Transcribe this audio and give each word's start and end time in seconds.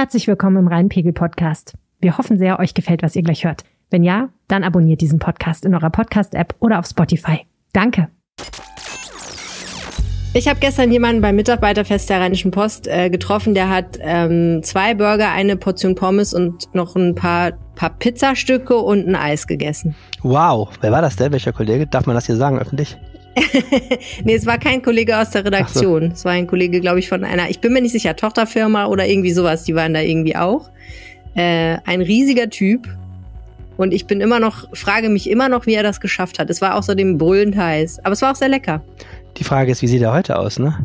Herzlich 0.00 0.28
willkommen 0.28 0.56
im 0.56 0.66
Rheinpegel 0.66 1.12
Podcast. 1.12 1.74
Wir 2.00 2.16
hoffen 2.16 2.38
sehr, 2.38 2.58
euch 2.58 2.72
gefällt, 2.72 3.02
was 3.02 3.16
ihr 3.16 3.22
gleich 3.22 3.44
hört. 3.44 3.64
Wenn 3.90 4.02
ja, 4.02 4.30
dann 4.48 4.64
abonniert 4.64 5.02
diesen 5.02 5.18
Podcast 5.18 5.66
in 5.66 5.74
eurer 5.74 5.90
Podcast-App 5.90 6.54
oder 6.58 6.78
auf 6.78 6.86
Spotify. 6.86 7.40
Danke. 7.74 8.08
Ich 10.32 10.48
habe 10.48 10.58
gestern 10.58 10.90
jemanden 10.90 11.20
beim 11.20 11.36
Mitarbeiterfest 11.36 12.08
der 12.08 12.18
Rheinischen 12.18 12.50
Post 12.50 12.88
äh, 12.88 13.10
getroffen, 13.10 13.52
der 13.52 13.68
hat 13.68 13.98
ähm, 14.00 14.62
zwei 14.62 14.94
Burger, 14.94 15.32
eine 15.32 15.58
Portion 15.58 15.94
Pommes 15.94 16.32
und 16.32 16.74
noch 16.74 16.96
ein 16.96 17.14
paar, 17.14 17.52
paar 17.74 17.90
Pizzastücke 17.90 18.78
und 18.78 19.06
ein 19.06 19.14
Eis 19.14 19.46
gegessen. 19.46 19.94
Wow, 20.22 20.70
wer 20.80 20.92
war 20.92 21.02
das 21.02 21.16
denn? 21.16 21.30
Welcher 21.32 21.52
Kollege? 21.52 21.86
Darf 21.86 22.06
man 22.06 22.14
das 22.14 22.24
hier 22.24 22.36
sagen 22.36 22.58
öffentlich? 22.58 22.96
nee, 24.24 24.34
es 24.34 24.46
war 24.46 24.58
kein 24.58 24.82
Kollege 24.82 25.18
aus 25.18 25.30
der 25.30 25.44
Redaktion. 25.44 26.08
So. 26.08 26.12
Es 26.12 26.24
war 26.24 26.32
ein 26.32 26.46
Kollege, 26.46 26.80
glaube 26.80 26.98
ich, 26.98 27.08
von 27.08 27.24
einer, 27.24 27.48
ich 27.48 27.60
bin 27.60 27.72
mir 27.72 27.80
nicht 27.80 27.92
sicher, 27.92 28.16
Tochterfirma 28.16 28.86
oder 28.86 29.06
irgendwie 29.06 29.32
sowas. 29.32 29.64
Die 29.64 29.74
waren 29.74 29.94
da 29.94 30.00
irgendwie 30.00 30.36
auch. 30.36 30.70
Äh, 31.34 31.78
ein 31.84 32.02
riesiger 32.02 32.50
Typ. 32.50 32.88
Und 33.76 33.94
ich 33.94 34.06
bin 34.06 34.20
immer 34.20 34.40
noch, 34.40 34.68
frage 34.74 35.08
mich 35.08 35.30
immer 35.30 35.48
noch, 35.48 35.66
wie 35.66 35.74
er 35.74 35.82
das 35.82 36.00
geschafft 36.00 36.38
hat. 36.38 36.50
Es 36.50 36.60
war 36.60 36.74
außerdem 36.74 37.18
brüllend 37.18 37.56
heiß. 37.56 38.00
Aber 38.00 38.12
es 38.12 38.20
war 38.20 38.32
auch 38.32 38.36
sehr 38.36 38.48
lecker. 38.48 38.82
Die 39.36 39.44
Frage 39.44 39.72
ist, 39.72 39.80
wie 39.80 39.86
sieht 39.86 40.02
er 40.02 40.12
heute 40.12 40.38
aus, 40.38 40.58
ne? 40.58 40.84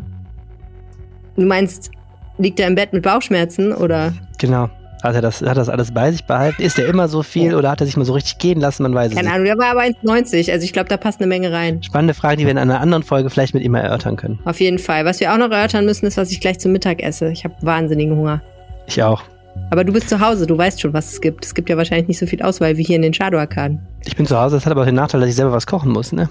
Du 1.36 1.44
meinst, 1.44 1.90
liegt 2.38 2.58
er 2.60 2.68
im 2.68 2.74
Bett 2.74 2.92
mit 2.92 3.02
Bauchschmerzen 3.02 3.72
oder? 3.72 4.14
Genau. 4.38 4.70
Hat 5.06 5.14
er 5.14 5.22
das, 5.22 5.40
hat 5.40 5.56
das 5.56 5.68
alles 5.68 5.92
bei 5.92 6.10
sich 6.10 6.24
behalten? 6.24 6.60
Ist 6.60 6.78
er 6.78 6.86
immer 6.86 7.06
so 7.06 7.22
viel 7.22 7.52
ja. 7.52 7.56
oder 7.56 7.70
hat 7.70 7.80
er 7.80 7.86
sich 7.86 7.96
mal 7.96 8.04
so 8.04 8.12
richtig 8.12 8.38
gehen 8.38 8.60
lassen? 8.60 8.82
Man 8.82 8.94
weiß 8.94 9.10
es 9.10 9.14
Keine 9.14 9.28
nicht. 9.28 9.34
Ahnung, 9.34 9.46
der 9.46 9.58
war 9.58 9.70
aber 9.70 9.82
1,90. 9.82 10.50
Also 10.50 10.64
ich 10.64 10.72
glaube, 10.72 10.88
da 10.88 10.96
passt 10.96 11.20
eine 11.20 11.28
Menge 11.28 11.52
rein. 11.52 11.80
Spannende 11.82 12.12
Frage, 12.12 12.38
die 12.38 12.44
wir 12.44 12.50
in 12.50 12.58
einer 12.58 12.80
anderen 12.80 13.04
Folge 13.04 13.30
vielleicht 13.30 13.54
mit 13.54 13.62
ihm 13.62 13.74
erörtern 13.74 14.16
können. 14.16 14.40
Auf 14.44 14.60
jeden 14.60 14.78
Fall. 14.78 15.04
Was 15.04 15.20
wir 15.20 15.32
auch 15.32 15.38
noch 15.38 15.50
erörtern 15.50 15.84
müssen, 15.84 16.06
ist, 16.06 16.16
was 16.16 16.32
ich 16.32 16.40
gleich 16.40 16.58
zum 16.58 16.72
Mittag 16.72 17.02
esse. 17.02 17.30
Ich 17.30 17.44
habe 17.44 17.54
wahnsinnigen 17.60 18.16
Hunger. 18.16 18.42
Ich 18.86 19.00
auch. 19.02 19.22
Aber 19.70 19.84
du 19.84 19.92
bist 19.92 20.08
zu 20.08 20.20
Hause, 20.20 20.46
du 20.46 20.58
weißt 20.58 20.80
schon, 20.80 20.92
was 20.92 21.12
es 21.12 21.20
gibt. 21.20 21.44
Es 21.44 21.54
gibt 21.54 21.68
ja 21.68 21.76
wahrscheinlich 21.76 22.08
nicht 22.08 22.18
so 22.18 22.26
viel 22.26 22.42
Auswahl 22.42 22.76
wie 22.76 22.82
hier 22.82 22.96
in 22.96 23.02
den 23.02 23.14
Shadow-Arkaden. 23.14 23.80
Ich 24.04 24.16
bin 24.16 24.26
zu 24.26 24.38
Hause, 24.38 24.56
das 24.56 24.66
hat 24.66 24.72
aber 24.72 24.82
auch 24.82 24.86
den 24.86 24.94
Nachteil, 24.94 25.20
dass 25.20 25.30
ich 25.30 25.36
selber 25.36 25.52
was 25.52 25.66
kochen 25.66 25.92
muss, 25.92 26.12
ne? 26.12 26.28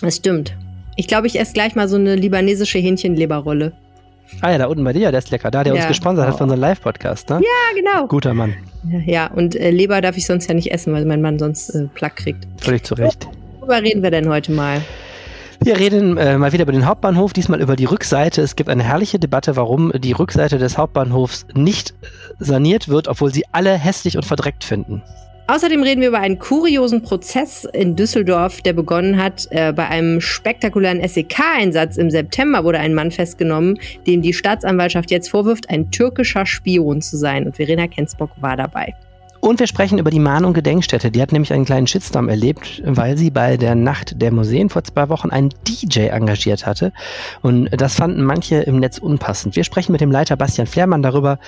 Das 0.00 0.16
stimmt. 0.16 0.54
Ich 0.96 1.06
glaube, 1.06 1.26
ich 1.26 1.38
esse 1.38 1.52
gleich 1.54 1.74
mal 1.74 1.88
so 1.88 1.96
eine 1.96 2.16
libanesische 2.16 2.78
Hähnchenleberrolle. 2.78 3.72
Ah 4.40 4.50
ja, 4.50 4.58
da 4.58 4.66
unten 4.66 4.82
bei 4.84 4.92
dir, 4.92 5.10
der 5.10 5.18
ist 5.18 5.30
lecker. 5.30 5.50
Da, 5.50 5.62
der 5.64 5.74
ja. 5.74 5.80
uns 5.80 5.88
gesponsert 5.88 6.26
hat 6.26 6.36
für 6.36 6.44
unseren 6.44 6.60
Live-Podcast, 6.60 7.30
ne? 7.30 7.40
Ja, 7.42 7.80
genau. 7.80 8.06
Guter 8.06 8.34
Mann. 8.34 8.54
Ja, 9.06 9.28
und 9.28 9.54
äh, 9.54 9.70
Leber 9.70 10.00
darf 10.00 10.16
ich 10.16 10.26
sonst 10.26 10.48
ja 10.48 10.54
nicht 10.54 10.72
essen, 10.72 10.92
weil 10.92 11.04
mein 11.04 11.22
Mann 11.22 11.38
sonst 11.38 11.70
äh, 11.70 11.86
Plack 11.94 12.16
kriegt. 12.16 12.46
Völlig 12.60 12.84
zu 12.84 12.94
Recht. 12.94 13.28
Worüber 13.60 13.82
reden 13.82 14.02
wir 14.02 14.10
denn 14.10 14.28
heute 14.28 14.50
mal? 14.52 14.80
Wir 15.64 15.78
reden 15.78 16.16
äh, 16.16 16.36
mal 16.36 16.52
wieder 16.52 16.62
über 16.62 16.72
den 16.72 16.86
Hauptbahnhof, 16.86 17.32
diesmal 17.32 17.60
über 17.60 17.76
die 17.76 17.84
Rückseite. 17.84 18.42
Es 18.42 18.56
gibt 18.56 18.68
eine 18.68 18.82
herrliche 18.82 19.20
Debatte, 19.20 19.54
warum 19.54 19.92
die 19.94 20.10
Rückseite 20.10 20.58
des 20.58 20.76
Hauptbahnhofs 20.76 21.46
nicht 21.54 21.94
saniert 22.40 22.88
wird, 22.88 23.06
obwohl 23.06 23.32
sie 23.32 23.44
alle 23.52 23.78
hässlich 23.78 24.16
und 24.16 24.24
verdreckt 24.24 24.64
finden. 24.64 25.02
Außerdem 25.48 25.82
reden 25.82 26.00
wir 26.00 26.08
über 26.08 26.20
einen 26.20 26.38
kuriosen 26.38 27.02
Prozess 27.02 27.66
in 27.72 27.96
Düsseldorf, 27.96 28.62
der 28.62 28.72
begonnen 28.72 29.22
hat. 29.22 29.48
Äh, 29.50 29.72
bei 29.72 29.88
einem 29.88 30.20
spektakulären 30.20 31.06
SEK-Einsatz 31.06 31.96
im 31.96 32.10
September 32.10 32.64
wurde 32.64 32.78
ein 32.78 32.94
Mann 32.94 33.10
festgenommen, 33.10 33.78
dem 34.06 34.22
die 34.22 34.32
Staatsanwaltschaft 34.32 35.10
jetzt 35.10 35.28
vorwirft, 35.28 35.68
ein 35.68 35.90
türkischer 35.90 36.46
Spion 36.46 37.02
zu 37.02 37.16
sein. 37.16 37.46
Und 37.46 37.56
Verena 37.56 37.88
Kensbock 37.88 38.30
war 38.40 38.56
dabei. 38.56 38.94
Und 39.44 39.58
wir 39.58 39.66
sprechen 39.66 39.98
über 39.98 40.12
die 40.12 40.20
Mahnung 40.20 40.52
Gedenkstätte. 40.52 41.10
Die 41.10 41.20
hat 41.20 41.32
nämlich 41.32 41.52
einen 41.52 41.64
kleinen 41.64 41.88
Shitstorm 41.88 42.28
erlebt, 42.28 42.80
weil 42.86 43.18
sie 43.18 43.28
bei 43.28 43.56
der 43.56 43.74
Nacht 43.74 44.22
der 44.22 44.30
Museen 44.30 44.68
vor 44.68 44.84
zwei 44.84 45.08
Wochen 45.08 45.30
einen 45.30 45.48
DJ 45.66 46.06
engagiert 46.06 46.64
hatte. 46.64 46.92
Und 47.42 47.68
das 47.72 47.96
fanden 47.96 48.22
manche 48.22 48.58
im 48.60 48.78
Netz 48.78 48.98
unpassend. 48.98 49.56
Wir 49.56 49.64
sprechen 49.64 49.90
mit 49.90 50.00
dem 50.00 50.12
Leiter 50.12 50.36
Bastian 50.36 50.68
Flehrmann 50.68 51.02
darüber, 51.02 51.40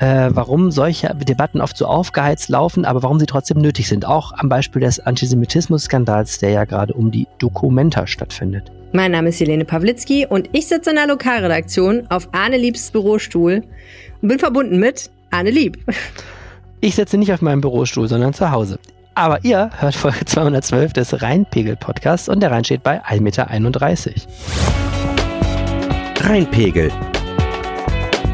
äh, 0.00 0.28
warum 0.30 0.72
solche 0.72 1.14
Debatten 1.14 1.60
oft 1.60 1.76
so 1.76 1.86
aufgeheizt 1.86 2.48
laufen, 2.48 2.84
aber 2.84 3.04
warum 3.04 3.20
sie 3.20 3.26
trotzdem 3.26 3.58
nötig 3.58 3.86
sind. 3.86 4.06
Auch 4.06 4.32
am 4.32 4.48
Beispiel 4.48 4.82
des 4.82 4.98
Antisemitismus-Skandals, 4.98 6.40
der 6.40 6.50
ja 6.50 6.64
gerade 6.64 6.94
um 6.94 7.12
die 7.12 7.28
Dokumenta 7.38 8.08
stattfindet. 8.08 8.72
Mein 8.90 9.12
Name 9.12 9.28
ist 9.28 9.38
Helene 9.38 9.64
Pawlitzki 9.64 10.26
und 10.26 10.48
ich 10.50 10.66
sitze 10.66 10.90
in 10.90 10.96
der 10.96 11.06
Lokalredaktion 11.06 12.08
auf 12.08 12.28
Arne 12.32 12.56
Liebs 12.56 12.90
Bürostuhl 12.90 13.62
und 14.20 14.28
bin 14.28 14.40
verbunden 14.40 14.80
mit 14.80 15.10
Arne 15.30 15.50
Lieb. 15.50 15.78
Ich 16.80 16.94
sitze 16.94 17.16
nicht 17.16 17.32
auf 17.32 17.40
meinem 17.40 17.60
Bürostuhl, 17.60 18.06
sondern 18.06 18.34
zu 18.34 18.50
Hause. 18.50 18.78
Aber 19.14 19.44
ihr 19.44 19.70
hört 19.78 19.94
Folge 19.94 20.24
212 20.26 20.92
des 20.92 21.22
Rheinpegel-Podcasts 21.22 22.28
und 22.28 22.40
der 22.40 22.50
Rhein 22.50 22.64
steht 22.64 22.82
bei 22.82 23.02
1,31 23.02 23.20
Meter. 23.20 23.50
Rheinpegel. 26.20 26.92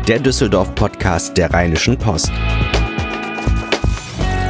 Der 0.08 0.18
Düsseldorf-Podcast 0.18 1.36
der 1.36 1.52
Rheinischen 1.52 1.96
Post. 1.96 2.32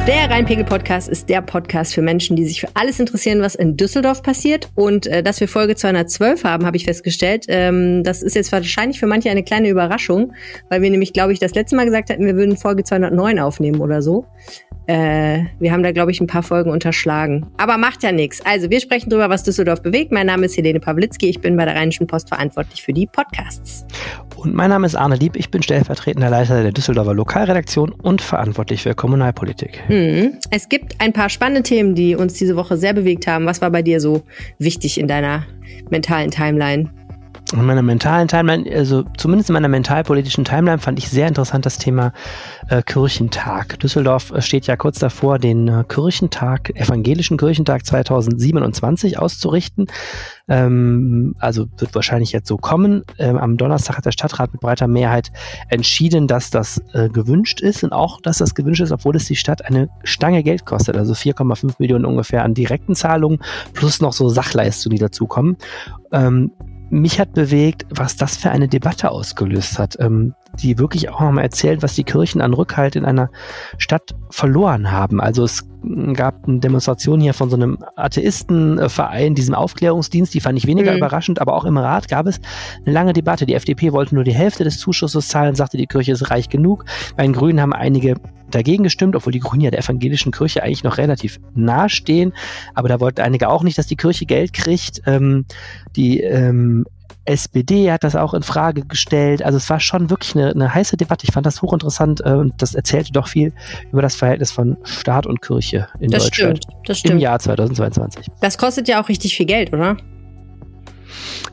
Der 0.05 0.29
Rheinpegel-Podcast 0.29 1.07
ist 1.07 1.29
der 1.29 1.41
Podcast 1.41 1.93
für 1.93 2.01
Menschen, 2.01 2.35
die 2.35 2.43
sich 2.43 2.59
für 2.59 2.67
alles 2.73 2.99
interessieren, 2.99 3.39
was 3.39 3.55
in 3.55 3.77
Düsseldorf 3.77 4.21
passiert. 4.21 4.69
Und 4.75 5.07
äh, 5.07 5.23
dass 5.23 5.39
wir 5.39 5.47
Folge 5.47 5.77
212 5.77 6.43
haben, 6.43 6.65
habe 6.65 6.75
ich 6.75 6.83
festgestellt. 6.83 7.45
Ähm, 7.47 8.03
das 8.03 8.21
ist 8.21 8.35
jetzt 8.35 8.51
wahrscheinlich 8.51 8.99
für 8.99 9.07
manche 9.07 9.29
eine 9.29 9.43
kleine 9.43 9.69
Überraschung, 9.69 10.33
weil 10.69 10.81
wir 10.81 10.89
nämlich, 10.89 11.13
glaube 11.13 11.31
ich, 11.31 11.39
das 11.39 11.55
letzte 11.55 11.77
Mal 11.77 11.85
gesagt 11.85 12.09
hatten, 12.09 12.25
wir 12.25 12.35
würden 12.35 12.57
Folge 12.57 12.83
209 12.83 13.39
aufnehmen 13.39 13.79
oder 13.79 14.01
so. 14.01 14.25
Äh, 14.87 15.45
wir 15.59 15.71
haben 15.71 15.83
da, 15.83 15.91
glaube 15.91 16.11
ich, 16.11 16.19
ein 16.19 16.27
paar 16.27 16.43
Folgen 16.43 16.69
unterschlagen. 16.69 17.45
Aber 17.57 17.77
macht 17.77 18.03
ja 18.03 18.11
nichts. 18.11 18.45
Also, 18.45 18.69
wir 18.69 18.79
sprechen 18.79 19.09
darüber, 19.09 19.29
was 19.29 19.43
Düsseldorf 19.43 19.81
bewegt. 19.81 20.11
Mein 20.11 20.27
Name 20.27 20.45
ist 20.45 20.57
Helene 20.57 20.79
Pawlitzki. 20.79 21.29
Ich 21.29 21.39
bin 21.39 21.55
bei 21.55 21.65
der 21.65 21.75
Rheinischen 21.75 22.07
Post 22.07 22.29
verantwortlich 22.29 22.83
für 22.83 22.93
die 22.93 23.05
Podcasts. 23.05 23.85
Und 24.35 24.53
mein 24.53 24.69
Name 24.69 24.85
ist 24.85 24.95
Arne 24.95 25.15
Lieb. 25.15 25.35
Ich 25.35 25.49
bin 25.49 25.63
stellvertretender 25.63 26.29
Leiter 26.29 26.63
der 26.63 26.71
Düsseldorfer 26.71 27.13
Lokalredaktion 27.13 27.91
und 27.91 28.21
verantwortlich 28.21 28.83
für 28.83 28.93
Kommunalpolitik. 28.93 29.81
Hm. 29.87 30.33
Es 30.49 30.67
gibt 30.67 30.99
ein 30.99 31.13
paar 31.13 31.29
spannende 31.29 31.63
Themen, 31.63 31.95
die 31.95 32.15
uns 32.15 32.33
diese 32.33 32.55
Woche 32.55 32.75
sehr 32.77 32.93
bewegt 32.93 33.27
haben. 33.27 33.45
Was 33.45 33.61
war 33.61 33.71
bei 33.71 33.81
dir 33.81 34.01
so 34.01 34.23
wichtig 34.59 34.99
in 34.99 35.07
deiner 35.07 35.45
mentalen 35.89 36.29
Timeline? 36.29 36.89
In 37.53 37.65
meiner 37.65 37.81
mentalen 37.81 38.27
Timeline, 38.27 38.69
also 38.71 39.03
zumindest 39.17 39.49
in 39.49 39.53
meiner 39.53 39.67
mentalpolitischen 39.67 40.45
Timeline 40.45 40.79
fand 40.79 40.99
ich 40.99 41.09
sehr 41.09 41.27
interessant 41.27 41.65
das 41.65 41.77
Thema 41.77 42.13
äh, 42.69 42.81
Kirchentag. 42.81 43.79
Düsseldorf 43.79 44.31
äh, 44.31 44.41
steht 44.41 44.67
ja 44.67 44.75
kurz 44.75 44.99
davor, 44.99 45.39
den 45.39 45.67
äh, 45.67 45.83
Kirchentag, 45.87 46.75
evangelischen 46.75 47.37
Kirchentag 47.37 47.85
2027 47.85 49.19
auszurichten. 49.19 49.87
Ähm, 50.47 51.35
also 51.39 51.67
wird 51.77 51.95
wahrscheinlich 51.95 52.31
jetzt 52.31 52.47
so 52.47 52.57
kommen. 52.57 53.03
Ähm, 53.17 53.37
am 53.37 53.57
Donnerstag 53.57 53.97
hat 53.97 54.05
der 54.05 54.11
Stadtrat 54.11 54.51
mit 54.51 54.61
breiter 54.61 54.87
Mehrheit 54.87 55.31
entschieden, 55.69 56.27
dass 56.27 56.49
das 56.49 56.81
äh, 56.93 57.09
gewünscht 57.09 57.61
ist 57.61 57.83
und 57.83 57.93
auch, 57.93 58.19
dass 58.21 58.39
das 58.39 58.55
gewünscht 58.55 58.81
ist, 58.81 58.91
obwohl 58.91 59.15
es 59.15 59.25
die 59.25 59.35
Stadt 59.35 59.65
eine 59.65 59.89
Stange 60.03 60.43
Geld 60.43 60.65
kostet, 60.65 60.97
also 60.97 61.13
4,5 61.13 61.75
Millionen 61.79 62.05
ungefähr 62.05 62.43
an 62.43 62.53
direkten 62.53 62.95
Zahlungen 62.95 63.39
plus 63.73 64.01
noch 64.01 64.13
so 64.13 64.27
Sachleistungen, 64.27 64.95
die 64.95 65.01
dazukommen. 65.01 65.57
Ähm, 66.11 66.51
mich 66.93 67.19
hat 67.19 67.33
bewegt, 67.33 67.85
was 67.89 68.15
das 68.15 68.37
für 68.37 68.51
eine 68.51 68.67
Debatte 68.67 69.11
ausgelöst 69.11 69.79
hat, 69.79 69.97
ähm, 69.99 70.35
die 70.59 70.77
wirklich 70.77 71.09
auch 71.09 71.19
nochmal 71.19 71.43
erzählt, 71.43 71.81
was 71.81 71.95
die 71.95 72.03
Kirchen 72.03 72.41
an 72.41 72.53
Rückhalt 72.53 72.95
in 72.95 73.05
einer 73.05 73.29
Stadt 73.77 74.15
verloren 74.29 74.91
haben. 74.91 75.19
Also 75.19 75.43
es 75.43 75.67
gab 76.13 76.47
eine 76.47 76.59
Demonstration 76.59 77.19
hier 77.19 77.33
von 77.33 77.49
so 77.49 77.55
einem 77.55 77.77
Atheistenverein, 77.95 79.35
diesem 79.35 79.55
Aufklärungsdienst, 79.55 80.33
die 80.33 80.39
fand 80.39 80.57
ich 80.57 80.67
weniger 80.67 80.91
mhm. 80.91 80.97
überraschend, 80.97 81.39
aber 81.39 81.55
auch 81.55 81.65
im 81.65 81.77
Rat 81.77 82.07
gab 82.07 82.27
es 82.27 82.39
eine 82.85 82.93
lange 82.93 83.13
Debatte. 83.13 83.45
Die 83.45 83.53
FDP 83.53 83.91
wollte 83.91 84.15
nur 84.15 84.23
die 84.23 84.33
Hälfte 84.33 84.63
des 84.63 84.79
Zuschusses 84.79 85.27
zahlen, 85.27 85.55
sagte, 85.55 85.77
die 85.77 85.87
Kirche 85.87 86.11
ist 86.11 86.29
reich 86.29 86.49
genug. 86.49 86.85
Bei 87.15 87.23
den 87.23 87.33
Grünen 87.33 87.61
haben 87.61 87.73
einige 87.73 88.15
dagegen 88.51 88.83
gestimmt, 88.83 89.15
obwohl 89.15 89.33
die 89.33 89.39
Grünen 89.39 89.61
ja 89.61 89.71
der 89.71 89.79
evangelischen 89.79 90.31
Kirche 90.31 90.63
eigentlich 90.63 90.83
noch 90.83 90.97
relativ 90.97 91.39
nahe 91.55 91.89
stehen. 91.89 92.33
Aber 92.75 92.89
da 92.89 92.99
wollten 92.99 93.21
einige 93.21 93.49
auch 93.49 93.63
nicht, 93.63 93.77
dass 93.77 93.87
die 93.87 93.95
Kirche 93.95 94.25
Geld 94.25 94.53
kriegt. 94.53 95.01
Ähm, 95.05 95.45
die 95.95 96.19
ähm, 96.21 96.85
SPD 97.25 97.91
hat 97.91 98.03
das 98.03 98.15
auch 98.15 98.33
in 98.33 98.43
Frage 98.43 98.85
gestellt. 98.85 99.43
Also 99.43 99.57
es 99.57 99.69
war 99.69 99.79
schon 99.79 100.09
wirklich 100.09 100.35
eine, 100.35 100.51
eine 100.51 100.73
heiße 100.73 100.97
Debatte. 100.97 101.25
Ich 101.25 101.33
fand 101.33 101.45
das 101.45 101.61
hochinteressant 101.61 102.21
äh, 102.25 102.31
und 102.31 102.61
das 102.61 102.75
erzählte 102.75 103.11
doch 103.11 103.27
viel 103.27 103.53
über 103.91 104.01
das 104.01 104.15
Verhältnis 104.15 104.51
von 104.51 104.77
Staat 104.83 105.25
und 105.25 105.41
Kirche 105.41 105.87
in 105.99 106.11
das 106.11 106.25
Deutschland 106.25 106.63
stimmt, 106.63 106.87
das 106.87 106.99
stimmt. 106.99 107.13
im 107.13 107.19
Jahr 107.19 107.39
2022. 107.39 108.27
Das 108.41 108.57
kostet 108.57 108.87
ja 108.87 109.01
auch 109.01 109.09
richtig 109.09 109.35
viel 109.37 109.45
Geld, 109.45 109.73
oder? 109.73 109.97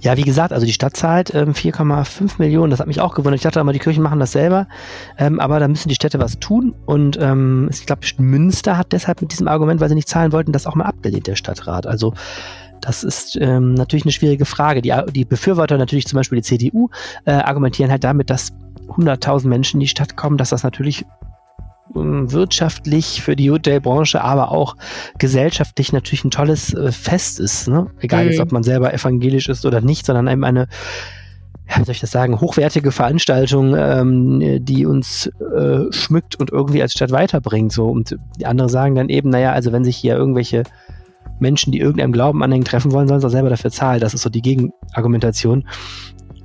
Ja, 0.00 0.16
wie 0.16 0.22
gesagt, 0.22 0.52
also 0.52 0.64
die 0.64 0.72
Stadt 0.72 0.96
zahlt 0.96 1.34
ähm, 1.34 1.52
4,5 1.52 2.32
Millionen. 2.38 2.70
Das 2.70 2.80
hat 2.80 2.86
mich 2.86 3.00
auch 3.00 3.14
gewundert. 3.14 3.36
Ich 3.36 3.42
dachte 3.42 3.60
immer, 3.60 3.72
die 3.72 3.78
Kirchen 3.78 4.02
machen 4.02 4.18
das 4.18 4.32
selber. 4.32 4.66
Ähm, 5.18 5.40
aber 5.40 5.60
da 5.60 5.68
müssen 5.68 5.88
die 5.88 5.94
Städte 5.94 6.18
was 6.18 6.38
tun. 6.38 6.74
Und 6.86 7.18
ähm, 7.20 7.68
ich 7.70 7.84
glaube, 7.84 8.02
Münster 8.16 8.78
hat 8.78 8.92
deshalb 8.92 9.20
mit 9.20 9.32
diesem 9.32 9.46
Argument, 9.46 9.80
weil 9.80 9.90
sie 9.90 9.94
nicht 9.94 10.08
zahlen 10.08 10.32
wollten, 10.32 10.52
das 10.52 10.66
auch 10.66 10.74
mal 10.74 10.86
abgelehnt, 10.86 11.26
der 11.26 11.36
Stadtrat. 11.36 11.86
Also 11.86 12.14
das 12.80 13.04
ist 13.04 13.36
ähm, 13.40 13.74
natürlich 13.74 14.04
eine 14.04 14.12
schwierige 14.12 14.44
Frage. 14.44 14.82
Die, 14.82 14.92
die 15.14 15.24
Befürworter, 15.24 15.78
natürlich 15.78 16.06
zum 16.06 16.16
Beispiel 16.16 16.40
die 16.40 16.42
CDU, 16.42 16.88
äh, 17.24 17.32
argumentieren 17.32 17.90
halt 17.90 18.04
damit, 18.04 18.30
dass 18.30 18.52
100.000 18.88 19.46
Menschen 19.48 19.76
in 19.76 19.80
die 19.80 19.88
Stadt 19.88 20.16
kommen, 20.16 20.36
dass 20.36 20.50
das 20.50 20.62
natürlich 20.62 21.04
ähm, 21.94 22.32
wirtschaftlich 22.32 23.22
für 23.22 23.36
die 23.36 23.50
Hotelbranche, 23.50 24.22
aber 24.22 24.50
auch 24.50 24.76
gesellschaftlich 25.18 25.92
natürlich 25.92 26.24
ein 26.24 26.30
tolles 26.30 26.74
äh, 26.74 26.92
Fest 26.92 27.40
ist. 27.40 27.68
Ne? 27.68 27.88
Egal 28.00 28.24
mhm. 28.24 28.30
jetzt, 28.30 28.40
ob 28.40 28.52
man 28.52 28.62
selber 28.62 28.92
evangelisch 28.92 29.48
ist 29.48 29.66
oder 29.66 29.80
nicht, 29.80 30.06
sondern 30.06 30.28
eben 30.28 30.44
eine 30.44 30.68
wie 31.76 31.84
soll 31.84 31.94
ich 31.94 32.00
das 32.00 32.10
sagen, 32.10 32.40
hochwertige 32.40 32.90
Veranstaltung, 32.90 33.74
ähm, 33.76 34.64
die 34.64 34.86
uns 34.86 35.26
äh, 35.56 35.92
schmückt 35.92 36.36
und 36.36 36.50
irgendwie 36.50 36.82
als 36.82 36.92
Stadt 36.92 37.12
weiterbringt. 37.12 37.72
So. 37.72 37.86
Und 37.86 38.16
die 38.38 38.46
anderen 38.46 38.68
sagen 38.68 38.94
dann 38.94 39.08
eben, 39.08 39.30
naja, 39.30 39.52
also 39.52 39.72
wenn 39.72 39.84
sich 39.84 39.96
hier 39.96 40.16
irgendwelche 40.16 40.64
Menschen, 41.40 41.72
die 41.72 41.78
irgendeinem 41.80 42.12
Glauben 42.12 42.42
anhängen, 42.42 42.64
treffen 42.64 42.92
wollen, 42.92 43.08
sollen 43.08 43.20
sie 43.20 43.26
auch 43.26 43.30
selber 43.30 43.50
dafür 43.50 43.70
zahlen. 43.70 44.00
Das 44.00 44.14
ist 44.14 44.22
so 44.22 44.30
die 44.30 44.42
Gegenargumentation. 44.42 45.66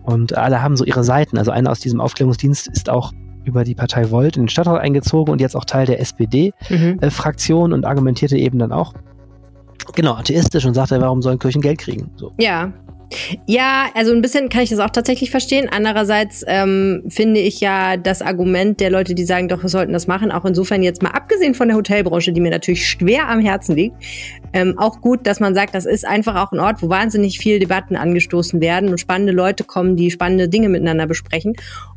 Und 0.04 0.38
alle 0.38 0.62
haben 0.62 0.78
so 0.78 0.86
ihre 0.86 1.04
Seiten. 1.04 1.38
Also 1.38 1.52
einer 1.52 1.72
aus 1.72 1.80
diesem 1.80 2.00
Aufklärungsdienst 2.00 2.68
ist 2.68 2.90
auch 2.90 3.12
über 3.44 3.64
die 3.64 3.76
Partei 3.76 4.12
Volt 4.12 4.38
in 4.38 4.44
den 4.44 4.50
Stadtrat 4.50 4.82
eingezogen 4.82 5.32
und 5.32 5.40
jetzt 5.40 5.56
auch 5.56 5.66
Teil 5.66 5.86
der 5.86 6.00
SPD-Fraktion 6.00 7.70
mhm. 7.70 7.74
äh, 7.74 7.76
und 7.76 7.86
argumentierte 7.86 8.38
eben 8.38 8.60
dann 8.60 8.72
auch 8.72 8.94
genau 9.94 10.14
atheistisch 10.16 10.66
und 10.66 10.74
sagte, 10.74 11.00
warum 11.00 11.22
sollen 11.22 11.40
Kirchen 11.40 11.62
Geld 11.62 11.80
kriegen? 11.80 12.10
So. 12.16 12.32
Ja, 12.38 12.74
ja, 13.46 13.88
also 13.94 14.12
ein 14.12 14.22
bisschen 14.22 14.50
kann 14.50 14.64
ich 14.64 14.70
das 14.70 14.80
auch 14.80 14.90
tatsächlich 14.90 15.32
verstehen. 15.32 15.70
Andererseits 15.72 16.44
ähm, 16.48 17.04
finde 17.08 17.40
ich 17.40 17.62
ja 17.62 17.98
das 17.98 18.22
Argument 18.22 18.80
der 18.80 18.90
Leute, 18.90 19.16
die 19.16 19.26
sagen, 19.26 19.48
doch, 19.48 19.62
wir 19.62 19.70
sollten 19.70 19.94
das 19.94 20.08
machen, 20.08 20.32
auch 20.32 20.46
insofern 20.46 20.84
jetzt 20.84 21.02
mal 21.04 21.12
abgesehen 21.12 21.54
von 21.54 21.68
der 21.68 21.78
Hotelbranche, 21.78 22.34
die 22.34 22.42
mir 22.42 22.52
natürlich 22.52 22.88
schwer 22.88 23.30
am 23.30 23.40
Herzen 23.40 23.76
liegt, 23.76 23.96
ähm, 24.54 24.78
auch 24.78 25.02
gut, 25.02 25.28
dass 25.28 25.40
man 25.40 25.54
sagt, 25.54 25.76
das 25.76 25.86
ist 25.86 26.06
einfach 26.06 26.36
auch 26.36 26.52
ein 26.52 26.60
Ort, 26.60 26.82
wo 26.82 26.90
wahnsinnig 26.90 27.40
viel 27.40 27.60
Debatten 27.60 27.96
angestoßen 27.96 28.62
werden 28.62 28.90
und 28.90 29.00
spannende 29.00 29.34
Leute 29.34 29.64
kommen, 29.64 29.96
die 29.96 30.12
spannende 30.12 30.50
Dinge 30.50 30.70
miteinander 30.70 31.08
besprechen. 31.08 31.56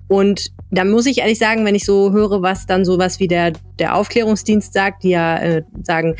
Und 0.08 0.52
da 0.70 0.84
muss 0.84 1.06
ich 1.06 1.18
ehrlich 1.18 1.38
sagen, 1.38 1.64
wenn 1.64 1.74
ich 1.74 1.84
so 1.84 2.12
höre, 2.12 2.42
was 2.42 2.66
dann 2.66 2.84
sowas 2.84 3.20
wie 3.20 3.28
der, 3.28 3.52
der 3.78 3.94
Aufklärungsdienst 3.94 4.72
sagt, 4.72 5.02
die 5.02 5.10
ja 5.10 5.38
äh, 5.38 5.62
sagen, 5.82 6.14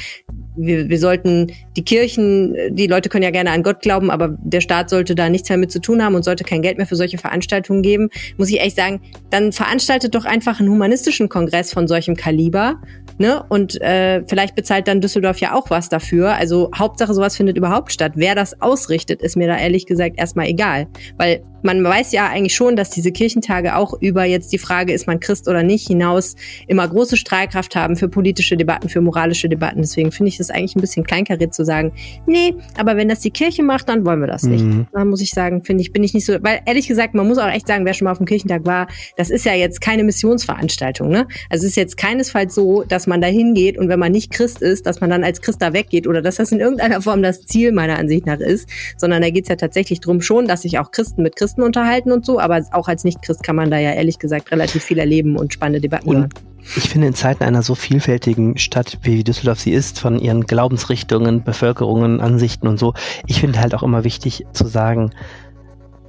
wir, 0.58 0.88
wir 0.88 0.98
sollten 0.98 1.52
die 1.76 1.84
Kirchen, 1.84 2.56
die 2.70 2.86
Leute 2.86 3.08
können 3.08 3.22
ja 3.22 3.30
gerne 3.30 3.50
an 3.52 3.62
Gott 3.62 3.80
glauben, 3.80 4.10
aber 4.10 4.36
der 4.42 4.60
Staat 4.60 4.90
sollte 4.90 5.14
da 5.14 5.28
nichts 5.28 5.48
mehr 5.48 5.58
mit 5.58 5.70
zu 5.70 5.80
tun 5.80 6.02
haben 6.02 6.14
und 6.14 6.24
sollte 6.24 6.44
kein 6.44 6.62
Geld 6.62 6.78
mehr 6.78 6.86
für 6.86 6.96
solche 6.96 7.18
Veranstaltungen 7.18 7.82
geben, 7.82 8.08
muss 8.36 8.50
ich 8.50 8.60
echt 8.60 8.76
sagen, 8.76 9.00
dann 9.30 9.52
veranstaltet 9.52 10.14
doch 10.14 10.24
einfach 10.24 10.58
einen 10.60 10.70
humanistischen 10.70 11.28
Kongress 11.28 11.72
von 11.72 11.86
solchem 11.86 12.16
Kaliber. 12.16 12.80
Ne? 13.18 13.44
Und 13.48 13.80
äh, 13.80 14.22
vielleicht 14.26 14.54
bezahlt 14.54 14.88
dann 14.88 15.00
Düsseldorf 15.00 15.38
ja 15.38 15.54
auch 15.54 15.70
was 15.70 15.88
dafür. 15.88 16.34
Also 16.34 16.70
Hauptsache, 16.74 17.14
sowas 17.14 17.36
findet 17.36 17.56
überhaupt 17.56 17.92
statt. 17.92 18.12
Wer 18.14 18.34
das 18.34 18.60
ausrichtet, 18.60 19.22
ist 19.22 19.36
mir 19.36 19.48
da 19.48 19.58
ehrlich 19.58 19.86
gesagt 19.86 20.18
erstmal 20.18 20.46
egal. 20.46 20.86
Weil 21.16 21.42
man 21.62 21.82
weiß 21.82 22.12
ja 22.12 22.28
eigentlich 22.28 22.54
schon, 22.54 22.76
dass 22.76 22.90
diese 22.90 23.10
Kirchentage 23.10 23.74
auch 23.74 23.94
über 24.00 24.24
jetzt 24.24 24.37
die 24.46 24.58
Frage, 24.58 24.92
ist 24.92 25.08
man 25.08 25.18
Christ 25.18 25.48
oder 25.48 25.64
nicht, 25.64 25.88
hinaus 25.88 26.36
immer 26.68 26.86
große 26.86 27.16
Strahlkraft 27.16 27.74
haben 27.74 27.96
für 27.96 28.08
politische 28.08 28.56
Debatten, 28.56 28.88
für 28.88 29.00
moralische 29.00 29.48
Debatten. 29.48 29.80
Deswegen 29.80 30.12
finde 30.12 30.28
ich 30.28 30.38
es 30.38 30.50
eigentlich 30.50 30.76
ein 30.76 30.80
bisschen 30.80 31.04
kleinkariert 31.04 31.54
zu 31.54 31.64
sagen, 31.64 31.92
nee, 32.26 32.54
aber 32.76 32.96
wenn 32.96 33.08
das 33.08 33.20
die 33.20 33.30
Kirche 33.30 33.62
macht, 33.62 33.88
dann 33.88 34.04
wollen 34.06 34.20
wir 34.20 34.28
das 34.28 34.44
nicht. 34.44 34.64
Mhm. 34.64 34.86
Dann 34.92 35.08
muss 35.08 35.20
ich 35.20 35.30
sagen, 35.30 35.62
finde 35.64 35.82
ich, 35.82 35.92
bin 35.92 36.04
ich 36.04 36.14
nicht 36.14 36.26
so, 36.26 36.36
weil 36.42 36.60
ehrlich 36.66 36.86
gesagt, 36.86 37.14
man 37.14 37.26
muss 37.26 37.38
auch 37.38 37.48
echt 37.48 37.66
sagen, 37.66 37.84
wer 37.84 37.94
schon 37.94 38.04
mal 38.04 38.12
auf 38.12 38.18
dem 38.18 38.26
Kirchentag 38.26 38.64
war, 38.66 38.88
das 39.16 39.30
ist 39.30 39.44
ja 39.44 39.54
jetzt 39.54 39.80
keine 39.80 40.04
Missionsveranstaltung, 40.04 41.08
ne? 41.08 41.26
Also 41.50 41.64
es 41.64 41.70
ist 41.70 41.76
jetzt 41.76 41.96
keinesfalls 41.96 42.54
so, 42.54 42.84
dass 42.84 43.06
man 43.06 43.20
da 43.20 43.28
hingeht 43.28 43.78
und 43.78 43.88
wenn 43.88 43.98
man 43.98 44.12
nicht 44.12 44.30
Christ 44.30 44.62
ist, 44.62 44.86
dass 44.86 45.00
man 45.00 45.10
dann 45.10 45.24
als 45.24 45.40
Christ 45.40 45.60
da 45.62 45.72
weggeht 45.72 46.06
oder 46.06 46.22
dass 46.22 46.36
das 46.36 46.52
in 46.52 46.60
irgendeiner 46.60 47.02
Form 47.02 47.22
das 47.22 47.44
Ziel 47.44 47.72
meiner 47.72 47.98
Ansicht 47.98 48.26
nach 48.26 48.38
ist, 48.38 48.68
sondern 48.96 49.22
da 49.22 49.30
geht 49.30 49.44
es 49.44 49.48
ja 49.48 49.56
tatsächlich 49.56 50.00
drum 50.00 50.20
schon, 50.20 50.46
dass 50.46 50.62
sich 50.62 50.78
auch 50.78 50.90
Christen 50.90 51.22
mit 51.22 51.36
Christen 51.36 51.62
unterhalten 51.62 52.12
und 52.12 52.24
so, 52.24 52.38
aber 52.38 52.64
auch 52.72 52.88
als 52.88 53.04
Nicht-Christ 53.04 53.42
kann 53.42 53.56
man 53.56 53.70
da 53.70 53.78
ja 53.78 53.92
ehrlich 53.92 54.18
gesagt 54.18 54.27
relativ 54.30 54.84
viel 54.84 54.98
erleben 54.98 55.36
und 55.36 55.52
spannende 55.52 55.80
Debatten 55.80 56.12
hören. 56.12 56.28
Ich 56.76 56.90
finde, 56.90 57.06
in 57.06 57.14
Zeiten 57.14 57.44
einer 57.44 57.62
so 57.62 57.74
vielfältigen 57.74 58.58
Stadt, 58.58 58.98
wie 59.02 59.24
Düsseldorf 59.24 59.60
sie 59.60 59.72
ist, 59.72 60.00
von 60.00 60.18
ihren 60.18 60.42
Glaubensrichtungen, 60.42 61.42
Bevölkerungen, 61.42 62.20
Ansichten 62.20 62.68
und 62.68 62.78
so, 62.78 62.94
ich 63.26 63.40
finde 63.40 63.60
halt 63.60 63.74
auch 63.74 63.82
immer 63.82 64.04
wichtig 64.04 64.44
zu 64.52 64.66
sagen, 64.66 65.10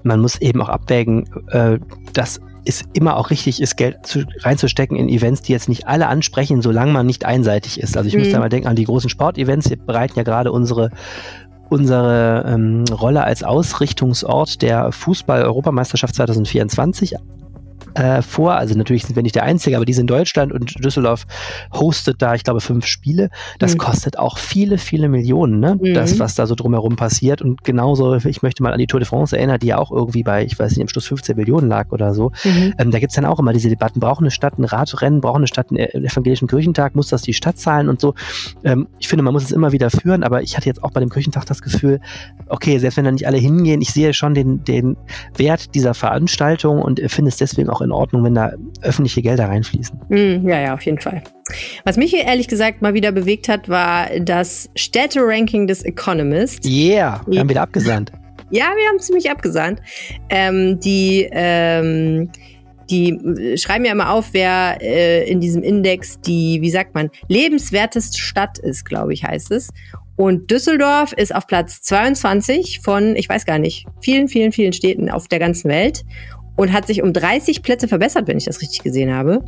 man 0.04 0.20
muss 0.20 0.42
eben 0.42 0.62
auch 0.62 0.70
abwägen, 0.70 1.30
äh, 1.50 1.80
dass 2.14 2.42
es 2.66 2.84
immer 2.94 3.18
auch 3.18 3.30
richtig 3.30 3.62
ist, 3.62 3.78
Geld 3.78 4.06
zu, 4.06 4.26
reinzustecken 4.42 4.98
in 4.98 5.08
Events, 5.10 5.42
die 5.42 5.54
jetzt 5.54 5.70
nicht 5.70 5.88
alle 5.88 6.08
ansprechen, 6.08 6.62
solange 6.62 6.92
man 6.92 7.06
nicht 7.06 7.26
einseitig 7.26 7.80
ist. 7.80 7.96
Also 7.96 8.08
ich 8.08 8.16
mhm. 8.16 8.22
muss 8.22 8.32
da 8.32 8.40
mal 8.40 8.50
denken 8.50 8.68
an 8.68 8.76
die 8.76 8.84
großen 8.84 9.10
Sportevents. 9.10 9.70
Wir 9.70 9.78
bereiten 9.78 10.14
ja 10.18 10.24
gerade 10.24 10.52
unsere 10.52 10.90
unsere 11.70 12.46
ähm, 12.48 12.84
Rolle 12.92 13.24
als 13.24 13.44
Ausrichtungsort 13.44 14.62
der 14.64 14.92
Fußball-Europameisterschaft 14.92 16.16
2024 16.16 17.16
äh, 17.96 18.22
vor. 18.22 18.54
Also 18.54 18.76
natürlich 18.78 19.06
sind 19.06 19.16
wir 19.16 19.24
nicht 19.24 19.36
der 19.36 19.44
Einzige, 19.44 19.76
aber 19.76 19.86
die 19.86 19.94
sind 19.94 20.00
in 20.00 20.08
Deutschland 20.08 20.52
und 20.52 20.84
Düsseldorf 20.84 21.26
hostet 21.74 22.22
da, 22.22 22.36
ich 22.36 22.44
glaube, 22.44 22.62
fünf 22.62 22.86
Spiele. 22.86 23.30
Das 23.60 23.74
mhm. 23.74 23.80
kostet 23.80 24.18
auch 24.18 24.38
viele, 24.38 24.78
viele 24.78 25.10
Millionen, 25.10 25.60
ne? 25.60 25.78
Mhm. 25.82 25.94
Das, 25.94 26.20
was 26.20 26.36
da 26.36 26.48
so 26.48 26.56
drumherum 26.56 26.96
passiert. 26.96 27.42
Und 27.42 27.64
genauso, 27.64 28.16
ich 28.16 28.42
möchte 28.42 28.64
mal 28.64 28.74
an 28.74 28.80
die 28.80 28.88
Tour 28.88 29.00
de 29.00 29.08
France 29.08 29.38
erinnern, 29.38 29.60
die 29.60 29.68
ja 29.68 29.78
auch 29.78 29.92
irgendwie 29.92 30.24
bei, 30.24 30.44
ich 30.44 30.58
weiß 30.58 30.72
nicht, 30.72 30.82
am 30.82 30.88
Schluss 30.88 31.08
15 31.08 31.36
Millionen 31.36 31.68
lag 31.68 31.92
oder 31.92 32.14
so. 32.14 32.32
Mhm. 32.44 32.74
Ähm, 32.78 32.92
da 32.92 33.00
gibt's 33.00 33.16
dann 33.16 33.26
auch 33.26 33.40
immer 33.40 33.54
diese 33.54 33.70
Debatten, 33.70 34.00
braucht 34.00 34.22
eine 34.22 34.32
Stadt 34.32 34.58
ein 34.58 34.64
Radrennen, 34.64 35.22
braucht 35.22 35.38
eine 35.38 35.48
Stadt 35.48 35.68
einen 35.70 35.80
evangelischen 35.80 36.48
Kirchentag, 36.48 36.96
muss 36.96 37.10
das 37.10 37.22
die 37.22 37.34
Stadt 37.34 37.58
zahlen 37.58 37.90
und 37.90 38.02
so. 38.02 38.14
Ähm, 38.64 38.88
ich 39.00 39.08
finde, 39.08 39.24
man 39.24 39.34
muss 39.34 39.44
es 39.44 39.52
immer 39.52 39.72
wieder 39.72 39.90
führen, 39.90 40.24
aber 40.24 40.42
ich 40.42 40.56
hatte 40.56 40.68
jetzt 40.68 40.84
auch 40.84 40.92
bei 40.92 41.00
dem 41.00 41.10
Kirchentag 41.10 41.46
das 41.46 41.62
Gefühl, 41.62 42.00
okay, 42.48 42.78
selbst 42.80 42.98
wenn 42.98 43.06
da 43.06 43.12
nicht 43.12 43.28
alle 43.28 43.38
hingehen, 43.38 43.82
ich 43.82 43.92
sehe 43.92 44.14
schon 44.14 44.34
den, 44.34 44.64
den 44.64 44.98
Wert 45.36 45.76
dieser 45.76 45.94
Veranstaltung 45.94 46.82
und 46.82 47.00
finde 47.08 47.30
es 47.30 47.38
deswegen 47.38 47.70
auch 47.70 47.79
in 47.82 47.92
Ordnung, 47.92 48.24
wenn 48.24 48.36
da 48.36 48.54
öffentliche 48.82 49.22
Gelder 49.22 49.48
reinfließen. 49.48 50.00
Mm, 50.10 50.48
ja, 50.48 50.60
ja, 50.60 50.74
auf 50.74 50.82
jeden 50.82 51.00
Fall. 51.00 51.24
Was 51.84 51.98
mich 51.98 52.12
hier 52.12 52.26
ehrlich 52.26 52.48
gesagt 52.48 52.82
mal 52.82 52.94
wieder 52.94 53.12
bewegt 53.12 53.50
hat, 53.50 53.70
war 53.70 54.08
das 54.20 54.70
Städte-Ranking 54.76 55.68
des 55.68 55.84
Economist. 55.84 56.66
Yeah, 56.66 57.22
wir 57.28 57.40
haben 57.40 57.50
wieder 57.50 57.62
abgesandt. 57.62 58.12
Ja, 58.52 58.72
wir 58.76 58.90
haben 58.90 59.00
ziemlich 59.00 59.30
abgesandt. 59.30 59.80
Ähm, 60.30 60.80
die 60.80 61.28
ähm, 61.32 62.30
die 62.90 63.58
schreiben 63.58 63.86
ja 63.86 63.92
immer 63.92 64.12
auf, 64.12 64.30
wer 64.32 64.80
äh, 64.82 65.30
in 65.30 65.40
diesem 65.40 65.62
Index 65.62 66.20
die, 66.22 66.60
wie 66.62 66.72
sagt 66.72 66.96
man, 66.96 67.10
lebenswerteste 67.28 68.20
Stadt 68.20 68.58
ist, 68.58 68.86
glaube 68.86 69.14
ich, 69.14 69.24
heißt 69.24 69.52
es. 69.52 69.70
Und 70.16 70.52
Düsseldorf 70.52 71.14
ist 71.14 71.34
auf 71.34 71.48
Platz 71.48 71.82
22 71.82 72.82
von, 72.84 73.16
ich 73.16 73.30
weiß 73.30 73.46
gar 73.46 73.58
nicht, 73.58 73.86
vielen, 74.02 74.28
vielen, 74.28 74.52
vielen 74.52 74.74
Städten 74.74 75.10
auf 75.10 75.28
der 75.28 75.40
ganzen 75.40 75.70
Welt 75.70 76.04
und 76.60 76.74
hat 76.74 76.88
sich 76.88 77.02
um 77.02 77.14
30 77.14 77.64
Plätze 77.64 77.88
verbessert, 77.88 78.28
wenn 78.28 78.38
ich 78.38 78.44
das 78.44 78.62
richtig 78.62 78.84
gesehen 78.84 79.14
habe. 79.14 79.42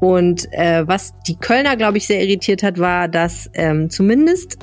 Und 0.00 0.52
äh, 0.52 0.82
was 0.84 1.12
die 1.28 1.36
Kölner, 1.36 1.76
glaube 1.76 1.98
ich, 1.98 2.08
sehr 2.08 2.20
irritiert 2.20 2.64
hat, 2.64 2.80
war, 2.80 3.06
dass 3.06 3.48
ähm, 3.54 3.88
zumindest 3.88 4.58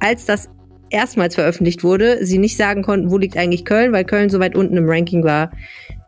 als 0.00 0.24
das 0.24 0.48
erstmals 0.88 1.34
veröffentlicht 1.34 1.84
wurde, 1.84 2.24
sie 2.24 2.38
nicht 2.38 2.56
sagen 2.56 2.82
konnten, 2.82 3.10
wo 3.10 3.18
liegt 3.18 3.36
eigentlich 3.36 3.66
Köln, 3.66 3.92
weil 3.92 4.06
Köln 4.06 4.30
so 4.30 4.40
weit 4.40 4.56
unten 4.56 4.78
im 4.78 4.88
Ranking 4.88 5.22
war, 5.22 5.50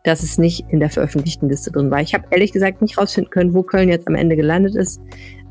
dass 0.03 0.23
es 0.23 0.39
nicht 0.39 0.65
in 0.69 0.79
der 0.79 0.89
veröffentlichten 0.89 1.47
Liste 1.47 1.69
drin 1.69 1.91
war. 1.91 2.01
Ich 2.01 2.15
habe 2.15 2.25
ehrlich 2.31 2.51
gesagt 2.51 2.81
nicht 2.81 2.97
rausfinden 2.97 3.29
können, 3.29 3.53
wo 3.53 3.61
Köln 3.61 3.89
jetzt 3.89 4.07
am 4.07 4.15
Ende 4.15 4.35
gelandet 4.35 4.75
ist. 4.75 4.99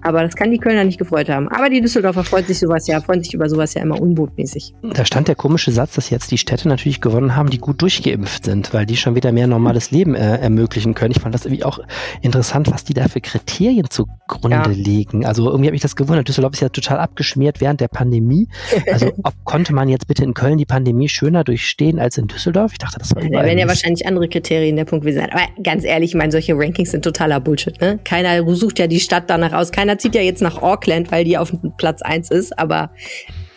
Aber 0.03 0.23
das 0.23 0.35
kann 0.35 0.51
die 0.51 0.59
Kölner 0.59 0.85
nicht 0.85 0.99
gefreut 0.99 1.29
haben. 1.29 1.49
Aber 1.49 1.69
die 1.69 1.81
Düsseldorfer 1.81 2.25
freuen 2.25 2.45
sich 2.45 2.59
sowas 2.59 2.87
ja, 2.87 3.01
freuen 3.01 3.23
sich 3.23 3.35
über 3.35 3.49
sowas 3.49 3.75
ja 3.75 3.83
immer 3.83 4.01
unbotmäßig. 4.01 4.75
Da 4.95 5.05
stand 5.05 5.29
der 5.29 5.35
komische 5.35 5.73
Satz, 5.73 5.95
dass 5.95 6.11
jetzt 6.11 6.31
die 6.31 6.39
Städte 6.39 6.69
natürlich 6.69 7.01
gewonnen 7.01 7.37
haben, 7.37 7.51
die 7.51 7.59
gut 7.59 7.83
durchgeimpft 7.83 8.45
sind, 8.45 8.73
weil 8.73 8.87
die 8.87 8.97
schon 8.97 9.15
wieder 9.15 9.33
mehr 9.33 9.47
normales 9.47 9.91
Leben 9.91 10.15
äh, 10.15 10.39
ermöglichen 10.39 10.95
können. 10.95 11.13
Ich 11.13 11.21
fand 11.21 11.35
das 11.35 11.45
irgendwie 11.45 11.65
auch 11.65 11.81
interessant, 12.23 12.71
was 12.71 12.85
die 12.85 12.95
da 12.95 13.09
für 13.09 13.21
Kriterien 13.21 13.89
zugrunde 13.91 14.57
ja. 14.57 14.67
legen. 14.69 15.25
Also 15.25 15.49
irgendwie 15.51 15.69
habe 15.69 15.77
ich 15.77 15.83
das 15.83 15.97
gewundert. 15.97 16.29
Düsseldorf 16.29 16.55
ist 16.55 16.61
ja 16.61 16.69
total 16.69 16.99
abgeschmiert 16.99 17.61
während 17.61 17.81
der 17.81 17.89
Pandemie. 17.89 18.49
Also 18.91 19.13
ob 19.23 19.35
konnte 19.45 19.75
man 19.75 19.89
jetzt 19.89 20.07
bitte 20.07 20.25
in 20.25 20.35
Köln 20.35 20.59
die 20.59 20.67
Pandemie 20.67 21.09
schöner 21.09 21.45
durchstehen 21.45 21.99
als 21.99 22.19
in 22.19 22.27
Düsseldorf? 22.27 22.73
Ich 22.73 22.79
dachte, 22.79 22.99
das 22.99 23.15
war 23.15 23.23
Da 23.23 23.43
werden 23.45 23.59
ja 23.59 23.69
wahrscheinlich 23.69 24.07
andere 24.07 24.29
Kriterien 24.29 24.77
der 24.77 24.85
Punkt 24.85 25.05
gewesen 25.05 25.21
sein. 25.21 25.31
Aber 25.33 25.43
ganz 25.63 25.85
ehrlich, 25.85 26.11
ich 26.11 26.17
meine, 26.17 26.33
solche 26.33 26.55
Rankings 26.57 26.91
sind 26.91 27.05
totaler 27.05 27.41
Bullshit. 27.41 27.81
Ne? 27.81 27.99
Keiner 28.05 28.45
sucht 28.55 28.79
ja 28.79 28.87
die 28.87 29.01
Stadt 29.01 29.25
danach 29.29 29.53
aus. 29.53 29.73
Keiner 29.73 29.90
keiner 29.91 29.99
zieht 29.99 30.15
ja 30.15 30.23
jetzt 30.23 30.43
nach 30.43 30.63
Auckland, 30.63 31.11
weil 31.11 31.25
die 31.25 31.37
auf 31.37 31.53
Platz 31.77 32.03
1 32.03 32.31
ist, 32.31 32.59
aber 32.59 32.91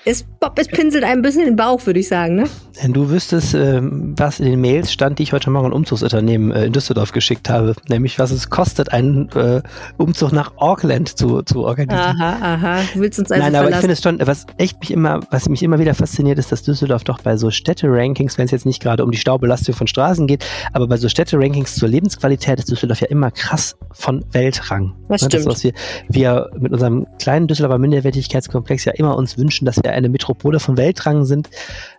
es, 0.06 0.26
es 0.56 0.68
pinselt 0.68 1.04
ein 1.04 1.22
bisschen 1.22 1.46
den 1.46 1.56
Bauch, 1.56 1.86
würde 1.86 2.00
ich 2.00 2.08
sagen. 2.08 2.36
Ne? 2.36 2.46
Wenn 2.82 2.92
du 2.92 3.10
wüsstest, 3.10 3.54
ähm, 3.54 4.14
was 4.18 4.40
in 4.40 4.46
den 4.46 4.60
Mails 4.60 4.92
stand, 4.92 5.20
die 5.20 5.24
ich 5.24 5.32
heute 5.32 5.50
Morgen 5.50 5.68
ein 5.68 5.74
Umzugsunternehmen 5.74 6.52
äh, 6.52 6.66
in 6.66 6.74
Düsseldorf 6.74 7.12
geschickt 7.12 7.50
habe, 7.50 7.76
nämlich 7.88 8.20
was 8.20 8.32
es 8.32 8.50
kostet, 8.50 8.92
einen 8.92 9.30
äh, 9.30 9.62
Umzug 9.98 10.34
nach 10.34 10.54
Auckland 10.58 11.18
zu, 11.18 11.42
zu 11.44 11.64
organisieren. 11.64 12.20
Aha, 12.20 12.56
aha. 12.56 12.82
Du 12.94 13.00
willst 13.00 13.20
uns 13.20 13.32
also 13.32 13.44
Nein, 13.44 13.56
aber 13.56 13.70
ich 13.70 13.78
finde 13.78 13.94
es 13.94 14.02
schon, 14.02 14.20
was 14.26 14.46
echt 14.58 14.80
mich 14.82 14.92
immer, 14.92 15.22
was 15.32 15.48
mich 15.48 15.64
immer 15.64 15.80
wieder 15.80 15.94
fasziniert, 15.94 16.38
ist, 16.38 16.52
dass 16.52 16.64
Düsseldorf 16.64 17.04
doch 17.06 17.22
bei 17.22 17.38
so 17.38 17.50
Städte-Rankings, 17.50 18.38
wenn 18.38 18.46
es 18.46 18.52
jetzt 18.52 18.66
nicht 18.66 18.82
gerade 18.82 19.04
um 19.04 19.12
die 19.12 19.18
Staubelastung 19.18 19.76
von 19.76 19.88
Straßen 19.88 20.28
geht, 20.28 20.46
aber 20.74 20.88
bei 20.88 20.98
so 20.98 21.08
Städte-Rankings 21.08 21.76
zur 21.76 21.88
Lebensqualität 21.88 22.60
ist 22.60 22.70
Düsseldorf 22.70 23.00
ja 23.00 23.08
immer 23.08 23.32
krass 23.32 23.78
von 23.94 24.26
Weltrang. 24.32 24.94
Das 25.08 25.22
ne? 25.22 25.28
stimmt. 25.30 25.46
Das, 25.46 25.54
was 25.54 25.64
wir, 25.64 25.74
wir 26.10 26.50
mit 26.60 26.74
unserem 26.74 27.08
kleinen 27.20 27.48
Düsseldorfer 27.48 27.78
Minderwertigkeitskomplex 27.78 28.86
ja 28.86 28.94
immer 28.94 29.16
uns 29.16 29.38
wünschen, 29.38 29.66
dass 29.66 29.78
wir 29.78 29.93
eine 29.94 30.10
Metropole 30.10 30.60
von 30.60 30.78
Weltrang 30.78 31.26
sind, 31.26 31.50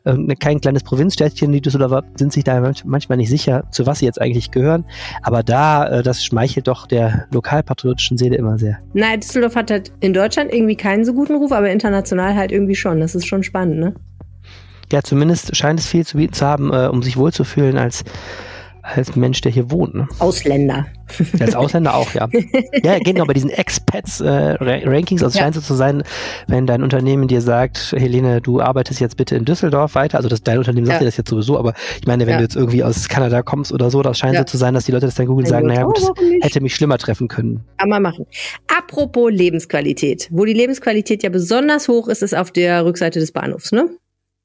äh, 0.04 0.14
kein 0.36 0.60
kleines 0.60 0.82
Provinzstädtchen, 0.82 1.52
die 1.52 1.60
Düsseldorfer 1.60 2.04
sind 2.16 2.32
sich 2.32 2.44
da 2.44 2.72
manchmal 2.84 3.18
nicht 3.18 3.30
sicher, 3.30 3.64
zu 3.70 3.86
was 3.86 4.00
sie 4.00 4.06
jetzt 4.06 4.20
eigentlich 4.20 4.50
gehören. 4.50 4.84
Aber 5.22 5.42
da, 5.42 5.86
äh, 5.86 6.02
das 6.02 6.24
schmeichelt 6.24 6.68
doch 6.68 6.86
der 6.86 7.26
lokalpatriotischen 7.32 8.18
Seele 8.18 8.36
immer 8.36 8.58
sehr. 8.58 8.78
Nein, 8.92 9.20
Düsseldorf 9.20 9.56
hat 9.56 9.70
halt 9.70 9.92
in 10.00 10.12
Deutschland 10.12 10.52
irgendwie 10.52 10.76
keinen 10.76 11.04
so 11.04 11.14
guten 11.14 11.36
Ruf, 11.36 11.52
aber 11.52 11.70
international 11.70 12.34
halt 12.34 12.52
irgendwie 12.52 12.74
schon. 12.74 13.00
Das 13.00 13.14
ist 13.14 13.26
schon 13.26 13.42
spannend, 13.42 13.78
ne? 13.78 13.94
ja, 14.92 15.02
zumindest 15.02 15.56
scheint 15.56 15.80
es 15.80 15.86
viel 15.86 16.06
zu 16.06 16.16
bieten 16.16 16.34
zu 16.34 16.46
haben, 16.46 16.72
äh, 16.72 16.86
um 16.86 17.02
sich 17.02 17.16
wohlzufühlen 17.16 17.78
als 17.78 18.04
als 18.84 19.16
Mensch, 19.16 19.40
der 19.40 19.50
hier 19.50 19.70
wohnt. 19.70 19.94
Ne? 19.94 20.06
Ausländer. 20.18 20.86
Als 21.40 21.54
Ausländer 21.54 21.94
auch, 21.94 22.12
ja. 22.12 22.28
Ja, 22.82 22.98
geht 22.98 23.16
noch 23.16 23.26
bei 23.26 23.32
diesen 23.32 23.50
Expats-Rankings. 23.50 25.22
Äh, 25.22 25.24
also 25.24 25.38
ja. 25.38 25.44
scheint 25.44 25.54
so 25.54 25.60
zu 25.60 25.74
sein, 25.74 26.02
wenn 26.48 26.66
dein 26.66 26.82
Unternehmen 26.82 27.28
dir 27.28 27.40
sagt, 27.40 27.94
Helene, 27.96 28.40
du 28.40 28.60
arbeitest 28.60 29.00
jetzt 29.00 29.16
bitte 29.16 29.36
in 29.36 29.44
Düsseldorf 29.44 29.94
weiter. 29.94 30.18
Also 30.18 30.28
das, 30.28 30.42
dein 30.42 30.58
Unternehmen 30.58 30.86
sagt 30.86 30.96
ja. 30.96 31.00
dir 31.00 31.06
das 31.06 31.16
jetzt 31.16 31.30
sowieso, 31.30 31.58
aber 31.58 31.72
ich 31.98 32.06
meine, 32.06 32.26
wenn 32.26 32.32
ja. 32.32 32.38
du 32.38 32.42
jetzt 32.42 32.56
irgendwie 32.56 32.84
aus 32.84 33.08
Kanada 33.08 33.42
kommst 33.42 33.72
oder 33.72 33.90
so, 33.90 34.02
das 34.02 34.18
scheint 34.18 34.36
so 34.36 34.44
zu 34.44 34.56
sein, 34.56 34.74
dass 34.74 34.84
die 34.84 34.92
Leute 34.92 35.06
das 35.06 35.14
dann 35.14 35.26
googeln 35.26 35.46
und 35.46 35.50
sagen, 35.50 35.66
naja, 35.66 35.84
gut, 35.84 35.98
das 35.98 36.10
hätte 36.42 36.60
mich 36.60 36.74
schlimmer 36.74 36.98
treffen 36.98 37.28
können. 37.28 37.64
Kann 37.78 37.88
man 37.88 38.02
machen. 38.02 38.26
Apropos 38.66 39.30
Lebensqualität. 39.30 40.28
Wo 40.30 40.44
die 40.44 40.52
Lebensqualität 40.52 41.22
ja 41.22 41.30
besonders 41.30 41.88
hoch 41.88 42.08
ist, 42.08 42.22
ist 42.22 42.36
auf 42.36 42.50
der 42.50 42.84
Rückseite 42.84 43.18
des 43.18 43.32
Bahnhofs, 43.32 43.72
ne? 43.72 43.88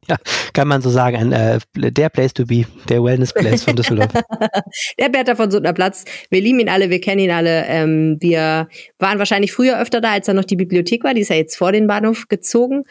Ja, 0.09 0.17
kann 0.53 0.67
man 0.67 0.81
so 0.81 0.89
sagen, 0.89 1.15
ein, 1.17 1.31
äh, 1.31 1.59
der 1.75 2.09
Place 2.09 2.33
to 2.33 2.45
be, 2.45 2.65
der 2.87 3.03
Wellness 3.03 3.31
Place 3.33 3.63
von 3.63 3.75
Düsseldorf. 3.75 4.11
der 4.99 5.09
Bertha 5.09 5.35
von 5.35 5.51
Suttner 5.51 5.73
Platz. 5.73 6.03
Wir 6.29 6.41
lieben 6.41 6.59
ihn 6.59 6.69
alle, 6.69 6.89
wir 6.89 6.99
kennen 6.99 7.19
ihn 7.19 7.31
alle. 7.31 7.65
Ähm, 7.67 8.17
wir 8.19 8.67
waren 8.97 9.19
wahrscheinlich 9.19 9.51
früher 9.51 9.79
öfter 9.79 10.01
da, 10.01 10.13
als 10.13 10.25
da 10.25 10.33
noch 10.33 10.45
die 10.45 10.55
Bibliothek 10.55 11.03
war. 11.03 11.13
Die 11.13 11.21
ist 11.21 11.29
ja 11.29 11.35
jetzt 11.35 11.57
vor 11.57 11.71
den 11.71 11.85
Bahnhof 11.85 12.27
gezogen, 12.27 12.83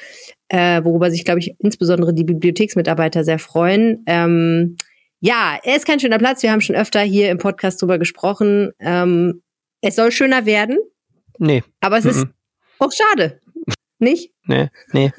äh, 0.49 0.83
worüber 0.85 1.11
sich, 1.11 1.25
glaube 1.25 1.41
ich, 1.41 1.55
insbesondere 1.59 2.15
die 2.15 2.25
Bibliotheksmitarbeiter 2.25 3.25
sehr 3.25 3.39
freuen. 3.39 4.05
Ähm, 4.07 4.77
ja, 5.21 5.59
er 5.63 5.77
ist 5.77 5.87
kein 5.87 5.99
schöner 5.99 6.19
Platz. 6.19 6.43
Wir 6.43 6.53
haben 6.53 6.61
schon 6.61 6.77
öfter 6.77 7.01
hier 7.01 7.31
im 7.31 7.39
Podcast 7.39 7.83
drüber 7.83 7.99
gesprochen. 7.99 8.71
Ähm, 8.79 9.43
es 9.81 9.97
soll 9.97 10.13
schöner 10.13 10.47
werden. 10.47 10.79
Nee. 11.39 11.65
Aber 11.81 11.99
es 11.99 12.05
mm 12.05 12.09
-mm. 12.09 12.11
ist 12.11 12.27
auch 12.79 12.93
schade. 12.93 13.41
Nicht? 13.99 14.33
Nee, 14.47 14.69
nee. 14.93 15.11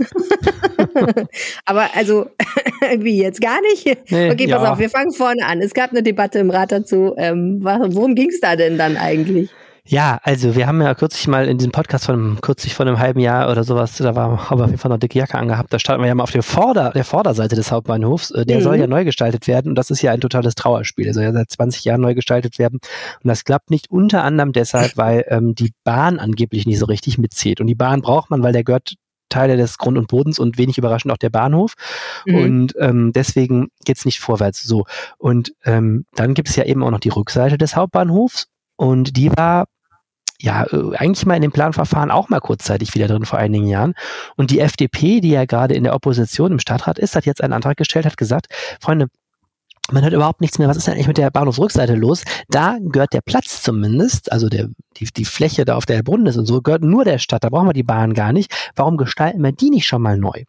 Aber 1.66 1.90
also, 1.96 2.30
wie 2.98 3.22
jetzt 3.22 3.42
gar 3.42 3.60
nicht? 3.62 3.86
Nee, 4.10 4.32
okay, 4.32 4.48
pass 4.48 4.64
ja. 4.64 4.72
auf, 4.72 4.80
wir 4.80 4.90
fangen 4.90 5.12
vorne 5.12 5.46
an. 5.46 5.62
Es 5.62 5.74
gab 5.74 5.92
eine 5.92 6.02
Debatte 6.02 6.40
im 6.40 6.50
Rat 6.50 6.72
dazu. 6.72 7.14
Ähm, 7.18 7.60
worum 7.62 8.16
ging 8.16 8.30
es 8.30 8.40
da 8.40 8.56
denn 8.56 8.78
dann 8.78 8.96
eigentlich? 8.98 9.50
Ja, 9.92 10.20
also 10.22 10.56
wir 10.56 10.68
haben 10.68 10.80
ja 10.84 10.94
kürzlich 10.94 11.28
mal 11.28 11.48
in 11.48 11.58
diesem 11.58 11.72
Podcast 11.72 12.06
von 12.06 12.38
kürzlich 12.42 12.76
vor 12.76 12.86
einem 12.86 13.00
halben 13.00 13.20
Jahr 13.20 13.50
oder 13.50 13.64
sowas, 13.64 13.98
da 13.98 14.16
war 14.16 14.52
aber 14.52 14.66
auf 14.66 14.70
jeden 14.70 14.80
Fall 14.80 14.90
noch 14.90 15.00
dicke 15.00 15.18
Jacke 15.18 15.36
angehabt, 15.36 15.74
da 15.74 15.80
standen 15.80 16.04
wir 16.04 16.08
ja 16.10 16.14
mal 16.14 16.22
auf 16.22 16.32
der, 16.32 16.44
Vorder-, 16.44 16.92
der 16.92 17.04
Vorderseite 17.04 17.56
des 17.56 17.72
Hauptbahnhofs. 17.72 18.30
Äh, 18.30 18.46
der 18.46 18.60
mhm. 18.60 18.62
soll 18.62 18.76
ja 18.76 18.86
neu 18.86 19.04
gestaltet 19.04 19.48
werden 19.48 19.70
und 19.70 19.76
das 19.76 19.90
ist 19.90 20.04
ja 20.04 20.12
ein 20.12 20.22
totales 20.22 20.54
Trauerspiel. 20.54 21.06
Der 21.06 21.16
soll 21.16 21.24
ja 21.24 21.34
seit 21.34 21.50
20 21.50 21.86
Jahren 21.86 22.02
neu 22.02 22.14
gestaltet 22.14 22.60
werden 22.60 22.76
und 23.24 23.28
das 23.28 23.46
klappt 23.46 23.72
nicht 23.72 23.90
unter 23.90 24.24
anderem 24.24 24.52
deshalb, 24.52 24.96
weil 24.96 25.26
ähm, 25.30 25.56
die 25.56 25.72
Bahn 25.84 26.20
angeblich 26.20 26.68
nicht 26.68 26.78
so 26.78 26.86
richtig 26.86 27.18
mitzieht. 27.18 27.60
Und 27.60 27.66
die 27.66 27.74
Bahn 27.74 28.02
braucht 28.02 28.30
man, 28.30 28.44
weil 28.44 28.54
der 28.54 28.64
gehört 28.64 28.94
Teile 29.30 29.58
des 29.58 29.80
Grund 29.80 29.98
und 29.98 30.08
Bodens 30.08 30.38
und 30.38 30.60
wenig 30.60 30.78
überraschend 30.78 31.12
auch 31.12 31.18
der 31.18 31.32
Bahnhof. 31.32 31.74
Mhm. 32.28 32.36
Und 32.36 32.74
ähm, 32.80 33.12
deswegen 33.12 33.70
geht's 33.86 34.06
nicht 34.06 34.20
vorwärts 34.20 34.62
so. 34.62 34.86
Und 35.18 35.54
ähm, 35.66 36.06
dann 36.14 36.36
gibt 36.36 36.50
es 36.50 36.56
ja 36.56 36.66
eben 36.66 36.84
auch 36.84 36.92
noch 36.92 37.00
die 37.00 37.10
Rückseite 37.10 37.58
des 37.58 37.76
Hauptbahnhofs. 37.76 38.46
Und 38.76 39.18
die 39.18 39.30
war 39.36 39.66
ja, 40.42 40.66
äh, 40.72 40.96
eigentlich 40.98 41.26
mal 41.26 41.36
in 41.36 41.42
dem 41.42 41.52
Planverfahren 41.52 42.12
auch 42.12 42.30
mal 42.30 42.40
kurzzeitig 42.40 42.96
wieder 42.96 43.08
drin 43.08 43.26
vor 43.26 43.40
einigen 43.40 43.68
Jahren. 43.68 43.94
Und 44.36 44.52
die 44.52 44.60
FDP, 44.60 45.20
die 45.20 45.32
ja 45.32 45.46
gerade 45.46 45.74
in 45.74 45.84
der 45.84 45.96
Opposition 45.96 46.54
im 46.54 46.60
Stadtrat 46.60 46.98
ist, 47.00 47.16
hat 47.16 47.26
jetzt 47.26 47.44
einen 47.44 47.54
Antrag 47.54 47.78
gestellt, 47.78 48.06
hat 48.06 48.18
gesagt, 48.18 48.48
Freunde, 48.80 49.08
man 49.92 50.04
hört 50.04 50.14
überhaupt 50.14 50.42
nichts 50.42 50.60
mehr. 50.60 50.68
Was 50.68 50.78
ist 50.78 50.88
denn 50.88 50.94
eigentlich 50.94 51.08
mit 51.08 51.18
der 51.18 51.32
Bahnhofsrückseite 51.32 51.96
los? 51.96 52.24
Da 52.48 52.78
gehört 52.80 53.14
der 53.14 53.22
Platz 53.22 53.64
zumindest, 53.64 54.32
also 54.32 54.48
der, 54.48 54.68
die, 54.98 55.06
die 55.06 55.26
Fläche 55.26 55.66
da, 55.66 55.76
auf 55.76 55.86
der 55.86 56.04
Brunnen 56.04 56.28
ist 56.28 56.38
und 56.38 56.46
so, 56.46 56.62
gehört 56.62 56.84
nur 56.84 57.04
der 57.04 57.18
Stadt. 57.18 57.44
Da 57.44 57.50
brauchen 57.50 57.68
wir 57.68 57.74
die 57.74 57.84
Bahn 57.84 58.14
gar 58.14 58.32
nicht. 58.32 58.52
Warum 58.76 58.98
gestalten 58.98 59.42
wir 59.44 59.52
die 59.52 59.70
nicht 59.70 59.88
schon 59.88 60.02
mal 60.02 60.18
neu? 60.18 60.44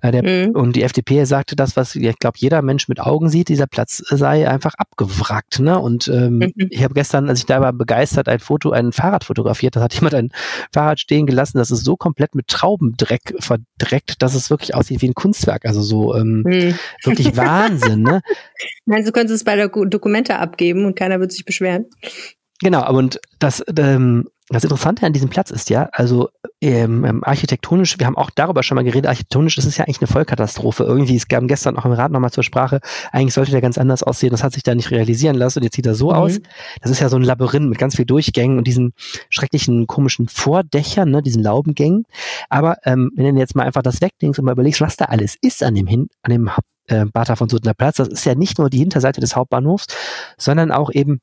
Äh, 0.00 0.12
der, 0.12 0.22
mhm. 0.22 0.54
Und 0.54 0.76
die 0.76 0.82
FDP 0.82 1.24
sagte 1.24 1.56
das, 1.56 1.76
was 1.76 1.94
ich 1.94 2.18
glaube, 2.18 2.38
jeder 2.38 2.62
Mensch 2.62 2.88
mit 2.88 3.00
Augen 3.00 3.28
sieht, 3.28 3.48
dieser 3.48 3.66
Platz 3.66 4.02
sei 4.08 4.48
einfach 4.48 4.74
abgewrackt. 4.74 5.60
Ne? 5.60 5.78
Und 5.78 6.08
ähm, 6.08 6.38
mhm. 6.38 6.52
ich 6.70 6.82
habe 6.82 6.94
gestern, 6.94 7.28
als 7.28 7.40
ich 7.40 7.46
da 7.46 7.60
war, 7.60 7.72
begeistert 7.72 8.28
ein 8.28 8.40
Foto, 8.40 8.70
ein 8.70 8.92
Fahrrad 8.92 9.24
fotografiert. 9.24 9.76
Da 9.76 9.80
hat 9.80 9.94
jemand 10.02 10.14
ein 10.14 10.30
Fahrrad 10.72 11.00
stehen 11.00 11.26
gelassen, 11.26 11.58
das 11.58 11.70
ist 11.70 11.84
so 11.84 11.96
komplett 11.96 12.34
mit 12.34 12.48
Traubendreck 12.48 13.34
verdreckt, 13.38 14.22
dass 14.22 14.34
es 14.34 14.50
wirklich 14.50 14.74
aussieht 14.74 15.02
wie 15.02 15.08
ein 15.08 15.14
Kunstwerk. 15.14 15.64
Also 15.64 15.82
so 15.82 16.14
ähm, 16.14 16.42
mhm. 16.46 16.74
wirklich 17.04 17.36
Wahnsinn. 17.36 18.02
Ne? 18.02 18.22
Meinst 18.86 19.08
du, 19.08 19.12
könntest 19.12 19.36
es 19.36 19.44
bei 19.44 19.56
der 19.56 19.68
Dokumente 19.68 20.38
abgeben 20.38 20.84
und 20.84 20.96
keiner 20.96 21.20
wird 21.20 21.32
sich 21.32 21.44
beschweren? 21.44 21.86
Genau, 22.60 22.88
und 22.94 23.20
das, 23.40 23.62
ähm, 23.76 24.28
das 24.52 24.64
Interessante 24.64 25.06
an 25.06 25.12
diesem 25.12 25.28
Platz 25.28 25.50
ist 25.50 25.70
ja, 25.70 25.88
also 25.92 26.28
ähm, 26.60 27.04
ähm, 27.04 27.24
architektonisch, 27.24 27.98
wir 27.98 28.06
haben 28.06 28.16
auch 28.16 28.30
darüber 28.30 28.62
schon 28.62 28.76
mal 28.76 28.84
geredet, 28.84 29.06
architektonisch 29.08 29.58
ist 29.58 29.66
es 29.66 29.76
ja 29.76 29.84
eigentlich 29.84 30.00
eine 30.00 30.06
Vollkatastrophe. 30.06 30.84
Irgendwie, 30.84 31.16
es 31.16 31.28
kam 31.28 31.48
gestern 31.48 31.76
auch 31.76 31.84
im 31.84 31.92
Rat 31.92 32.12
nochmal 32.12 32.30
zur 32.30 32.44
Sprache, 32.44 32.80
eigentlich 33.12 33.34
sollte 33.34 33.50
der 33.50 33.60
ganz 33.60 33.78
anders 33.78 34.02
aussehen, 34.02 34.30
das 34.30 34.42
hat 34.42 34.52
sich 34.52 34.62
da 34.62 34.74
nicht 34.74 34.90
realisieren 34.90 35.36
lassen 35.36 35.58
und 35.58 35.64
jetzt 35.64 35.76
sieht 35.76 35.86
er 35.86 35.94
so 35.94 36.10
mhm. 36.10 36.16
aus. 36.16 36.40
Das 36.80 36.90
ist 36.90 37.00
ja 37.00 37.08
so 37.08 37.16
ein 37.16 37.22
Labyrinth 37.22 37.68
mit 37.68 37.78
ganz 37.78 37.96
viel 37.96 38.04
Durchgängen 38.04 38.58
und 38.58 38.66
diesen 38.66 38.92
schrecklichen, 39.30 39.86
komischen 39.86 40.28
Vordächern, 40.28 41.10
ne, 41.10 41.22
diesen 41.22 41.42
Laubengängen. 41.42 42.04
Aber 42.48 42.76
ähm, 42.84 43.10
wenn 43.16 43.34
du 43.34 43.40
jetzt 43.40 43.56
mal 43.56 43.64
einfach 43.64 43.82
das 43.82 44.00
wegdenkst 44.00 44.38
und 44.38 44.44
mal 44.44 44.52
überlegst, 44.52 44.80
was 44.80 44.96
da 44.96 45.06
alles 45.06 45.36
ist 45.40 45.62
an 45.62 45.74
dem, 45.74 45.86
Hin 45.86 46.08
an 46.22 46.32
dem 46.32 46.50
äh, 46.86 47.06
Bata 47.06 47.36
von 47.36 47.48
Suttner 47.48 47.74
Platz, 47.74 47.96
das 47.96 48.08
ist 48.08 48.24
ja 48.24 48.34
nicht 48.34 48.58
nur 48.58 48.70
die 48.70 48.78
Hinterseite 48.78 49.20
des 49.20 49.36
Hauptbahnhofs, 49.36 49.86
sondern 50.36 50.72
auch 50.72 50.90
eben 50.92 51.20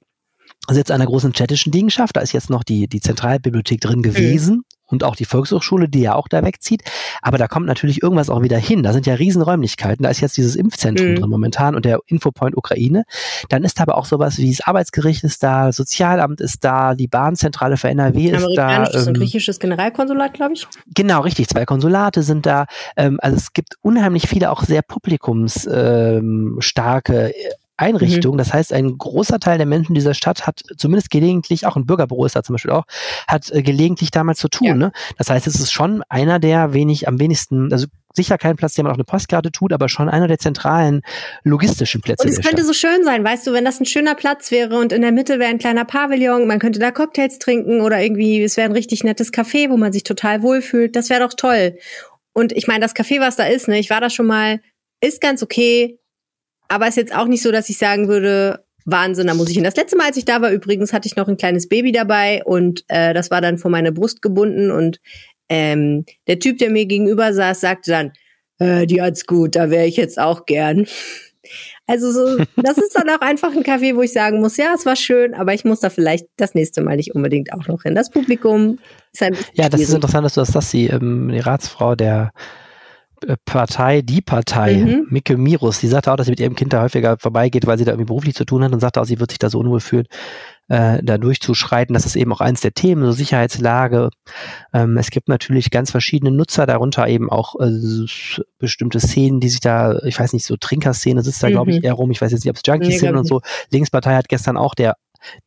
Sitz 0.67 0.91
einer 0.91 1.05
großen 1.05 1.33
städtischen 1.33 1.71
Liegenschaft. 1.71 2.15
Da 2.15 2.21
ist 2.21 2.33
jetzt 2.33 2.49
noch 2.49 2.63
die, 2.63 2.87
die 2.87 3.01
Zentralbibliothek 3.01 3.81
drin 3.81 4.01
gewesen. 4.01 4.57
Mhm 4.57 4.63
und 4.89 5.03
auch 5.03 5.15
die 5.15 5.25
Volkshochschule, 5.25 5.87
die 5.87 6.01
ja 6.01 6.15
auch 6.15 6.27
da 6.27 6.43
wegzieht. 6.43 6.83
Aber 7.21 7.37
da 7.37 7.47
kommt 7.47 7.67
natürlich 7.67 8.03
irgendwas 8.03 8.29
auch 8.29 8.41
wieder 8.41 8.57
hin. 8.57 8.83
Da 8.83 8.93
sind 8.93 9.05
ja 9.05 9.13
Riesenräumlichkeiten. 9.13 10.03
Da 10.03 10.09
ist 10.09 10.19
jetzt 10.19 10.37
dieses 10.37 10.55
Impfzentrum 10.55 11.09
mhm. 11.09 11.15
drin 11.15 11.29
momentan 11.29 11.75
und 11.75 11.85
der 11.85 11.99
Infopoint 12.07 12.57
Ukraine. 12.57 13.03
Dann 13.49 13.63
ist 13.63 13.79
aber 13.79 13.97
auch 13.97 14.05
sowas 14.05 14.37
wie 14.37 14.49
das 14.49 14.65
Arbeitsgericht 14.65 15.23
ist 15.23 15.43
da, 15.43 15.71
Sozialamt 15.71 16.41
ist 16.41 16.63
da, 16.63 16.95
die 16.95 17.07
Bahnzentrale 17.07 17.77
für 17.77 17.89
NRW 17.89 18.29
ist 18.29 18.47
da. 18.55 18.67
Amerikanisches 18.67 19.03
ähm, 19.03 19.09
und 19.09 19.17
griechisches 19.17 19.59
Generalkonsulat, 19.59 20.33
glaube 20.33 20.55
ich. 20.55 20.67
Genau, 20.93 21.21
richtig. 21.21 21.47
Zwei 21.47 21.65
Konsulate 21.65 22.23
sind 22.23 22.45
da. 22.45 22.65
Ähm, 22.97 23.19
also 23.21 23.37
es 23.37 23.53
gibt 23.53 23.75
unheimlich 23.81 24.27
viele 24.27 24.51
auch 24.51 24.63
sehr 24.63 24.81
publikumsstarke 24.81 27.27
ähm, 27.27 27.33
Einrichtung. 27.79 28.33
Mhm. 28.33 28.37
Das 28.37 28.53
heißt, 28.53 28.73
ein 28.73 28.97
großer 28.97 29.39
Teil 29.39 29.57
der 29.57 29.67
Menschen 29.67 29.95
dieser 29.95 30.13
Stadt 30.13 30.45
hat 30.45 30.61
zumindest 30.77 31.09
gelegentlich, 31.09 31.65
auch 31.65 31.75
ein 31.75 31.85
Bürgerbüro 31.85 32.25
ist 32.25 32.35
da 32.35 32.43
zum 32.43 32.53
Beispiel 32.53 32.71
auch, 32.71 32.83
hat 33.27 33.49
äh, 33.51 33.61
gelegentlich 33.61 34.11
damals 34.11 34.39
zu 34.39 34.49
tun. 34.49 34.67
Ja. 34.67 34.75
Ne? 34.75 34.91
Das 35.17 35.29
heißt, 35.29 35.47
es 35.47 35.59
ist 35.59 35.71
schon 35.71 36.03
einer 36.09 36.39
der 36.39 36.73
wenig, 36.73 37.07
am 37.07 37.19
wenigsten, 37.19 37.71
also 37.71 37.87
sicher 38.13 38.37
kein 38.37 38.55
Platz, 38.55 38.73
den 38.73 38.83
man 38.83 38.91
auf 38.91 38.97
eine 38.97 39.05
Postkarte 39.05 39.51
tut, 39.51 39.71
aber 39.71 39.87
schon 39.87 40.09
einer 40.09 40.27
der 40.27 40.39
zentralen 40.39 41.01
logistischen 41.43 42.01
Plätze. 42.01 42.27
Und 42.27 42.33
es 42.33 42.41
könnte 42.41 42.63
Stadt. 42.63 42.65
so 42.65 42.73
schön 42.73 43.03
sein, 43.03 43.23
weißt 43.23 43.47
du, 43.47 43.53
wenn 43.53 43.65
das 43.65 43.79
ein 43.79 43.85
schöner 43.85 44.15
Platz 44.15 44.51
wäre 44.51 44.77
und 44.77 44.91
in 44.91 45.01
der 45.01 45.11
Mitte 45.11 45.39
wäre 45.39 45.49
ein 45.49 45.59
kleiner 45.59 45.85
Pavillon, 45.85 46.47
man 46.47 46.59
könnte 46.59 46.79
da 46.79 46.91
Cocktails 46.91 47.39
trinken 47.39 47.81
oder 47.81 48.01
irgendwie, 48.01 48.43
es 48.43 48.57
wäre 48.57 48.67
ein 48.67 48.73
richtig 48.73 49.03
nettes 49.03 49.31
Café, 49.31 49.69
wo 49.69 49.77
man 49.77 49.93
sich 49.93 50.03
total 50.03 50.41
wohlfühlt. 50.41 50.95
Das 50.95 51.09
wäre 51.09 51.21
doch 51.21 51.33
toll. 51.33 51.77
Und 52.33 52.51
ich 52.51 52.67
meine, 52.67 52.81
das 52.81 52.95
Café, 52.95 53.19
was 53.19 53.35
da 53.35 53.45
ist, 53.45 53.67
ne, 53.67 53.79
ich 53.79 53.89
war 53.89 54.01
da 54.01 54.09
schon 54.09 54.25
mal, 54.25 54.59
ist 55.01 55.21
ganz 55.21 55.43
okay, 55.43 55.98
aber 56.69 56.87
ist 56.87 56.97
jetzt 56.97 57.15
auch 57.15 57.27
nicht 57.27 57.43
so, 57.43 57.51
dass 57.51 57.69
ich 57.69 57.77
sagen 57.77 58.07
würde, 58.07 58.63
Wahnsinn, 58.85 59.27
da 59.27 59.33
muss 59.33 59.49
ich 59.49 59.55
hin. 59.55 59.63
Das 59.63 59.75
letzte 59.75 59.97
Mal, 59.97 60.07
als 60.07 60.17
ich 60.17 60.25
da 60.25 60.41
war, 60.41 60.51
übrigens, 60.51 60.93
hatte 60.93 61.07
ich 61.07 61.15
noch 61.15 61.27
ein 61.27 61.37
kleines 61.37 61.67
Baby 61.67 61.91
dabei 61.91 62.41
und 62.45 62.83
äh, 62.87 63.13
das 63.13 63.29
war 63.29 63.41
dann 63.41 63.57
vor 63.57 63.69
meine 63.69 63.91
Brust 63.91 64.21
gebunden 64.21 64.71
und 64.71 64.99
ähm, 65.49 66.05
der 66.27 66.39
Typ, 66.39 66.59
der 66.59 66.69
mir 66.69 66.85
gegenüber 66.85 67.33
saß, 67.33 67.59
sagte 67.59 67.91
dann, 67.91 68.11
äh, 68.59 68.85
die 68.85 69.01
hat's 69.01 69.25
gut, 69.25 69.55
da 69.55 69.69
wäre 69.69 69.87
ich 69.87 69.97
jetzt 69.97 70.19
auch 70.19 70.45
gern. 70.45 70.85
Also 71.87 72.11
so, 72.11 72.43
das 72.57 72.77
ist 72.77 72.95
dann 72.95 73.09
auch 73.09 73.21
einfach 73.21 73.55
ein 73.55 73.63
Café, 73.63 73.95
wo 73.95 74.03
ich 74.03 74.13
sagen 74.13 74.39
muss, 74.39 74.57
ja, 74.57 74.73
es 74.75 74.85
war 74.85 74.95
schön, 74.95 75.33
aber 75.33 75.55
ich 75.55 75.65
muss 75.65 75.79
da 75.79 75.89
vielleicht 75.89 76.27
das 76.37 76.53
nächste 76.53 76.81
Mal 76.81 76.97
nicht 76.97 77.15
unbedingt 77.15 77.51
auch 77.51 77.65
noch 77.67 77.81
hin. 77.83 77.95
Das 77.95 78.11
Publikum 78.11 78.77
ist 79.11 79.23
ein 79.23 79.31
bisschen 79.31 79.49
Ja, 79.55 79.69
das 79.69 79.81
ist 79.81 79.93
interessant, 79.93 80.25
dass 80.25 80.35
du 80.35 80.41
das 80.41 80.49
sagst, 80.49 80.73
die, 80.73 80.87
ähm, 80.87 81.29
die 81.29 81.39
Ratsfrau 81.39 81.95
der 81.95 82.31
Partei, 83.45 84.01
die 84.01 84.21
Partei, 84.21 84.75
mhm. 84.75 85.07
Mike 85.09 85.37
Mirus, 85.37 85.79
die 85.79 85.87
sagte 85.87 86.11
auch, 86.11 86.15
dass 86.15 86.27
sie 86.27 86.31
mit 86.31 86.39
ihrem 86.39 86.55
Kind 86.55 86.73
da 86.73 86.81
häufiger 86.81 87.17
vorbeigeht, 87.17 87.67
weil 87.67 87.77
sie 87.77 87.85
da 87.85 87.91
irgendwie 87.91 88.07
beruflich 88.07 88.35
zu 88.35 88.45
tun 88.45 88.63
hat 88.63 88.71
und 88.71 88.79
sagte 88.79 89.01
auch, 89.01 89.05
sie 89.05 89.19
wird 89.19 89.31
sich 89.31 89.39
da 89.39 89.49
so 89.49 89.59
unwohl 89.59 89.79
fühlen, 89.79 90.05
äh, 90.69 91.01
da 91.03 91.17
durchzuschreiten. 91.17 91.93
Das 91.93 92.05
ist 92.05 92.15
eben 92.15 92.31
auch 92.31 92.41
eins 92.41 92.61
der 92.61 92.73
Themen, 92.73 93.03
so 93.03 93.11
Sicherheitslage. 93.11 94.09
Ähm, 94.73 94.97
es 94.97 95.09
gibt 95.09 95.27
natürlich 95.27 95.71
ganz 95.71 95.91
verschiedene 95.91 96.31
Nutzer, 96.31 96.65
darunter 96.65 97.07
eben 97.07 97.29
auch 97.29 97.55
äh, 97.59 97.69
bestimmte 98.57 98.99
Szenen, 98.99 99.39
die 99.39 99.49
sich 99.49 99.59
da, 99.59 99.99
ich 100.05 100.19
weiß 100.19 100.33
nicht, 100.33 100.45
so 100.45 100.55
Trinkerszene 100.55 101.21
sitzt 101.21 101.43
da, 101.43 101.47
mhm. 101.47 101.51
glaube 101.51 101.71
ich, 101.71 101.83
eher 101.83 101.93
rum. 101.93 102.11
Ich 102.11 102.21
weiß 102.21 102.31
jetzt 102.31 102.45
nicht, 102.45 102.51
ob 102.51 102.57
es 102.57 102.63
Junkies 102.65 102.89
nee, 102.89 102.97
sind 102.99 103.15
und 103.15 103.27
so. 103.27 103.41
Linkspartei 103.71 104.15
hat 104.15 104.29
gestern 104.29 104.57
auch 104.57 104.75
der 104.75 104.95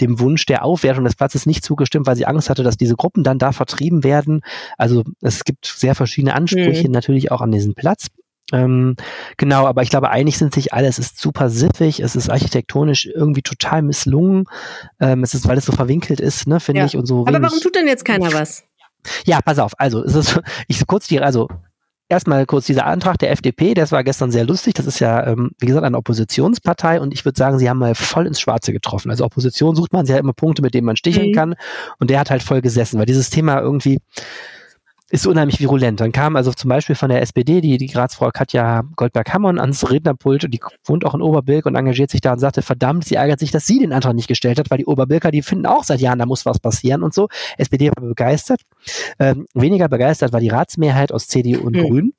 dem 0.00 0.20
Wunsch 0.20 0.46
der 0.46 0.64
Aufwertung 0.64 1.04
des 1.04 1.16
Platzes 1.16 1.46
nicht 1.46 1.64
zugestimmt, 1.64 2.06
weil 2.06 2.16
sie 2.16 2.26
Angst 2.26 2.50
hatte, 2.50 2.62
dass 2.62 2.76
diese 2.76 2.96
Gruppen 2.96 3.24
dann 3.24 3.38
da 3.38 3.52
vertrieben 3.52 4.04
werden. 4.04 4.42
Also 4.78 5.04
es 5.20 5.44
gibt 5.44 5.66
sehr 5.66 5.94
verschiedene 5.94 6.34
Ansprüche 6.34 6.88
mhm. 6.88 6.92
natürlich 6.92 7.30
auch 7.30 7.40
an 7.40 7.52
diesen 7.52 7.74
Platz. 7.74 8.08
Ähm, 8.52 8.96
genau, 9.38 9.66
aber 9.66 9.82
ich 9.82 9.90
glaube, 9.90 10.10
einig 10.10 10.36
sind 10.36 10.54
sich 10.54 10.74
alle. 10.74 10.86
Es 10.86 10.98
ist 10.98 11.18
super 11.18 11.48
siffig, 11.48 12.00
es 12.00 12.14
ist 12.14 12.28
architektonisch 12.28 13.06
irgendwie 13.06 13.42
total 13.42 13.82
misslungen. 13.82 14.44
Ähm, 15.00 15.22
es 15.22 15.34
ist, 15.34 15.48
weil 15.48 15.58
es 15.58 15.64
so 15.64 15.72
verwinkelt 15.72 16.20
ist, 16.20 16.46
ne, 16.46 16.60
finde 16.60 16.80
ja. 16.80 16.86
ich. 16.86 16.96
Und 16.96 17.06
so 17.06 17.26
aber 17.26 17.40
warum 17.42 17.60
tut 17.60 17.74
denn 17.74 17.86
jetzt 17.86 18.04
keiner 18.04 18.32
was? 18.32 18.64
Ja, 19.24 19.40
pass 19.40 19.58
auf. 19.58 19.72
Also, 19.78 20.04
es 20.04 20.14
ist, 20.14 20.40
ich 20.68 20.86
kurz 20.86 21.08
die, 21.08 21.20
also 21.20 21.48
erstmal 22.12 22.46
kurz 22.46 22.66
dieser 22.66 22.86
Antrag 22.86 23.18
der 23.18 23.30
FDP, 23.32 23.74
das 23.74 23.90
war 23.90 24.04
gestern 24.04 24.30
sehr 24.30 24.44
lustig. 24.44 24.74
Das 24.74 24.86
ist 24.86 25.00
ja, 25.00 25.26
ähm, 25.26 25.50
wie 25.58 25.66
gesagt, 25.66 25.84
eine 25.84 25.96
Oppositionspartei 25.96 27.00
und 27.00 27.12
ich 27.12 27.24
würde 27.24 27.38
sagen, 27.38 27.58
sie 27.58 27.68
haben 27.68 27.78
mal 27.78 27.94
voll 27.94 28.26
ins 28.26 28.40
Schwarze 28.40 28.72
getroffen. 28.72 29.10
Also 29.10 29.24
Opposition 29.24 29.74
sucht 29.74 29.92
man, 29.92 30.06
sie 30.06 30.12
hat 30.12 30.20
immer 30.20 30.32
Punkte, 30.32 30.62
mit 30.62 30.74
denen 30.74 30.86
man 30.86 30.96
sticheln 30.96 31.30
mhm. 31.30 31.34
kann 31.34 31.54
und 31.98 32.10
der 32.10 32.20
hat 32.20 32.30
halt 32.30 32.42
voll 32.42 32.60
gesessen, 32.60 32.98
weil 32.98 33.06
dieses 33.06 33.30
Thema 33.30 33.60
irgendwie 33.60 33.98
ist 35.12 35.26
unheimlich 35.26 35.60
virulent. 35.60 36.00
Dann 36.00 36.10
kam 36.10 36.36
also 36.36 36.52
zum 36.54 36.70
Beispiel 36.70 36.96
von 36.96 37.10
der 37.10 37.20
SPD 37.20 37.60
die, 37.60 37.76
die 37.76 37.86
Grazfrau 37.86 38.30
Katja 38.30 38.82
Goldberg-Hammond 38.96 39.60
ans 39.60 39.90
Rednerpult 39.90 40.44
und 40.44 40.54
die 40.54 40.60
wohnt 40.84 41.04
auch 41.04 41.14
in 41.14 41.20
Oberbilk 41.20 41.66
und 41.66 41.74
engagiert 41.74 42.10
sich 42.10 42.22
da 42.22 42.32
und 42.32 42.38
sagte, 42.38 42.62
verdammt, 42.62 43.04
sie 43.04 43.16
ärgert 43.16 43.38
sich, 43.38 43.50
dass 43.50 43.66
sie 43.66 43.78
den 43.78 43.92
Antrag 43.92 44.14
nicht 44.14 44.26
gestellt 44.26 44.58
hat, 44.58 44.70
weil 44.70 44.78
die 44.78 44.86
Oberbilker, 44.86 45.30
die 45.30 45.42
finden 45.42 45.66
auch 45.66 45.84
seit 45.84 46.00
Jahren, 46.00 46.18
da 46.18 46.24
muss 46.24 46.46
was 46.46 46.58
passieren 46.60 47.02
und 47.02 47.12
so. 47.12 47.28
SPD 47.58 47.90
war 47.94 48.02
begeistert. 48.02 48.62
Ähm, 49.18 49.44
weniger 49.52 49.88
begeistert 49.90 50.32
war 50.32 50.40
die 50.40 50.48
Ratsmehrheit 50.48 51.12
aus 51.12 51.28
CDU 51.28 51.60
und 51.60 51.76
hm. 51.76 51.86
Grünen. 51.86 52.12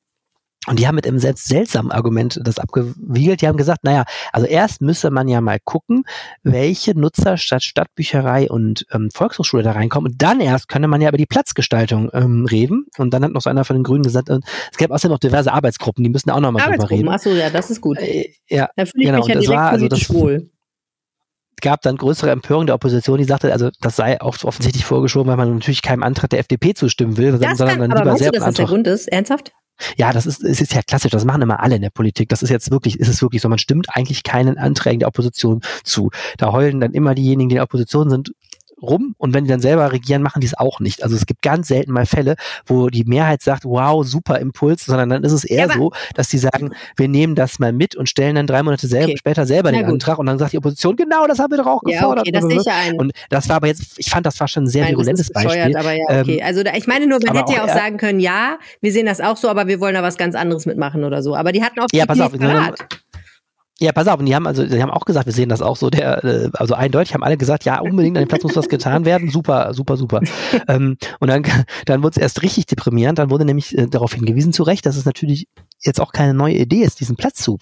Und 0.67 0.79
die 0.79 0.87
haben 0.87 0.95
mit 0.95 1.05
einem 1.05 1.19
selbst 1.19 1.47
seltsamen 1.47 1.91
Argument 1.91 2.39
das 2.43 2.57
abgewiegelt. 2.57 3.41
Die 3.41 3.47
haben 3.47 3.57
gesagt, 3.57 3.83
naja, 3.83 4.05
also 4.31 4.47
erst 4.47 4.81
müsse 4.81 5.11
man 5.11 5.27
ja 5.27 5.41
mal 5.41 5.59
gucken, 5.63 6.03
welche 6.43 6.97
Nutzer 6.97 7.37
statt 7.37 7.63
Stadtbücherei 7.63 8.49
und 8.49 8.85
ähm, 8.91 9.09
Volkshochschule 9.13 9.63
da 9.63 9.73
reinkommen. 9.73 10.13
Und 10.13 10.21
dann 10.21 10.39
erst 10.39 10.69
könne 10.69 10.87
man 10.87 11.01
ja 11.01 11.09
über 11.09 11.17
die 11.17 11.25
Platzgestaltung 11.25 12.09
ähm, 12.13 12.45
reden. 12.45 12.85
Und 12.97 13.13
dann 13.13 13.23
hat 13.23 13.31
noch 13.31 13.41
so 13.41 13.49
einer 13.49 13.65
von 13.65 13.75
den 13.75 13.83
Grünen 13.83 14.03
gesagt, 14.03 14.29
äh, 14.29 14.39
es 14.71 14.77
gäbe 14.77 14.93
außerdem 14.93 15.11
noch 15.13 15.19
diverse 15.19 15.51
Arbeitsgruppen, 15.51 16.03
die 16.03 16.09
müssen 16.09 16.29
auch 16.29 16.39
nochmal 16.39 16.69
drüber 16.69 16.89
reden. 16.89 17.09
Achso, 17.09 17.31
ja, 17.31 17.49
das 17.49 17.69
ist 17.69 17.81
gut. 17.81 17.97
Äh, 17.97 18.33
ja, 18.49 18.69
da 18.75 18.85
fühle 18.85 19.03
ich 19.03 19.09
genau, 19.09 19.19
mich 19.19 19.27
ja 19.27 19.33
direkt 19.39 19.49
war, 19.49 19.69
also 19.71 19.87
das, 19.87 20.13
wohl 20.13 20.49
gab 21.61 21.81
dann 21.81 21.97
größere 21.97 22.29
Empörung 22.29 22.67
der 22.67 22.75
Opposition, 22.75 23.17
die 23.17 23.23
sagte, 23.23 23.51
also 23.51 23.69
das 23.81 23.95
sei 23.95 24.21
auch 24.21 24.37
offensichtlich 24.43 24.85
vorgeschoben, 24.85 25.29
weil 25.29 25.37
man 25.37 25.53
natürlich 25.55 25.81
keinem 25.81 26.03
Antrag 26.03 26.29
der 26.29 26.39
FDP 26.39 26.73
zustimmen 26.73 27.17
will, 27.17 27.31
das 27.31 27.57
sondern 27.57 27.79
kann, 27.79 27.89
dann 27.89 27.99
lieber 27.99 28.17
selber. 28.17 28.33
Du, 28.33 28.39
dass 28.39 28.47
das 28.47 28.55
der 28.55 28.65
Grund 28.65 28.85
ist? 28.85 29.07
Ernsthaft? 29.07 29.53
Ja, 29.97 30.13
das 30.13 30.25
ist, 30.25 30.43
es 30.43 30.61
ist 30.61 30.73
ja 30.73 30.81
klassisch, 30.81 31.11
das 31.11 31.25
machen 31.25 31.41
immer 31.41 31.59
alle 31.59 31.75
in 31.75 31.81
der 31.81 31.89
Politik. 31.89 32.29
Das 32.29 32.43
ist 32.43 32.49
jetzt 32.49 32.71
wirklich, 32.71 32.99
ist 32.99 33.07
es 33.07 33.21
wirklich 33.21 33.41
so. 33.41 33.49
Man 33.49 33.57
stimmt 33.57 33.87
eigentlich 33.89 34.23
keinen 34.23 34.57
Anträgen 34.57 34.99
der 34.99 35.07
Opposition 35.07 35.61
zu. 35.83 36.11
Da 36.37 36.51
heulen 36.51 36.79
dann 36.79 36.93
immer 36.93 37.15
diejenigen, 37.15 37.49
die 37.49 37.55
in 37.55 37.57
der 37.57 37.63
Opposition 37.63 38.09
sind, 38.09 38.33
rum 38.83 39.15
und 39.17 39.33
wenn 39.33 39.45
die 39.45 39.49
dann 39.49 39.59
selber 39.59 39.91
regieren, 39.91 40.21
machen 40.21 40.41
die 40.41 40.47
es 40.47 40.57
auch 40.57 40.79
nicht. 40.79 41.03
Also 41.03 41.15
es 41.15 41.25
gibt 41.25 41.41
ganz 41.41 41.67
selten 41.67 41.91
mal 41.91 42.05
Fälle, 42.05 42.35
wo 42.65 42.89
die 42.89 43.03
Mehrheit 43.05 43.41
sagt, 43.41 43.65
wow, 43.65 44.05
super 44.05 44.39
Impuls, 44.39 44.85
sondern 44.85 45.09
dann 45.09 45.23
ist 45.23 45.31
es 45.31 45.43
eher 45.43 45.67
ja, 45.67 45.73
so, 45.73 45.91
dass 46.15 46.29
die 46.29 46.37
sagen, 46.37 46.73
wir 46.95 47.07
nehmen 47.07 47.35
das 47.35 47.59
mal 47.59 47.73
mit 47.73 47.95
und 47.95 48.09
stellen 48.09 48.35
dann 48.35 48.47
drei 48.47 48.63
Monate 48.63 48.87
selber, 48.87 49.09
okay. 49.09 49.17
später 49.17 49.45
selber 49.45 49.71
Na 49.71 49.79
den 49.79 49.85
gut. 49.85 49.93
Antrag 49.93 50.19
und 50.19 50.25
dann 50.25 50.37
sagt 50.37 50.53
die 50.53 50.57
Opposition, 50.57 50.95
genau, 50.95 51.25
das 51.27 51.39
haben 51.39 51.51
wir 51.51 51.57
doch 51.57 51.67
auch 51.67 51.81
ja, 51.85 51.99
gefordert. 51.99 52.27
Okay, 52.27 52.31
das 52.31 52.65
ja 52.65 52.73
ein. 52.75 52.99
Und 52.99 53.13
das 53.29 53.49
war 53.49 53.57
aber 53.57 53.67
jetzt, 53.67 53.97
ich 53.97 54.09
fand, 54.09 54.25
das 54.25 54.39
war 54.39 54.47
schon 54.47 54.63
ein 54.63 54.67
sehr 54.67 54.83
Nein, 54.83 54.91
virulentes 54.91 55.31
Beispiel. 55.31 55.75
Aber 55.75 55.91
ja, 55.91 56.03
okay. 56.09 56.37
Ähm, 56.37 56.45
also 56.45 56.63
da, 56.63 56.73
ich 56.75 56.87
meine 56.87 57.07
nur, 57.07 57.19
man 57.25 57.37
hätte 57.37 57.53
ja 57.53 57.63
auch 57.63 57.69
sagen 57.69 57.97
können, 57.97 58.19
ja, 58.19 58.57
wir 58.81 58.91
sehen 58.91 59.05
das 59.05 59.21
auch 59.21 59.37
so, 59.37 59.49
aber 59.49 59.67
wir 59.67 59.79
wollen 59.79 59.95
da 59.95 60.03
was 60.03 60.17
ganz 60.17 60.35
anderes 60.35 60.65
mitmachen 60.65 61.03
oder 61.03 61.21
so. 61.21 61.35
Aber 61.35 61.51
die 61.51 61.63
hatten 61.63 61.79
auch 61.79 61.87
ja, 61.91 62.05
pass 62.05 62.19
auf, 62.19 62.37
parat. 62.37 63.02
Ja, 63.83 63.91
pass 63.91 64.07
auf, 64.07 64.17
und 64.17 64.27
die 64.27 64.33
haben 64.33 64.47
also, 64.47 64.65
die 64.65 64.81
haben 64.81 64.91
auch 64.91 65.03
gesagt, 65.03 65.25
wir 65.25 65.33
sehen 65.33 65.49
das 65.49 65.61
auch 65.61 65.75
so, 65.75 65.89
der, 65.89 66.23
äh, 66.23 66.49
also 66.53 66.73
eindeutig 66.73 67.13
haben 67.13 67.21
alle 67.21 67.35
gesagt, 67.35 67.65
ja, 67.65 67.81
unbedingt 67.81 68.15
an 68.15 68.23
dem 68.23 68.29
Platz 68.29 68.43
muss 68.43 68.55
was 68.55 68.69
getan 68.69 69.03
werden. 69.03 69.29
Super, 69.29 69.73
super, 69.73 69.97
super. 69.97 70.21
ähm, 70.69 70.95
und 71.19 71.27
dann, 71.27 71.43
dann 71.85 72.01
wurde 72.01 72.15
es 72.15 72.21
erst 72.21 72.43
richtig 72.43 72.65
deprimierend, 72.67 73.19
dann 73.19 73.29
wurde 73.29 73.43
nämlich 73.43 73.77
äh, 73.77 73.87
darauf 73.87 74.13
hingewiesen, 74.13 74.53
zu 74.53 74.63
Recht, 74.63 74.85
dass 74.85 74.95
es 74.95 75.03
natürlich 75.03 75.49
jetzt 75.81 75.99
auch 75.99 76.13
keine 76.13 76.33
neue 76.33 76.55
Idee 76.55 76.83
ist, 76.83 77.01
diesen 77.01 77.17
Platz 77.17 77.43
zu, 77.43 77.59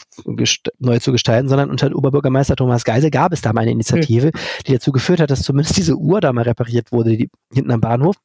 neu 0.78 1.00
zu 1.00 1.12
gestalten, 1.12 1.50
sondern 1.50 1.72
unter 1.72 1.92
Oberbürgermeister 1.96 2.56
Thomas 2.56 2.84
Geisel 2.84 3.10
gab 3.10 3.34
es 3.34 3.42
da 3.42 3.52
mal 3.52 3.62
eine 3.62 3.72
Initiative, 3.72 4.28
mhm. 4.28 4.64
die 4.68 4.74
dazu 4.74 4.92
geführt 4.92 5.22
hat, 5.22 5.32
dass 5.32 5.42
zumindest 5.42 5.76
diese 5.76 5.96
Uhr 5.96 6.22
da 6.22 6.32
mal 6.34 6.44
repariert 6.44 6.92
wurde, 6.92 7.18
die, 7.18 7.32
hinten 7.52 7.72
am 7.72 7.82
Bahnhof. 7.82 8.18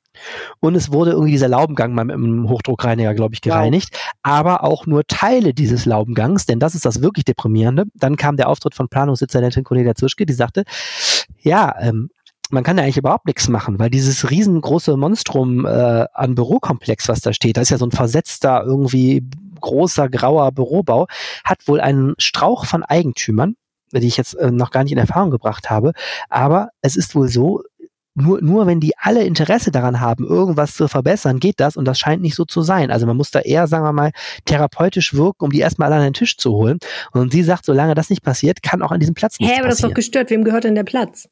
Und 0.61 0.75
es 0.75 0.93
wurde 0.93 1.13
irgendwie 1.13 1.33
dieser 1.33 1.49
Laubengang 1.49 1.95
mal 1.95 2.05
mit 2.05 2.17
einem 2.17 2.49
Hochdruckreiniger, 2.49 3.15
glaube 3.15 3.35
ich, 3.35 3.41
gereinigt. 3.41 3.91
Wow. 3.93 4.15
Aber 4.23 4.65
auch 4.65 4.87
nur 4.87 5.05
Teile 5.07 5.55
dieses 5.55 5.87
Laubengangs, 5.87 6.47
denn 6.47 6.59
das 6.59 6.75
ist 6.75 6.85
das 6.85 7.03
wirklich 7.03 7.25
Deprimierende. 7.25 7.85
Dann 7.95 8.17
kam 8.17 8.37
der 8.37 8.49
Auftritt 8.49 8.75
von 8.75 8.89
Planungssitzerdentin 8.89 9.65
Cornelia 9.65 9.95
Zuschke, 9.95 10.27
die 10.27 10.33
sagte, 10.33 10.65
ja, 11.41 11.75
ähm, 11.81 12.11
man 12.51 12.63
kann 12.63 12.77
ja 12.77 12.85
eigentlich 12.85 12.97
überhaupt 12.97 13.27
nichts 13.27 13.49
machen, 13.49 13.79
weil 13.79 13.91
dieses 13.91 14.31
riesengroße 14.31 14.97
Monstrum 14.97 15.67
äh, 15.67 16.07
an 16.13 16.35
Bürokomplex, 16.35 17.09
was 17.09 17.21
da 17.21 17.33
steht, 17.33 17.57
da 17.57 17.61
ist 17.61 17.71
ja 17.71 17.79
so 17.79 17.87
ein 17.87 17.91
versetzter, 17.91 18.63
irgendwie 18.65 19.29
großer, 19.61 20.09
grauer 20.09 20.53
Bürobau, 20.53 21.07
hat 21.45 21.67
wohl 21.67 21.81
einen 21.81 22.15
Strauch 22.19 22.67
von 22.67 22.83
Eigentümern, 22.83 23.57
die 23.93 24.07
ich 24.07 24.17
jetzt 24.17 24.35
äh, 24.35 24.51
noch 24.51 24.71
gar 24.71 24.85
nicht 24.85 24.93
in 24.93 24.99
Erfahrung 24.99 25.31
gebracht 25.31 25.71
habe. 25.71 25.93
Aber 26.29 26.69
es 26.83 26.97
ist 26.97 27.15
wohl 27.15 27.29
so, 27.29 27.63
nur, 28.17 28.41
nur 28.43 28.67
wenn 28.67 28.81
die 28.81 28.97
alle 28.99 29.25
Interesse 29.25 29.71
daran 29.71 30.01
haben, 30.01 30.27
irgendwas 30.27 30.75
zu 30.75 30.89
verbessern, 30.89 31.39
geht 31.39 31.61
das 31.61 31.77
und 31.77 31.85
das 31.85 31.99
scheint 31.99 32.23
nicht 32.23 32.35
so 32.35 32.45
zu 32.45 32.63
sein. 32.63 32.91
Also 32.91 33.07
man 33.07 33.17
muss 33.17 33.31
da 33.31 33.41
eher, 33.41 33.67
sagen 33.67 33.85
wir 33.85 33.93
mal, 33.93 34.13
therapeutisch 34.47 35.15
wirken, 35.15 35.45
um 35.45 35.51
die 35.51 35.61
erstmal 35.61 35.93
alle 35.93 36.01
an 36.01 36.09
den 36.09 36.15
Tisch 36.15 36.37
zu 36.37 36.53
holen. 36.53 36.79
Und 37.13 37.33
sie 37.33 37.43
sagt, 37.43 37.67
solange 37.67 37.95
das 37.95 38.11
nicht 38.11 38.23
passiert, 38.23 38.63
kann 38.63 38.83
auch 38.83 38.91
an 38.91 39.01
diesem 39.01 39.15
Platz 39.15 39.39
nicht 39.39 39.49
Hä, 39.49 39.59
aber 39.59 39.69
passieren. 39.69 39.71
das 39.71 39.79
ist 39.79 39.85
doch 39.85 39.95
gestört. 39.95 40.31
Wem 40.31 40.45
gehört 40.45 40.65
denn 40.65 40.75
der 40.75 40.85
Platz? 40.85 41.29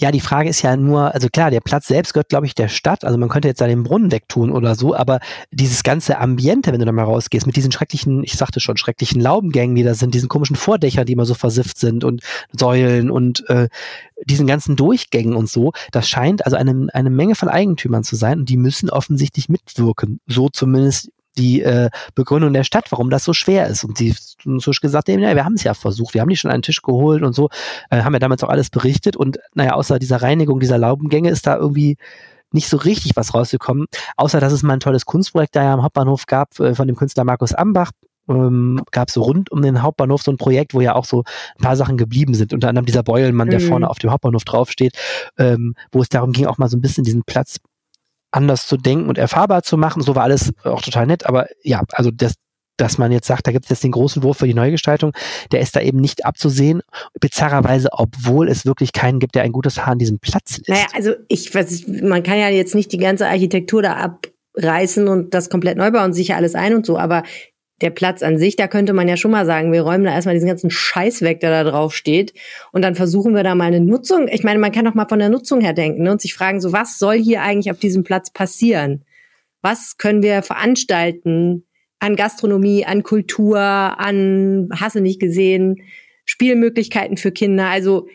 Ja, 0.00 0.12
die 0.12 0.20
Frage 0.20 0.48
ist 0.48 0.62
ja 0.62 0.76
nur, 0.76 1.12
also 1.12 1.28
klar, 1.28 1.50
der 1.50 1.60
Platz 1.60 1.88
selbst 1.88 2.14
gehört, 2.14 2.28
glaube 2.28 2.46
ich, 2.46 2.54
der 2.54 2.68
Stadt. 2.68 3.04
Also 3.04 3.18
man 3.18 3.28
könnte 3.28 3.48
jetzt 3.48 3.60
da 3.60 3.66
den 3.66 3.82
Brunnen 3.82 4.12
wegtun 4.12 4.52
oder 4.52 4.76
so, 4.76 4.94
aber 4.94 5.18
dieses 5.50 5.82
ganze 5.82 6.18
Ambiente, 6.18 6.72
wenn 6.72 6.78
du 6.78 6.86
da 6.86 6.92
mal 6.92 7.02
rausgehst, 7.02 7.46
mit 7.46 7.56
diesen 7.56 7.72
schrecklichen, 7.72 8.22
ich 8.22 8.34
sagte 8.34 8.60
schon, 8.60 8.76
schrecklichen 8.76 9.20
Laubengängen, 9.20 9.74
die 9.74 9.82
da 9.82 9.94
sind, 9.94 10.14
diesen 10.14 10.28
komischen 10.28 10.54
Vordächern, 10.54 11.04
die 11.04 11.14
immer 11.14 11.26
so 11.26 11.34
versifft 11.34 11.78
sind 11.78 12.04
und 12.04 12.22
Säulen 12.52 13.10
und 13.10 13.48
äh, 13.50 13.68
diesen 14.24 14.46
ganzen 14.46 14.76
Durchgängen 14.76 15.34
und 15.34 15.50
so, 15.50 15.72
das 15.90 16.08
scheint 16.08 16.44
also 16.44 16.56
eine, 16.56 16.86
eine 16.92 17.10
Menge 17.10 17.34
von 17.34 17.48
Eigentümern 17.48 18.04
zu 18.04 18.14
sein 18.14 18.38
und 18.40 18.48
die 18.48 18.56
müssen 18.56 18.90
offensichtlich 18.90 19.48
mitwirken. 19.48 20.20
So 20.28 20.48
zumindest 20.48 21.10
die 21.38 21.62
äh, 21.62 21.90
Begründung 22.14 22.52
der 22.52 22.64
Stadt, 22.64 22.90
warum 22.90 23.10
das 23.10 23.24
so 23.24 23.32
schwer 23.32 23.66
ist. 23.66 23.84
Und 23.84 23.98
sie 23.98 24.14
so 24.42 24.70
gesagt, 24.80 25.08
ja, 25.08 25.18
wir 25.18 25.44
haben 25.44 25.54
es 25.54 25.64
ja 25.64 25.74
versucht, 25.74 26.14
wir 26.14 26.20
haben 26.20 26.28
die 26.28 26.36
schon 26.36 26.50
einen 26.50 26.62
Tisch 26.62 26.82
geholt 26.82 27.22
und 27.22 27.32
so, 27.32 27.48
äh, 27.90 28.02
haben 28.02 28.12
ja 28.12 28.18
damals 28.18 28.42
auch 28.44 28.48
alles 28.50 28.70
berichtet 28.70 29.16
und 29.16 29.38
naja, 29.54 29.72
außer 29.72 29.98
dieser 29.98 30.22
Reinigung 30.22 30.60
dieser 30.60 30.78
Laubengänge 30.78 31.30
ist 31.30 31.46
da 31.46 31.56
irgendwie 31.56 31.96
nicht 32.52 32.68
so 32.68 32.76
richtig 32.76 33.16
was 33.16 33.34
rausgekommen, 33.34 33.86
außer 34.16 34.40
dass 34.40 34.52
es 34.52 34.62
mal 34.62 34.74
ein 34.74 34.80
tolles 34.80 35.04
Kunstprojekt 35.04 35.54
da 35.54 35.64
ja 35.64 35.74
am 35.74 35.82
Hauptbahnhof 35.82 36.26
gab 36.26 36.58
äh, 36.60 36.74
von 36.74 36.86
dem 36.86 36.96
Künstler 36.96 37.24
Markus 37.24 37.52
Ambach, 37.52 37.90
ähm, 38.28 38.82
gab 38.90 39.10
so 39.10 39.22
rund 39.22 39.50
um 39.50 39.62
den 39.62 39.82
Hauptbahnhof 39.82 40.22
so 40.22 40.30
ein 40.30 40.36
Projekt, 40.36 40.74
wo 40.74 40.80
ja 40.80 40.94
auch 40.94 41.04
so 41.04 41.24
ein 41.56 41.62
paar 41.62 41.76
Sachen 41.76 41.96
geblieben 41.96 42.34
sind. 42.34 42.52
Unter 42.52 42.68
anderem 42.68 42.86
dieser 42.86 43.02
Beulenmann, 43.02 43.50
der 43.50 43.60
mhm. 43.60 43.68
vorne 43.68 43.90
auf 43.90 43.98
dem 43.98 44.10
Hauptbahnhof 44.10 44.44
draufsteht, 44.44 44.96
ähm, 45.38 45.74
wo 45.92 46.00
es 46.00 46.08
darum 46.08 46.32
ging, 46.32 46.46
auch 46.46 46.58
mal 46.58 46.68
so 46.68 46.76
ein 46.76 46.80
bisschen 46.80 47.04
diesen 47.04 47.24
Platz 47.24 47.58
anders 48.30 48.66
zu 48.66 48.76
denken 48.76 49.08
und 49.08 49.18
erfahrbar 49.18 49.62
zu 49.62 49.76
machen. 49.76 50.02
So 50.02 50.14
war 50.14 50.24
alles 50.24 50.52
auch 50.64 50.82
total 50.82 51.06
nett, 51.06 51.26
aber 51.26 51.46
ja, 51.62 51.82
also 51.92 52.10
das, 52.10 52.34
dass 52.76 52.98
man 52.98 53.12
jetzt 53.12 53.26
sagt, 53.26 53.46
da 53.46 53.52
gibt 53.52 53.64
es 53.64 53.70
jetzt 53.70 53.84
den 53.84 53.92
großen 53.92 54.22
Wurf 54.22 54.38
für 54.38 54.46
die 54.46 54.54
Neugestaltung, 54.54 55.12
der 55.52 55.60
ist 55.60 55.74
da 55.74 55.80
eben 55.80 55.98
nicht 55.98 56.24
abzusehen, 56.24 56.82
bizarrerweise, 57.20 57.88
obwohl 57.92 58.48
es 58.48 58.64
wirklich 58.64 58.92
keinen 58.92 59.18
gibt, 59.18 59.34
der 59.34 59.42
ein 59.42 59.52
gutes 59.52 59.78
Haar 59.78 59.92
an 59.92 59.98
diesem 59.98 60.18
Platz 60.18 60.58
lässt. 60.58 60.68
Naja, 60.68 60.86
also 60.94 61.12
ich 61.28 61.52
weiß, 61.54 61.86
man 62.02 62.22
kann 62.22 62.38
ja 62.38 62.48
jetzt 62.48 62.74
nicht 62.74 62.92
die 62.92 62.98
ganze 62.98 63.26
Architektur 63.26 63.82
da 63.82 64.18
abreißen 64.54 65.08
und 65.08 65.34
das 65.34 65.50
komplett 65.50 65.76
neu 65.76 65.90
bauen, 65.90 66.12
sicher 66.12 66.36
alles 66.36 66.54
ein 66.54 66.74
und 66.74 66.86
so, 66.86 66.98
aber 66.98 67.24
der 67.80 67.90
Platz 67.90 68.22
an 68.22 68.38
sich, 68.38 68.56
da 68.56 68.66
könnte 68.66 68.92
man 68.92 69.08
ja 69.08 69.16
schon 69.16 69.30
mal 69.30 69.46
sagen, 69.46 69.72
wir 69.72 69.82
räumen 69.82 70.04
da 70.04 70.12
erstmal 70.12 70.34
diesen 70.34 70.48
ganzen 70.48 70.70
Scheiß 70.70 71.22
weg, 71.22 71.40
der 71.40 71.50
da 71.50 71.70
drauf 71.70 71.94
steht. 71.94 72.32
Und 72.72 72.82
dann 72.82 72.94
versuchen 72.94 73.34
wir 73.34 73.44
da 73.44 73.54
mal 73.54 73.66
eine 73.66 73.80
Nutzung. 73.80 74.28
Ich 74.28 74.42
meine, 74.42 74.58
man 74.58 74.72
kann 74.72 74.84
doch 74.84 74.94
mal 74.94 75.08
von 75.08 75.18
der 75.18 75.28
Nutzung 75.28 75.60
her 75.60 75.72
denken 75.72 76.02
ne, 76.02 76.12
und 76.12 76.20
sich 76.20 76.34
fragen, 76.34 76.60
so 76.60 76.72
was 76.72 76.98
soll 76.98 77.16
hier 77.16 77.42
eigentlich 77.42 77.70
auf 77.70 77.78
diesem 77.78 78.02
Platz 78.02 78.32
passieren? 78.32 79.04
Was 79.62 79.96
können 79.96 80.22
wir 80.22 80.42
veranstalten 80.42 81.66
an 82.00 82.16
Gastronomie, 82.16 82.84
an 82.84 83.02
Kultur, 83.02 83.58
an, 83.58 84.68
hasse 84.72 85.00
nicht 85.00 85.20
gesehen, 85.20 85.82
Spielmöglichkeiten 86.24 87.16
für 87.16 87.32
Kinder? 87.32 87.66
Also 87.66 88.08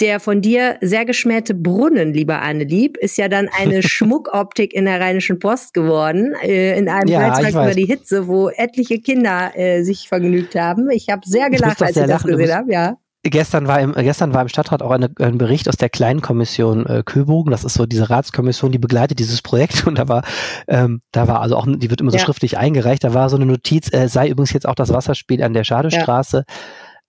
der 0.00 0.20
von 0.20 0.40
dir 0.40 0.76
sehr 0.80 1.04
geschmähte 1.04 1.54
Brunnen, 1.54 2.12
lieber 2.12 2.40
Annelieb, 2.40 2.96
ist 2.96 3.18
ja 3.18 3.28
dann 3.28 3.48
eine 3.48 3.82
Schmuckoptik 3.88 4.72
in 4.72 4.84
der 4.84 5.00
Rheinischen 5.00 5.38
Post 5.38 5.74
geworden, 5.74 6.34
äh, 6.42 6.78
in 6.78 6.88
einem 6.88 7.08
ja, 7.08 7.28
Beitrag 7.28 7.50
über 7.50 7.74
die 7.74 7.86
Hitze, 7.86 8.28
wo 8.28 8.48
etliche 8.48 9.00
Kinder 9.00 9.52
äh, 9.54 9.82
sich 9.82 10.08
vergnügt 10.08 10.54
haben. 10.54 10.90
Ich 10.90 11.08
habe 11.08 11.22
sehr 11.24 11.50
gelacht, 11.50 11.82
als 11.82 11.96
ich 11.96 12.06
das 12.06 12.22
gesehen 12.22 12.54
habe, 12.54 12.72
ja. 12.72 12.96
Gestern 13.24 13.66
war, 13.66 13.80
im, 13.80 13.92
gestern 13.94 14.32
war 14.32 14.42
im 14.42 14.48
Stadtrat 14.48 14.80
auch 14.80 14.92
eine, 14.92 15.10
ein 15.18 15.38
Bericht 15.38 15.68
aus 15.68 15.76
der 15.76 15.88
kleinen 15.88 16.22
Kommission 16.22 16.86
äh, 16.86 17.02
Köbogen. 17.04 17.50
Das 17.50 17.64
ist 17.64 17.74
so 17.74 17.84
diese 17.84 18.08
Ratskommission, 18.08 18.70
die 18.70 18.78
begleitet 18.78 19.18
dieses 19.18 19.42
Projekt. 19.42 19.86
Und 19.86 19.98
da 19.98 20.08
war, 20.08 20.22
ähm, 20.68 21.02
da 21.10 21.26
war 21.26 21.40
also 21.42 21.56
auch, 21.56 21.66
die 21.68 21.90
wird 21.90 22.00
immer 22.00 22.12
so 22.12 22.16
ja. 22.16 22.24
schriftlich 22.24 22.58
eingereicht. 22.58 23.02
Da 23.02 23.14
war 23.14 23.28
so 23.28 23.36
eine 23.36 23.44
Notiz, 23.44 23.92
äh, 23.92 24.08
sei 24.08 24.28
übrigens 24.28 24.52
jetzt 24.52 24.68
auch 24.68 24.76
das 24.76 24.92
Wasserspiel 24.92 25.42
an 25.42 25.52
der 25.52 25.64
Schadestraße. 25.64 26.44
Ja 26.48 26.54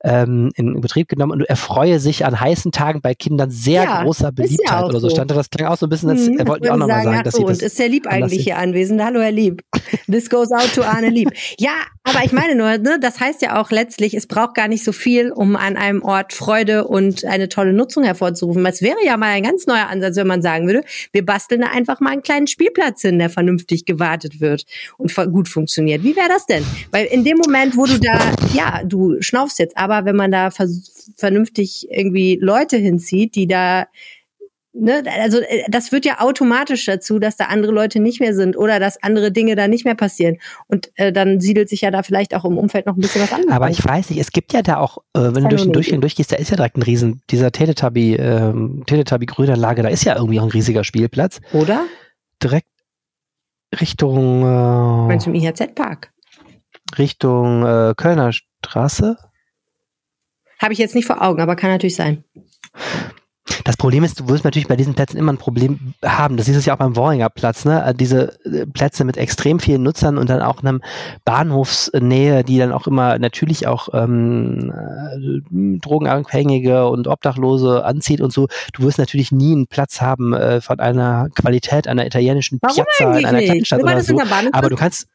ähm, 0.03 0.51
in 0.55 0.79
Betrieb 0.79 1.09
genommen 1.09 1.33
und 1.33 1.41
erfreue 1.41 1.99
sich 1.99 2.25
an 2.25 2.39
heißen 2.39 2.71
Tagen 2.71 3.01
bei 3.01 3.13
Kindern 3.13 3.51
sehr 3.51 3.83
ja, 3.83 4.03
großer 4.03 4.31
Beliebtheit 4.31 4.81
ja 4.81 4.85
oder 4.85 4.99
so. 4.99 5.09
Stand 5.09 5.31
da, 5.31 5.35
das 5.35 5.49
klang 5.49 5.67
auch 5.67 5.77
so 5.77 5.87
ein 5.87 5.89
bisschen, 5.89 6.09
als 6.09 6.27
hm, 6.27 6.47
wollten 6.47 6.63
die 6.63 6.69
auch 6.69 6.77
nochmal 6.77 7.03
sagen, 7.03 7.15
sagen 7.17 7.23
dass 7.23 7.33
so, 7.33 7.47
das. 7.47 7.57
Und 7.57 7.65
ist 7.65 7.79
Herr 7.79 7.89
Lieb 7.89 8.07
eigentlich 8.07 8.43
hier 8.43 8.57
anwesend? 8.57 9.03
Hallo, 9.03 9.19
Herr 9.21 9.31
Lieb. 9.31 9.63
This 10.09 10.29
goes 10.29 10.51
out 10.51 10.73
to 10.73 10.83
Arne 10.83 11.09
Lieb. 11.09 11.31
Ja, 11.57 11.71
aber 12.03 12.23
ich 12.23 12.31
meine 12.31 12.55
nur, 12.55 12.77
ne, 12.77 12.99
das 13.01 13.19
heißt 13.19 13.41
ja 13.41 13.59
auch 13.59 13.71
letztlich, 13.71 14.13
es 14.13 14.27
braucht 14.27 14.55
gar 14.55 14.67
nicht 14.67 14.83
so 14.83 14.91
viel, 14.91 15.31
um 15.31 15.55
an 15.55 15.75
einem 15.75 16.01
Ort 16.01 16.31
Freude 16.31 16.87
und 16.87 17.25
eine 17.25 17.49
tolle 17.49 17.73
Nutzung 17.73 18.03
hervorzurufen. 18.03 18.65
Es 18.65 18.81
wäre 18.81 18.97
ja 19.03 19.17
mal 19.17 19.27
ein 19.27 19.43
ganz 19.43 19.65
neuer 19.65 19.87
Ansatz, 19.89 20.15
wenn 20.15 20.27
man 20.27 20.41
sagen 20.41 20.67
würde, 20.67 20.83
wir 21.11 21.25
basteln 21.25 21.61
da 21.61 21.67
einfach 21.67 21.99
mal 21.99 22.11
einen 22.11 22.21
kleinen 22.21 22.47
Spielplatz 22.47 23.01
hin, 23.01 23.19
der 23.19 23.29
vernünftig 23.29 23.85
gewartet 23.85 24.39
wird 24.39 24.65
und 24.97 25.13
gut 25.31 25.49
funktioniert. 25.49 26.03
Wie 26.03 26.15
wäre 26.15 26.29
das 26.29 26.45
denn? 26.45 26.63
Weil 26.91 27.07
in 27.07 27.23
dem 27.23 27.37
Moment, 27.37 27.75
wo 27.75 27.85
du 27.85 27.99
da, 27.99 28.19
ja, 28.53 28.81
du 28.85 29.21
schnaufst 29.21 29.59
jetzt, 29.59 29.77
aber 29.77 29.88
wenn 29.89 30.15
man 30.15 30.31
da 30.31 30.49
vernünftig 31.17 31.87
irgendwie 31.89 32.39
Leute 32.41 32.77
hinzieht, 32.77 33.35
die 33.35 33.47
da 33.47 33.87
Ne, 34.71 35.03
also 35.19 35.39
äh, 35.39 35.63
das 35.67 35.91
wird 35.91 36.05
ja 36.05 36.19
automatisch 36.19 36.85
dazu, 36.85 37.17
dass 37.17 37.35
da 37.35 37.45
andere 37.45 37.71
Leute 37.71 37.99
nicht 37.99 38.19
mehr 38.19 38.35
sind 38.35 38.55
oder 38.55 38.79
dass 38.79 39.01
andere 39.01 39.31
Dinge 39.31 39.55
da 39.55 39.67
nicht 39.67 39.83
mehr 39.83 39.95
passieren. 39.95 40.37
Und 40.67 40.91
äh, 40.95 41.11
dann 41.11 41.41
siedelt 41.41 41.69
sich 41.69 41.81
ja 41.81 41.89
da 41.89 42.03
vielleicht 42.03 42.35
auch 42.35 42.45
im 42.45 42.57
Umfeld 42.57 42.85
noch 42.85 42.95
ein 42.95 43.01
bisschen 43.01 43.21
was 43.21 43.33
anderes. 43.33 43.51
Aber 43.51 43.69
ich 43.69 43.83
weiß 43.83 44.11
nicht, 44.11 44.19
es 44.19 44.31
gibt 44.31 44.53
ja 44.53 44.61
da 44.61 44.77
auch, 44.77 44.99
äh, 45.13 45.21
wenn 45.21 45.43
du 45.43 45.49
durch 45.49 45.63
den 45.63 45.73
Durchgang 45.73 46.01
durchgehst, 46.01 46.31
da 46.31 46.35
ist 46.35 46.51
ja 46.51 46.55
direkt 46.55 46.77
ein 46.77 46.83
Riesen, 46.83 47.21
dieser 47.31 47.51
Teletubby, 47.51 48.15
ähm, 48.15 48.83
Teletubby 48.85 49.25
Grünanlage, 49.25 49.81
da 49.81 49.89
ist 49.89 50.03
ja 50.03 50.15
irgendwie 50.15 50.39
auch 50.39 50.45
ein 50.45 50.51
riesiger 50.51 50.83
Spielplatz. 50.83 51.41
Oder? 51.51 51.85
Direkt 52.41 52.67
Richtung 53.81 54.43
äh, 54.43 55.07
Meinst 55.07 55.25
du 55.25 55.31
im 55.31 55.35
IHZ-Park? 55.35 56.11
Richtung 56.97 57.65
äh, 57.65 57.93
Kölner 57.97 58.31
Straße? 58.33 59.17
Habe 60.61 60.73
ich 60.73 60.79
jetzt 60.79 60.95
nicht 60.95 61.05
vor 61.05 61.21
Augen, 61.21 61.41
aber 61.41 61.55
kann 61.55 61.71
natürlich 61.71 61.95
sein. 61.95 62.23
Das 63.63 63.77
Problem 63.77 64.03
ist, 64.03 64.19
du 64.19 64.29
wirst 64.29 64.43
natürlich 64.43 64.67
bei 64.67 64.75
diesen 64.75 64.93
Plätzen 64.93 65.17
immer 65.17 65.33
ein 65.33 65.37
Problem 65.37 65.93
haben. 66.05 66.37
Das 66.37 66.47
ist 66.47 66.55
es 66.55 66.65
ja 66.65 66.73
auch 66.73 66.77
beim 66.77 66.95
Worringer 66.95 67.29
Platz, 67.29 67.65
ne? 67.65 67.83
Äh, 67.83 67.93
diese 67.93 68.37
äh, 68.45 68.65
Plätze 68.65 69.03
mit 69.03 69.17
extrem 69.17 69.59
vielen 69.59 69.83
Nutzern 69.83 70.17
und 70.17 70.29
dann 70.29 70.41
auch 70.41 70.61
einem 70.61 70.81
Bahnhofsnähe, 71.25 72.43
die 72.43 72.57
dann 72.57 72.71
auch 72.71 72.87
immer 72.87 73.17
natürlich 73.17 73.67
auch 73.67 73.89
ähm, 73.93 74.71
äh, 74.71 75.77
Drogenabhängige 75.81 76.87
und 76.87 77.07
Obdachlose 77.07 77.83
anzieht 77.85 78.21
und 78.21 78.31
so. 78.31 78.47
Du 78.73 78.83
wirst 78.83 78.99
natürlich 78.99 79.31
nie 79.31 79.53
einen 79.53 79.67
Platz 79.67 80.01
haben 80.01 80.33
äh, 80.33 80.61
von 80.61 80.79
einer 80.79 81.29
Qualität 81.35 81.87
einer 81.87 82.05
italienischen 82.05 82.59
Warum 82.61 82.75
Piazza 82.75 83.17
in 83.17 83.25
einer 83.25 83.41
Kleinstadt 83.41 83.83
oder 83.83 84.03
so. 84.03 84.19
Aber 84.51 84.69
du 84.69 84.75
kannst 84.75 85.07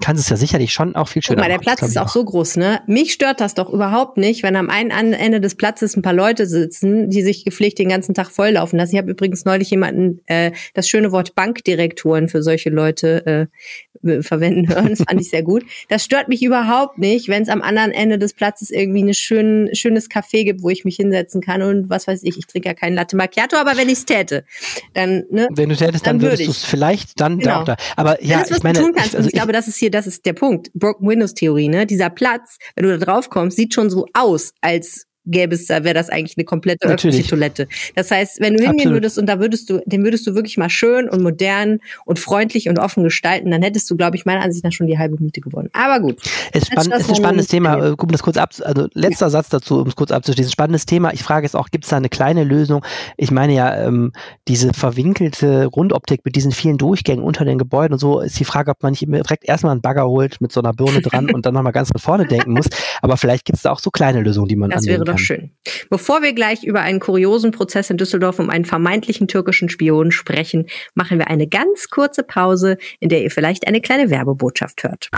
kannst 0.00 0.22
es 0.22 0.28
ja 0.28 0.36
sicherlich 0.36 0.72
schon 0.72 0.96
auch 0.96 1.08
viel 1.08 1.22
schöner 1.22 1.42
Guck 1.42 1.44
mal, 1.44 1.52
der 1.52 1.60
Platz 1.60 1.82
ist 1.82 1.98
auch 1.98 2.08
so 2.08 2.24
groß, 2.24 2.56
ne? 2.56 2.80
Mich 2.86 3.12
stört 3.12 3.40
das 3.40 3.54
doch 3.54 3.70
überhaupt 3.70 4.16
nicht, 4.16 4.42
wenn 4.42 4.56
am 4.56 4.70
einen 4.70 5.12
Ende 5.12 5.40
des 5.40 5.54
Platzes 5.54 5.96
ein 5.96 6.02
paar 6.02 6.12
Leute 6.12 6.46
sitzen, 6.46 7.10
die 7.10 7.22
sich 7.22 7.44
gepflegt 7.44 7.78
den 7.78 7.88
ganzen 7.88 8.14
Tag 8.14 8.30
volllaufen 8.30 8.78
lassen. 8.78 8.94
Ich 8.94 8.98
habe 9.00 9.10
übrigens 9.10 9.44
neulich 9.44 9.70
jemanden 9.70 10.20
äh, 10.26 10.52
das 10.74 10.88
schöne 10.88 11.12
Wort 11.12 11.34
Bankdirektoren 11.34 12.28
für 12.28 12.42
solche 12.42 12.70
Leute 12.70 13.26
äh, 13.26 14.22
verwenden 14.22 14.68
hören. 14.68 14.90
Das 14.90 15.02
fand 15.02 15.20
ich 15.20 15.30
sehr 15.30 15.42
gut. 15.42 15.64
Das 15.88 16.04
stört 16.04 16.28
mich 16.28 16.42
überhaupt 16.42 16.98
nicht, 16.98 17.28
wenn 17.28 17.42
es 17.42 17.48
am 17.48 17.62
anderen 17.62 17.90
Ende 17.90 18.18
des 18.18 18.34
Platzes 18.34 18.70
irgendwie 18.70 19.02
ein 19.02 19.14
schön, 19.14 19.70
schönes 19.72 20.10
Café 20.10 20.44
gibt, 20.44 20.62
wo 20.62 20.70
ich 20.70 20.84
mich 20.84 20.96
hinsetzen 20.96 21.40
kann 21.40 21.62
und 21.62 21.88
was 21.88 22.06
weiß 22.06 22.22
ich. 22.24 22.38
Ich 22.38 22.46
trinke 22.46 22.68
ja 22.68 22.74
keinen 22.74 22.94
Latte 22.94 23.16
Macchiato, 23.16 23.56
aber 23.56 23.76
wenn 23.76 23.88
ich 23.88 23.98
es 23.98 24.04
täte, 24.04 24.44
dann 24.92 25.24
ne? 25.30 25.48
Wenn 25.50 25.68
du 25.68 25.76
tätest, 25.76 26.06
dann, 26.06 26.18
dann 26.18 26.30
würdest 26.30 26.46
du 26.46 26.50
es 26.50 26.64
vielleicht 26.64 27.20
dann 27.20 27.38
genau. 27.38 27.50
da 27.50 27.60
auch 27.60 27.64
da. 27.64 27.76
Aber 27.96 28.22
ja, 28.22 28.38
Alles, 28.38 28.50
was 28.50 28.58
ich 28.58 28.64
meine, 28.64 28.78
du 28.78 28.84
tun 28.84 28.94
kannst. 28.94 29.10
Ich, 29.10 29.16
also 29.16 29.28
ich 29.28 29.34
glaube, 29.34 29.52
das 29.52 29.68
ist 29.68 29.73
hier, 29.76 29.90
das 29.90 30.06
ist 30.06 30.26
der 30.26 30.32
Punkt. 30.32 30.72
Broken 30.74 31.06
Windows 31.08 31.34
Theorie, 31.34 31.68
ne? 31.68 31.86
Dieser 31.86 32.10
Platz, 32.10 32.58
wenn 32.74 32.84
du 32.84 32.98
da 32.98 33.04
drauf 33.04 33.30
kommst, 33.30 33.56
sieht 33.56 33.74
schon 33.74 33.90
so 33.90 34.06
aus, 34.12 34.52
als 34.60 35.06
gäbe 35.26 35.54
es 35.54 35.66
da, 35.66 35.84
wäre 35.84 35.94
das 35.94 36.10
eigentlich 36.10 36.36
eine 36.36 36.44
komplette 36.44 36.86
Natürlich. 36.86 37.16
öffentliche 37.16 37.30
Toilette. 37.30 37.68
Das 37.94 38.10
heißt, 38.10 38.40
wenn 38.40 38.54
du 38.54 38.62
hingehen 38.62 38.80
Absolut. 38.80 38.96
würdest 38.96 39.18
und 39.18 39.26
da 39.26 39.40
würdest 39.40 39.70
du, 39.70 39.80
den 39.86 40.04
würdest 40.04 40.26
du 40.26 40.34
wirklich 40.34 40.56
mal 40.56 40.70
schön 40.70 41.08
und 41.08 41.22
modern 41.22 41.80
und 42.04 42.18
freundlich 42.18 42.68
und 42.68 42.78
offen 42.78 43.02
gestalten, 43.04 43.50
dann 43.50 43.62
hättest 43.62 43.90
du, 43.90 43.96
glaube 43.96 44.16
ich, 44.16 44.26
meiner 44.26 44.42
Ansicht 44.42 44.64
nach 44.64 44.72
schon 44.72 44.86
die 44.86 44.98
halbe 44.98 45.16
Miete 45.22 45.40
gewonnen. 45.40 45.70
Aber 45.72 46.00
gut. 46.00 46.18
Es 46.52 46.62
ist, 46.62 46.72
spann 46.72 47.00
ist 47.00 47.08
ein 47.08 47.16
spannendes 47.16 47.48
Thema. 47.48 47.78
Äh, 47.78 47.94
um 47.98 48.08
das 48.08 48.22
kurz 48.22 48.36
ab, 48.36 48.50
also 48.62 48.88
letzter 48.92 49.26
ja. 49.26 49.30
Satz 49.30 49.48
dazu, 49.48 49.80
um 49.80 49.88
es 49.88 49.96
kurz 49.96 50.10
abzuschließen. 50.10 50.52
Spannendes 50.52 50.86
Thema. 50.86 51.12
Ich 51.12 51.22
frage 51.22 51.46
jetzt 51.46 51.56
auch, 51.56 51.70
gibt 51.70 51.84
es 51.84 51.90
da 51.90 51.96
eine 51.96 52.08
kleine 52.08 52.44
Lösung? 52.44 52.84
Ich 53.16 53.30
meine 53.30 53.54
ja, 53.54 53.74
ähm, 53.86 54.12
diese 54.48 54.72
verwinkelte 54.72 55.66
Rundoptik 55.66 56.20
mit 56.24 56.36
diesen 56.36 56.52
vielen 56.52 56.78
Durchgängen 56.78 57.24
unter 57.24 57.44
den 57.44 57.58
Gebäuden 57.58 57.94
und 57.94 57.98
so, 57.98 58.20
ist 58.20 58.38
die 58.38 58.44
Frage, 58.44 58.70
ob 58.70 58.82
man 58.82 58.92
nicht 58.92 59.06
direkt 59.06 59.44
erstmal 59.44 59.72
einen 59.72 59.80
Bagger 59.80 60.06
holt 60.06 60.40
mit 60.40 60.52
so 60.52 60.60
einer 60.60 60.72
Birne 60.72 61.00
dran 61.00 61.30
und 61.34 61.46
dann 61.46 61.54
nochmal 61.54 61.72
ganz 61.72 61.92
nach 61.92 62.00
vorne 62.00 62.26
denken 62.26 62.52
muss. 62.52 62.68
Aber 63.00 63.16
vielleicht 63.16 63.44
gibt 63.44 63.56
es 63.56 63.62
da 63.62 63.70
auch 63.70 63.78
so 63.80 63.90
kleine 63.90 64.20
Lösungen, 64.20 64.48
die 64.48 64.56
man 64.56 64.70
Das 64.70 64.86
wäre 64.86 65.04
doch 65.14 65.18
schön. 65.18 65.50
Bevor 65.90 66.22
wir 66.22 66.32
gleich 66.32 66.64
über 66.64 66.80
einen 66.80 67.00
kuriosen 67.00 67.50
Prozess 67.50 67.90
in 67.90 67.96
Düsseldorf 67.96 68.38
um 68.38 68.50
einen 68.50 68.64
vermeintlichen 68.64 69.28
türkischen 69.28 69.68
Spion 69.68 70.12
sprechen, 70.12 70.66
machen 70.94 71.18
wir 71.18 71.28
eine 71.28 71.46
ganz 71.46 71.88
kurze 71.88 72.22
Pause, 72.22 72.78
in 73.00 73.08
der 73.08 73.22
ihr 73.22 73.30
vielleicht 73.30 73.66
eine 73.66 73.80
kleine 73.80 74.10
Werbebotschaft 74.10 74.84
hört. 74.84 75.10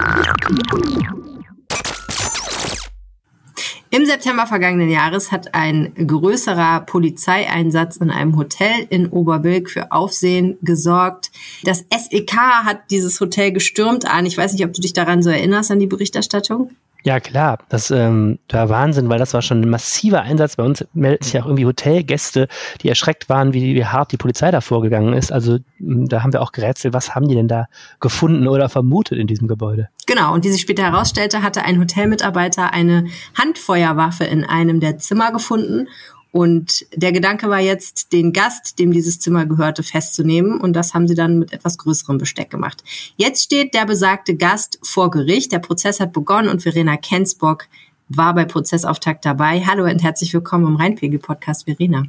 Im 3.91 4.05
September 4.05 4.47
vergangenen 4.47 4.91
Jahres 4.91 5.31
hat 5.31 5.55
ein 5.55 5.95
größerer 5.95 6.81
Polizeieinsatz 6.81 7.97
in 7.97 8.11
einem 8.11 8.37
Hotel 8.37 8.87
in 8.91 9.07
Oberbilk 9.07 9.71
für 9.71 9.93
Aufsehen 9.93 10.59
gesorgt. 10.61 11.31
Das 11.63 11.87
SEK 11.91 12.37
hat 12.37 12.91
dieses 12.91 13.21
Hotel 13.21 13.53
gestürmt 13.53 14.05
an. 14.05 14.27
Ich 14.27 14.37
weiß 14.37 14.53
nicht, 14.53 14.65
ob 14.65 14.75
du 14.75 14.83
dich 14.83 14.93
daran 14.93 15.23
so 15.23 15.31
erinnerst, 15.31 15.71
an 15.71 15.79
die 15.79 15.87
Berichterstattung. 15.87 16.73
Ja, 17.07 17.21
klar. 17.21 17.59
Das 17.69 17.93
ähm, 17.93 18.41
war 18.49 18.69
Wahnsinn, 18.69 19.09
weil 19.09 19.21
das 19.21 19.33
war 19.33 19.41
schon 19.41 19.61
ein 19.61 19.71
massiver 19.71 20.23
Einsatz. 20.23 20.57
Bei 20.57 20.65
uns 20.65 20.85
melden 20.93 21.23
sich 21.23 21.41
auch 21.41 21.47
irgendwie 21.47 21.65
Hotelgäste, 21.65 22.49
die 22.83 22.89
erschreckt 22.89 23.29
waren, 23.29 23.53
wie, 23.53 23.77
wie 23.77 23.85
hart 23.85 24.11
die 24.11 24.17
Polizei 24.17 24.51
da 24.51 24.61
vorgegangen 24.61 25.15
ist. 25.15 25.31
Also 25.31 25.59
da 25.79 26.25
haben 26.25 26.33
wir 26.33 26.43
auch 26.43 26.51
gerätselt, 26.51 26.95
was 26.95 27.15
haben 27.15 27.29
die 27.29 27.37
denn 27.37 27.47
da 27.47 27.67
gefunden 28.01 28.49
oder 28.49 28.69
vermutet 28.69 29.19
in 29.19 29.29
diesem 29.29 29.47
Gebäude? 29.47 29.89
Genau, 30.09 30.35
und 30.35 30.45
wie 30.45 30.51
sich 30.51 30.61
später 30.61 30.83
herausstellte, 30.83 31.45
hatte 31.45 31.63
ein 31.63 31.79
Hotelmitarbeiter 31.79 32.73
eine 32.73 33.07
Handfeuerwaffe 33.39 34.25
in 34.25 34.45
einem 34.45 34.81
der 34.81 34.99
Zimmer 34.99 35.31
gefunden 35.31 35.87
und 36.37 36.85
der 36.95 37.13
Gedanke 37.13 37.49
war 37.49 37.61
jetzt, 37.61 38.13
den 38.13 38.35
Gast, 38.35 38.79
dem 38.79 38.93
dieses 38.93 39.19
Zimmer 39.21 39.47
gehörte, 39.47 39.83
festzunehmen. 39.83 40.61
Und 40.61 40.75
das 40.75 40.93
haben 40.93 41.09
sie 41.09 41.15
dann 41.15 41.39
mit 41.39 41.55
etwas 41.55 41.79
größerem 41.79 42.19
Besteck 42.19 42.51
gemacht. 42.51 42.85
Jetzt 43.17 43.45
steht 43.45 43.73
der 43.73 43.87
besagte 43.87 44.37
Gast 44.37 44.79
vor 44.83 45.11
Gericht. 45.11 45.51
Der 45.53 45.61
Prozess 45.61 45.99
hat 45.99 46.13
begonnen 46.13 46.51
und 46.51 46.61
Verena 46.61 46.99
Kensbock 46.99 47.69
war 48.11 48.35
bei 48.35 48.45
Prozessauftakt 48.45 49.25
dabei. 49.25 49.63
Hallo 49.63 49.85
und 49.85 50.03
herzlich 50.03 50.35
willkommen 50.35 50.67
im 50.67 50.77
Rheinpegel-Podcast, 50.77 51.65
Verena. 51.65 52.03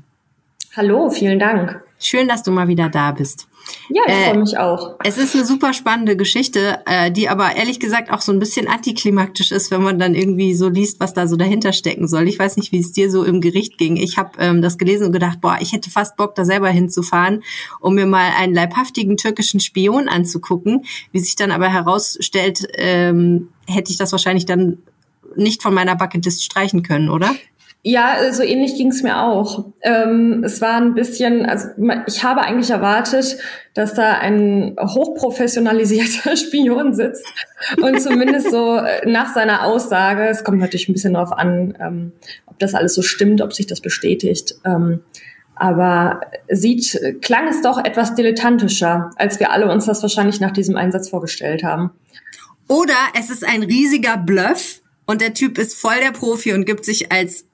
Hallo, 0.76 1.10
vielen 1.10 1.40
Dank. 1.40 1.82
Schön, 2.00 2.28
dass 2.28 2.44
du 2.44 2.52
mal 2.52 2.68
wieder 2.68 2.90
da 2.90 3.12
bist. 3.12 3.48
Ja, 3.90 4.04
ich 4.08 4.14
äh, 4.14 4.26
freue 4.30 4.40
mich 4.40 4.58
auch. 4.58 4.96
Es 5.04 5.18
ist 5.18 5.36
eine 5.36 5.46
super 5.46 5.74
spannende 5.74 6.16
Geschichte, 6.16 6.80
äh, 6.86 7.12
die 7.12 7.28
aber 7.28 7.56
ehrlich 7.56 7.80
gesagt 7.80 8.12
auch 8.12 8.22
so 8.22 8.32
ein 8.32 8.40
bisschen 8.40 8.68
antiklimaktisch 8.68 9.52
ist, 9.52 9.72
wenn 9.72 9.82
man 9.82 10.00
dann 10.00 10.16
irgendwie 10.16 10.54
so 10.54 10.70
liest, 10.70 11.00
was 11.00 11.14
da 11.14 11.28
so 11.28 11.36
dahinter 11.36 11.74
stecken 11.74 12.08
soll. 12.08 12.28
Ich 12.28 12.38
weiß 12.38 12.58
nicht, 12.58 12.72
wie 12.72 12.80
es 12.80 12.92
dir 12.92 13.10
so 13.10 13.24
im 13.24 13.42
Gericht 13.42 13.78
ging. 13.78 13.98
Ich 13.98 14.18
habe 14.18 14.32
ähm, 14.40 14.62
das 14.62 14.78
gelesen 14.78 15.08
und 15.08 15.12
gedacht, 15.12 15.42
boah, 15.42 15.58
ich 15.60 15.74
hätte 15.74 15.90
fast 15.90 16.16
Bock, 16.18 16.36
da 16.36 16.46
selber 16.46 16.70
hinzufahren, 16.70 17.44
um 17.80 17.96
mir 17.96 18.06
mal 18.06 18.32
einen 18.38 18.54
leibhaftigen 18.54 19.18
türkischen 19.18 19.60
Spion 19.60 20.08
anzugucken. 20.08 20.86
Wie 21.12 21.20
sich 21.20 21.36
dann 21.36 21.52
aber 21.52 21.70
herausstellt, 21.70 22.68
ähm, 22.76 23.50
hätte 23.68 23.92
ich 23.92 23.98
das 23.98 24.12
wahrscheinlich 24.12 24.46
dann 24.46 24.78
nicht 25.36 25.62
von 25.62 25.74
meiner 25.74 25.96
Bucketlist 25.96 26.44
streichen 26.44 26.84
können, 26.84 27.10
oder? 27.10 27.36
Ja, 27.84 28.34
so 28.34 28.44
ähnlich 28.44 28.76
ging 28.76 28.90
es 28.90 29.02
mir 29.02 29.22
auch. 29.22 29.66
Ähm, 29.82 30.44
es 30.44 30.60
war 30.60 30.74
ein 30.74 30.94
bisschen, 30.94 31.46
also 31.46 31.68
ich 32.06 32.24
habe 32.24 32.42
eigentlich 32.42 32.70
erwartet, 32.70 33.38
dass 33.76 33.94
da 33.94 34.18
ein 34.18 34.76
hochprofessionalisierter 34.78 36.36
Spion 36.36 36.94
sitzt 36.94 37.26
und 37.82 38.02
zumindest 38.02 38.52
so 38.52 38.78
äh, 38.78 39.10
nach 39.10 39.34
seiner 39.34 39.63
Aussage, 39.63 40.28
es 40.28 40.44
kommt 40.44 40.60
natürlich 40.60 40.90
ein 40.90 40.94
bisschen 40.94 41.13
darauf 41.13 41.32
an, 41.32 41.78
ähm, 41.80 42.12
ob 42.48 42.60
das 42.60 42.74
alles 42.74 42.94
so 42.94 43.02
stimmt, 43.02 43.42
ob 43.42 43.54
sich 43.54 43.68
das 43.68 43.80
bestätigt. 43.80 44.56
Ähm, 44.66 45.00
aber 45.56 46.22
sieht, 46.50 47.00
klang 47.22 47.48
es 47.48 47.62
doch 47.62 47.84
etwas 47.84 48.16
dilettantischer, 48.16 49.12
als 49.16 49.40
wir 49.40 49.52
alle 49.52 49.72
uns 49.72 49.86
das 49.86 50.02
wahrscheinlich 50.02 50.40
nach 50.40 50.52
diesem 50.52 50.76
Einsatz 50.76 51.10
vorgestellt 51.10 51.63
haben. 51.63 51.92
Oder 52.68 52.96
es 53.18 53.30
ist 53.30 53.48
ein 53.48 53.63
riesiger 53.63 54.18
Bluff 54.18 54.82
und 55.08 55.22
der 55.22 55.34
Typ 55.34 55.58
ist 55.58 55.74
voll 55.76 55.96
der 56.04 56.12
Profi 56.12 56.54
und 56.54 56.65
gibt 56.65 56.86
sich 56.86 57.12
als 57.12 57.46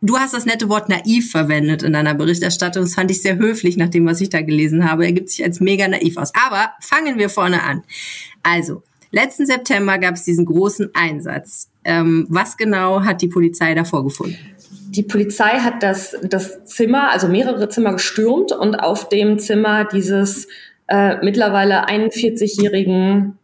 Du 0.00 0.16
hast 0.16 0.32
das 0.32 0.46
nette 0.46 0.68
Wort 0.68 0.88
naiv 0.88 1.32
verwendet 1.32 1.82
in 1.82 1.92
deiner 1.92 2.14
Berichterstattung. 2.14 2.84
Das 2.84 2.94
fand 2.94 3.10
ich 3.10 3.20
sehr 3.20 3.36
höflich 3.36 3.76
nach 3.76 3.88
dem, 3.88 4.06
was 4.06 4.20
ich 4.20 4.28
da 4.28 4.42
gelesen 4.42 4.88
habe. 4.88 5.04
Er 5.04 5.12
gibt 5.12 5.28
sich 5.30 5.44
als 5.44 5.58
mega 5.58 5.88
naiv 5.88 6.16
aus. 6.18 6.30
Aber 6.34 6.70
fangen 6.80 7.18
wir 7.18 7.28
vorne 7.28 7.64
an. 7.64 7.82
Also, 8.44 8.84
letzten 9.10 9.44
September 9.44 9.98
gab 9.98 10.14
es 10.14 10.22
diesen 10.22 10.46
großen 10.46 10.90
Einsatz. 10.94 11.68
Ähm, 11.84 12.26
was 12.30 12.56
genau 12.56 13.02
hat 13.02 13.22
die 13.22 13.28
Polizei 13.28 13.74
da 13.74 13.82
vorgefunden? 13.82 14.38
Die 14.90 15.02
Polizei 15.02 15.58
hat 15.58 15.82
das, 15.82 16.16
das 16.22 16.64
Zimmer, 16.64 17.10
also 17.10 17.26
mehrere 17.26 17.68
Zimmer 17.68 17.92
gestürmt 17.94 18.52
und 18.52 18.76
auf 18.76 19.08
dem 19.08 19.40
Zimmer 19.40 19.84
dieses 19.84 20.46
äh, 20.86 21.16
mittlerweile 21.24 21.88
41-jährigen 21.88 23.36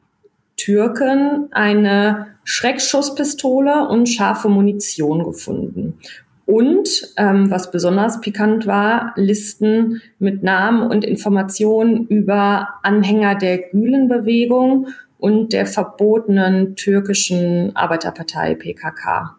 Türken 0.56 1.48
eine 1.50 2.33
Schreckschusspistole 2.44 3.88
und 3.88 4.08
scharfe 4.08 4.48
Munition 4.48 5.24
gefunden. 5.24 5.98
Und 6.46 6.88
ähm, 7.16 7.50
was 7.50 7.70
besonders 7.70 8.20
pikant 8.20 8.66
war, 8.66 9.14
Listen 9.16 10.02
mit 10.18 10.42
Namen 10.42 10.90
und 10.90 11.04
Informationen 11.04 12.06
über 12.06 12.68
Anhänger 12.82 13.34
der 13.34 13.58
Gülenbewegung 13.58 14.88
und 15.18 15.54
der 15.54 15.64
verbotenen 15.66 16.76
türkischen 16.76 17.74
Arbeiterpartei 17.74 18.54
PKK. 18.56 19.36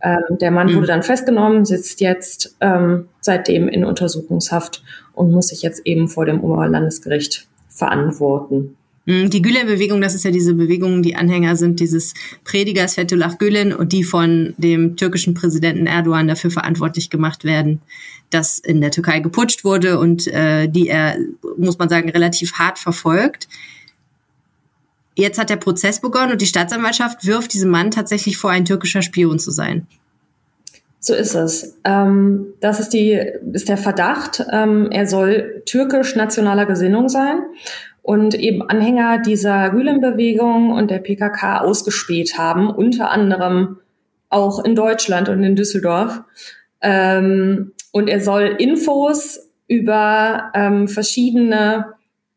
Ähm, 0.00 0.38
der 0.40 0.50
Mann 0.50 0.68
mhm. 0.68 0.76
wurde 0.76 0.86
dann 0.86 1.02
festgenommen, 1.02 1.66
sitzt 1.66 2.00
jetzt 2.00 2.56
ähm, 2.60 3.08
seitdem 3.20 3.68
in 3.68 3.84
Untersuchungshaft 3.84 4.82
und 5.12 5.32
muss 5.32 5.48
sich 5.48 5.60
jetzt 5.60 5.82
eben 5.84 6.08
vor 6.08 6.24
dem 6.24 6.42
Oberlandesgericht 6.42 7.48
verantworten. 7.68 8.76
Hm, 9.06 9.30
die 9.30 9.40
Gülen-Bewegung, 9.40 10.00
das 10.00 10.14
ist 10.14 10.24
ja 10.24 10.30
diese 10.30 10.54
Bewegung, 10.54 11.02
die 11.02 11.14
Anhänger 11.14 11.56
sind 11.56 11.78
dieses 11.78 12.12
Predigers 12.44 12.94
Fethullah 12.94 13.34
Gülen 13.38 13.72
und 13.72 13.92
die 13.92 14.02
von 14.02 14.54
dem 14.58 14.96
türkischen 14.96 15.34
Präsidenten 15.34 15.86
Erdogan 15.86 16.26
dafür 16.26 16.50
verantwortlich 16.50 17.08
gemacht 17.08 17.44
werden, 17.44 17.80
dass 18.30 18.58
in 18.58 18.80
der 18.80 18.90
Türkei 18.90 19.20
geputscht 19.20 19.64
wurde 19.64 20.00
und 20.00 20.26
äh, 20.26 20.66
die 20.68 20.88
er, 20.88 21.16
muss 21.56 21.78
man 21.78 21.88
sagen, 21.88 22.10
relativ 22.10 22.54
hart 22.54 22.78
verfolgt. 22.78 23.48
Jetzt 25.14 25.38
hat 25.38 25.50
der 25.50 25.56
Prozess 25.56 26.00
begonnen 26.00 26.32
und 26.32 26.42
die 26.42 26.46
Staatsanwaltschaft 26.46 27.24
wirft 27.24 27.54
diesem 27.54 27.70
Mann 27.70 27.92
tatsächlich 27.92 28.36
vor, 28.36 28.50
ein 28.50 28.64
türkischer 28.64 29.02
Spion 29.02 29.38
zu 29.38 29.50
sein. 29.50 29.86
So 30.98 31.14
ist 31.14 31.34
es. 31.34 31.76
Ähm, 31.84 32.48
das 32.60 32.80
ist, 32.80 32.88
die, 32.88 33.12
ist 33.52 33.68
der 33.68 33.76
Verdacht. 33.78 34.44
Ähm, 34.50 34.90
er 34.90 35.06
soll 35.06 35.62
türkisch-nationaler 35.64 36.66
Gesinnung 36.66 37.08
sein 37.08 37.42
und 38.06 38.36
eben 38.36 38.62
Anhänger 38.62 39.18
dieser 39.18 39.70
Gülen-Bewegung 39.70 40.70
und 40.70 40.92
der 40.92 41.00
PKK 41.00 41.58
ausgespäht 41.58 42.38
haben, 42.38 42.70
unter 42.70 43.10
anderem 43.10 43.78
auch 44.28 44.64
in 44.64 44.76
Deutschland 44.76 45.28
und 45.28 45.42
in 45.42 45.56
Düsseldorf. 45.56 46.20
Ähm, 46.80 47.72
und 47.90 48.06
er 48.06 48.20
soll 48.20 48.54
Infos 48.58 49.50
über 49.66 50.52
ähm, 50.54 50.86
verschiedene 50.86 51.94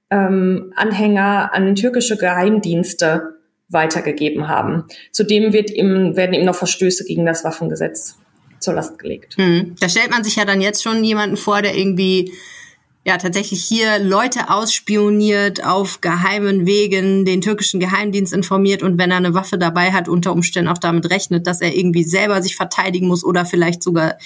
ähm, 0.09 0.73
Anhänger 0.75 1.53
an 1.53 1.75
türkische 1.75 2.17
Geheimdienste 2.17 3.35
weitergegeben 3.67 4.47
haben. 4.47 4.85
Zudem 5.11 5.53
wird 5.53 5.69
ihm, 5.69 6.15
werden 6.15 6.33
ihm 6.33 6.45
noch 6.45 6.55
Verstöße 6.55 7.05
gegen 7.05 7.27
das 7.27 7.43
Waffengesetz 7.43 8.17
zur 8.57 8.73
Last 8.73 8.97
gelegt. 8.97 9.37
Hm. 9.37 9.75
Da 9.79 9.87
stellt 9.87 10.09
man 10.09 10.23
sich 10.23 10.35
ja 10.35 10.45
dann 10.45 10.61
jetzt 10.61 10.81
schon 10.81 11.03
jemanden 11.03 11.37
vor, 11.37 11.61
der 11.61 11.77
irgendwie 11.77 12.31
ja 13.05 13.17
tatsächlich 13.17 13.63
hier 13.63 13.99
Leute 13.99 14.49
ausspioniert, 14.49 15.63
auf 15.65 16.01
geheimen 16.01 16.65
Wegen 16.65 17.25
den 17.25 17.41
türkischen 17.41 17.79
Geheimdienst 17.79 18.33
informiert 18.33 18.83
und 18.83 18.97
wenn 18.97 19.11
er 19.11 19.17
eine 19.17 19.33
Waffe 19.33 19.57
dabei 19.57 19.91
hat, 19.91 20.07
unter 20.07 20.31
Umständen 20.31 20.69
auch 20.69 20.77
damit 20.77 21.09
rechnet, 21.09 21.47
dass 21.47 21.61
er 21.61 21.75
irgendwie 21.75 22.03
selber 22.03 22.41
sich 22.41 22.55
verteidigen 22.55 23.07
muss 23.07 23.23
oder 23.23 23.45
vielleicht 23.45 23.83
sogar 23.83 24.17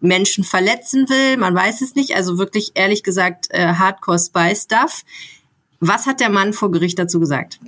Menschen 0.00 0.44
verletzen 0.44 1.08
will. 1.08 1.36
Man 1.36 1.54
weiß 1.54 1.80
es 1.80 1.94
nicht. 1.94 2.14
Also 2.16 2.38
wirklich 2.38 2.72
ehrlich 2.74 3.02
gesagt 3.02 3.46
äh, 3.50 3.74
Hardcore 3.74 4.18
Spy 4.18 4.54
Stuff. 4.56 5.02
Was 5.80 6.06
hat 6.06 6.20
der 6.20 6.30
Mann 6.30 6.52
vor 6.52 6.70
Gericht 6.70 6.98
dazu 6.98 7.20
gesagt? 7.20 7.58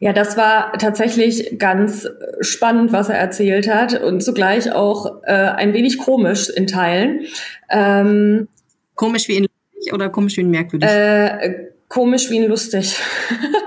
Ja, 0.00 0.12
das 0.12 0.36
war 0.36 0.72
tatsächlich 0.72 1.58
ganz 1.58 2.06
spannend, 2.40 2.92
was 2.92 3.08
er 3.08 3.16
erzählt 3.16 3.68
hat 3.68 3.98
und 4.00 4.22
zugleich 4.22 4.72
auch 4.72 5.22
äh, 5.22 5.32
ein 5.32 5.72
wenig 5.72 5.98
komisch 5.98 6.50
in 6.50 6.66
Teilen. 6.66 7.26
Ähm, 7.70 8.48
komisch 8.94 9.28
wie 9.28 9.36
in 9.36 9.46
oder 9.92 10.08
komisch 10.10 10.36
wie 10.36 10.42
ein 10.42 10.50
merkwürdig? 10.50 10.88
Äh, 10.88 11.68
komisch 11.88 12.30
wie 12.30 12.40
ein 12.40 12.48
lustig. 12.48 12.98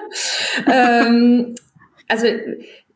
ähm, 0.71 1.55
also 2.07 2.27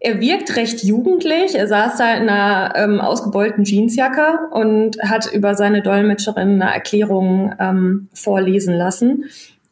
er 0.04 0.20
wirkt 0.20 0.56
recht 0.56 0.84
jugendlich. 0.84 1.54
Er 1.56 1.68
saß 1.68 1.98
da 1.98 2.16
in 2.16 2.28
einer 2.28 2.74
ähm, 2.76 3.00
ausgebeulten 3.00 3.64
Jeansjacke 3.64 4.50
und 4.52 4.98
hat 5.04 5.32
über 5.32 5.54
seine 5.54 5.84
Dolmetscherin 5.84 6.62
eine 6.62 6.74
Erklärung 6.74 7.54
ähm, 7.60 8.08
vorlesen 8.14 8.74
lassen, 8.74 9.26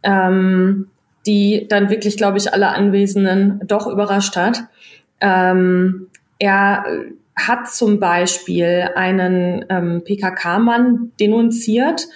ähm, 0.04 0.88
die 1.26 1.66
dann 1.68 1.90
wirklich, 1.90 2.16
glaube 2.16 2.38
ich, 2.38 2.54
alle 2.54 2.70
Anwesenden 2.70 3.62
doch 3.66 3.88
überrascht 3.88 4.36
hat. 4.36 4.66
Ähm, 5.20 6.08
er 6.38 6.86
hat 7.36 7.70
zum 7.70 8.00
Beispiel 8.00 8.90
einen 8.96 9.66
ähm, 9.70 10.04
PKK-Mann 10.04 11.12
denunziert, 11.20 12.08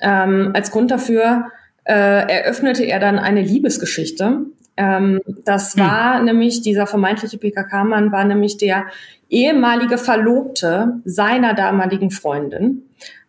ähm, 0.00 0.50
als 0.54 0.70
Grund 0.70 0.90
dafür 0.90 1.46
äh, 1.84 1.92
eröffnete 1.92 2.84
er 2.84 3.00
dann 3.00 3.18
eine 3.18 3.42
Liebesgeschichte. 3.42 4.42
Ähm, 4.76 5.20
das 5.44 5.74
hm. 5.74 5.82
war 5.82 6.22
nämlich, 6.22 6.62
dieser 6.62 6.86
vermeintliche 6.86 7.38
PKK-Mann 7.38 8.12
war 8.12 8.24
nämlich 8.24 8.58
der 8.58 8.86
ehemalige 9.28 9.98
Verlobte 9.98 11.00
seiner 11.04 11.54
damaligen 11.54 12.10
Freundin. 12.10 12.82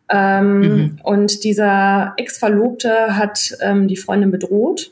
Ähm, 0.10 0.60
mhm. 0.60 1.00
Und 1.04 1.44
dieser 1.44 2.14
Ex-Verlobte 2.18 3.18
hat 3.18 3.56
ähm, 3.62 3.88
die 3.88 3.96
Freundin 3.98 4.32
bedroht. 4.32 4.92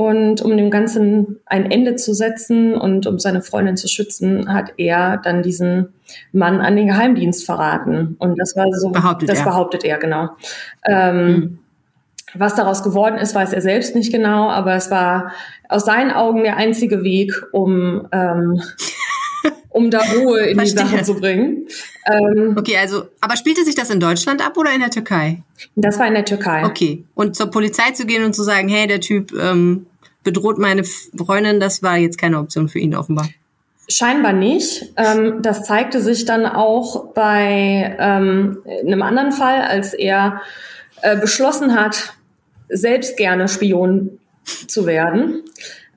Und 0.00 0.40
um 0.40 0.56
dem 0.56 0.70
Ganzen 0.70 1.40
ein 1.44 1.70
Ende 1.70 1.94
zu 1.94 2.14
setzen 2.14 2.72
und 2.72 3.06
um 3.06 3.18
seine 3.18 3.42
Freundin 3.42 3.76
zu 3.76 3.86
schützen, 3.86 4.50
hat 4.50 4.72
er 4.78 5.18
dann 5.18 5.42
diesen 5.42 5.92
Mann 6.32 6.62
an 6.62 6.74
den 6.74 6.86
Geheimdienst 6.86 7.44
verraten. 7.44 8.16
Und 8.18 8.40
das 8.40 8.56
war 8.56 8.64
so, 8.72 8.88
behauptet 8.88 9.28
das 9.28 9.40
er. 9.40 9.44
behauptet 9.44 9.84
er, 9.84 9.98
genau. 9.98 10.30
Ähm, 10.86 11.26
mhm. 11.26 11.58
Was 12.32 12.54
daraus 12.54 12.82
geworden 12.82 13.18
ist, 13.18 13.34
weiß 13.34 13.52
er 13.52 13.60
selbst 13.60 13.94
nicht 13.94 14.10
genau, 14.10 14.48
aber 14.48 14.72
es 14.74 14.90
war 14.90 15.32
aus 15.68 15.84
seinen 15.84 16.12
Augen 16.12 16.44
der 16.44 16.56
einzige 16.56 17.02
Weg, 17.02 17.34
um, 17.52 18.08
ähm, 18.10 18.62
um 19.68 19.90
da 19.90 20.00
Ruhe 20.00 20.46
in 20.46 20.56
die 20.56 20.66
Sache 20.66 21.02
zu 21.02 21.16
bringen. 21.20 21.66
Ähm, 22.12 22.56
okay, 22.58 22.76
also, 22.76 23.04
aber 23.20 23.36
spielte 23.36 23.64
sich 23.64 23.74
das 23.74 23.90
in 23.90 24.00
Deutschland 24.00 24.44
ab 24.44 24.56
oder 24.56 24.72
in 24.72 24.80
der 24.80 24.90
Türkei? 24.90 25.42
Das 25.76 25.98
war 25.98 26.06
in 26.06 26.14
der 26.14 26.24
Türkei. 26.24 26.64
Okay. 26.64 27.04
Und 27.14 27.36
zur 27.36 27.50
Polizei 27.50 27.90
zu 27.92 28.06
gehen 28.06 28.24
und 28.24 28.34
zu 28.34 28.42
sagen, 28.42 28.68
hey, 28.68 28.86
der 28.86 29.00
Typ 29.00 29.32
ähm, 29.32 29.86
bedroht 30.22 30.58
meine 30.58 30.84
Freundin, 30.84 31.60
das 31.60 31.82
war 31.82 31.96
jetzt 31.96 32.18
keine 32.18 32.38
Option 32.38 32.68
für 32.68 32.78
ihn 32.78 32.94
offenbar. 32.94 33.28
Scheinbar 33.88 34.32
nicht. 34.32 34.92
Ähm, 34.96 35.42
das 35.42 35.64
zeigte 35.64 36.00
sich 36.00 36.24
dann 36.24 36.46
auch 36.46 37.12
bei 37.12 37.96
ähm, 37.98 38.62
einem 38.86 39.02
anderen 39.02 39.32
Fall, 39.32 39.62
als 39.62 39.94
er 39.94 40.42
äh, 41.02 41.16
beschlossen 41.16 41.74
hat, 41.74 42.14
selbst 42.68 43.16
gerne 43.16 43.48
Spion 43.48 44.20
zu 44.44 44.86
werden. 44.86 45.42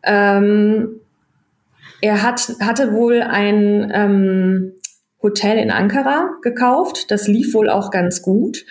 Ähm, 0.01 0.99
er 2.01 2.21
hat, 2.23 2.55
hatte 2.59 2.93
wohl 2.93 3.21
ein 3.21 3.91
ähm, 3.93 4.73
Hotel 5.23 5.57
in 5.57 5.71
Ankara 5.71 6.31
gekauft. 6.41 7.09
Das 7.09 7.27
lief 7.27 7.53
wohl 7.53 7.69
auch 7.69 7.89
ganz 7.89 8.21
gut. 8.21 8.65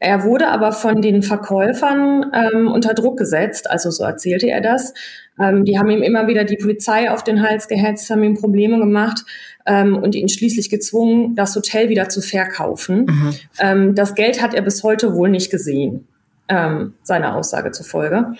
Er 0.00 0.24
wurde 0.24 0.48
aber 0.48 0.72
von 0.72 1.00
den 1.00 1.22
Verkäufern 1.22 2.32
ähm, 2.34 2.66
unter 2.70 2.94
Druck 2.94 3.16
gesetzt, 3.16 3.70
also 3.70 3.90
so 3.90 4.02
erzählte 4.02 4.50
er 4.50 4.60
das. 4.60 4.92
Ähm, 5.40 5.64
die 5.64 5.78
haben 5.78 5.90
ihm 5.90 6.02
immer 6.02 6.26
wieder 6.26 6.44
die 6.44 6.56
Polizei 6.56 7.10
auf 7.10 7.22
den 7.22 7.42
Hals 7.42 7.68
gehetzt, 7.68 8.10
haben 8.10 8.24
ihm 8.24 8.34
Probleme 8.34 8.78
gemacht 8.78 9.24
ähm, 9.66 9.96
und 9.96 10.14
ihn 10.14 10.28
schließlich 10.28 10.68
gezwungen, 10.68 11.36
das 11.36 11.54
Hotel 11.54 11.88
wieder 11.88 12.08
zu 12.08 12.20
verkaufen. 12.20 13.06
Mhm. 13.06 13.34
Ähm, 13.60 13.94
das 13.94 14.14
Geld 14.14 14.42
hat 14.42 14.52
er 14.52 14.62
bis 14.62 14.82
heute 14.82 15.14
wohl 15.14 15.30
nicht 15.30 15.50
gesehen, 15.50 16.08
ähm, 16.48 16.94
seiner 17.02 17.36
Aussage 17.36 17.70
zufolge. 17.70 18.34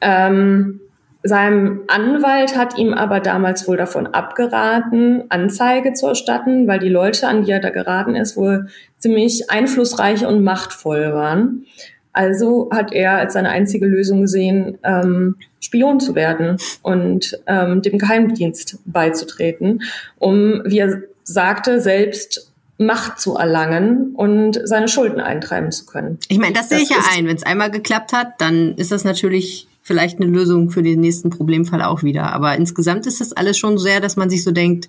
Ähm, 0.00 0.80
sein 1.26 1.80
Anwalt 1.86 2.54
hat 2.54 2.76
ihm 2.76 2.92
aber 2.92 3.18
damals 3.18 3.66
wohl 3.66 3.78
davon 3.78 4.06
abgeraten, 4.06 5.24
Anzeige 5.30 5.94
zu 5.94 6.08
erstatten, 6.08 6.68
weil 6.68 6.78
die 6.78 6.90
Leute, 6.90 7.26
an 7.28 7.44
die 7.44 7.50
er 7.50 7.60
da 7.60 7.70
geraten 7.70 8.14
ist, 8.14 8.36
wohl 8.36 8.68
ziemlich 8.98 9.50
einflussreich 9.50 10.26
und 10.26 10.44
machtvoll 10.44 11.14
waren. 11.14 11.64
Also 12.12 12.68
hat 12.70 12.92
er 12.92 13.12
als 13.12 13.32
seine 13.32 13.48
einzige 13.48 13.86
Lösung 13.86 14.20
gesehen, 14.20 14.76
ähm, 14.84 15.36
Spion 15.60 15.98
zu 15.98 16.14
werden 16.14 16.58
und 16.82 17.40
ähm, 17.46 17.80
dem 17.80 17.98
Geheimdienst 17.98 18.78
beizutreten, 18.84 19.82
um, 20.18 20.62
wie 20.66 20.78
er 20.78 21.02
sagte, 21.24 21.80
selbst 21.80 22.52
Macht 22.76 23.20
zu 23.20 23.36
erlangen 23.36 24.14
und 24.16 24.60
seine 24.64 24.88
Schulden 24.88 25.20
eintreiben 25.20 25.70
zu 25.70 25.86
können. 25.86 26.18
Ich 26.28 26.38
meine, 26.38 26.54
das, 26.54 26.68
das 26.68 26.70
sehe 26.70 26.84
ich 26.84 26.90
ja 26.90 26.96
ein. 27.16 27.26
Wenn 27.28 27.36
es 27.36 27.44
einmal 27.44 27.70
geklappt 27.70 28.12
hat, 28.12 28.32
dann 28.38 28.74
ist 28.74 28.90
das 28.90 29.04
natürlich 29.04 29.68
vielleicht 29.84 30.20
eine 30.20 30.30
Lösung 30.30 30.70
für 30.70 30.82
den 30.82 31.00
nächsten 31.00 31.30
Problemfall 31.30 31.82
auch 31.82 32.02
wieder. 32.02 32.32
Aber 32.32 32.56
insgesamt 32.56 33.06
ist 33.06 33.20
das 33.20 33.32
alles 33.32 33.58
schon 33.58 33.78
sehr, 33.78 34.00
dass 34.00 34.16
man 34.16 34.30
sich 34.30 34.42
so 34.42 34.50
denkt, 34.50 34.88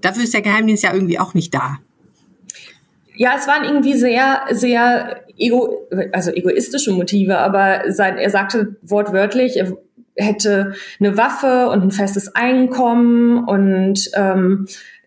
dafür 0.00 0.22
ist 0.22 0.32
der 0.32 0.42
Geheimdienst 0.42 0.84
ja 0.84 0.94
irgendwie 0.94 1.18
auch 1.18 1.34
nicht 1.34 1.52
da. 1.52 1.78
Ja, 3.16 3.32
es 3.36 3.48
waren 3.48 3.64
irgendwie 3.64 3.94
sehr, 3.94 4.42
sehr 4.52 5.24
ego, 5.36 5.88
also 6.12 6.30
egoistische 6.30 6.92
Motive, 6.92 7.38
aber 7.38 7.90
sein, 7.90 8.16
er 8.16 8.30
sagte 8.30 8.76
wortwörtlich, 8.82 9.56
er, 9.56 9.76
hätte 10.14 10.74
eine 10.98 11.16
Waffe 11.16 11.68
und 11.68 11.82
ein 11.82 11.90
festes 11.90 12.34
Einkommen 12.34 13.44
und 13.44 14.10
ähm, 14.14 14.66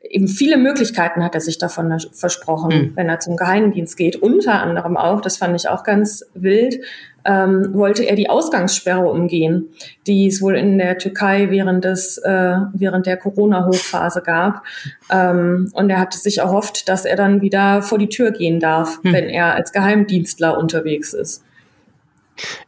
eben 0.09 0.27
viele 0.27 0.57
Möglichkeiten 0.57 1.23
hat 1.23 1.35
er 1.35 1.41
sich 1.41 1.57
davon 1.57 1.97
versprochen, 2.13 2.69
mhm. 2.69 2.91
wenn 2.95 3.09
er 3.09 3.19
zum 3.19 3.35
Geheimdienst 3.35 3.97
geht. 3.97 4.15
Unter 4.15 4.61
anderem 4.61 4.97
auch, 4.97 5.21
das 5.21 5.37
fand 5.37 5.55
ich 5.55 5.69
auch 5.69 5.83
ganz 5.83 6.25
wild, 6.33 6.79
ähm, 7.25 7.73
wollte 7.73 8.03
er 8.03 8.15
die 8.15 8.29
Ausgangssperre 8.29 9.09
umgehen, 9.09 9.69
die 10.07 10.27
es 10.27 10.41
wohl 10.41 10.55
in 10.55 10.77
der 10.77 10.97
Türkei 10.97 11.49
während 11.49 11.85
des 11.85 12.17
äh, 12.19 12.55
während 12.73 13.05
der 13.05 13.17
Corona-Hochphase 13.17 14.21
gab. 14.21 14.63
Ähm, 15.09 15.69
und 15.73 15.89
er 15.89 15.99
hatte 15.99 16.17
sich 16.17 16.39
erhofft, 16.39 16.89
dass 16.89 17.05
er 17.05 17.15
dann 17.15 17.41
wieder 17.41 17.81
vor 17.81 17.97
die 17.97 18.09
Tür 18.09 18.31
gehen 18.31 18.59
darf, 18.59 19.03
mhm. 19.03 19.13
wenn 19.13 19.29
er 19.29 19.55
als 19.55 19.71
Geheimdienstler 19.71 20.57
unterwegs 20.57 21.13
ist. 21.13 21.43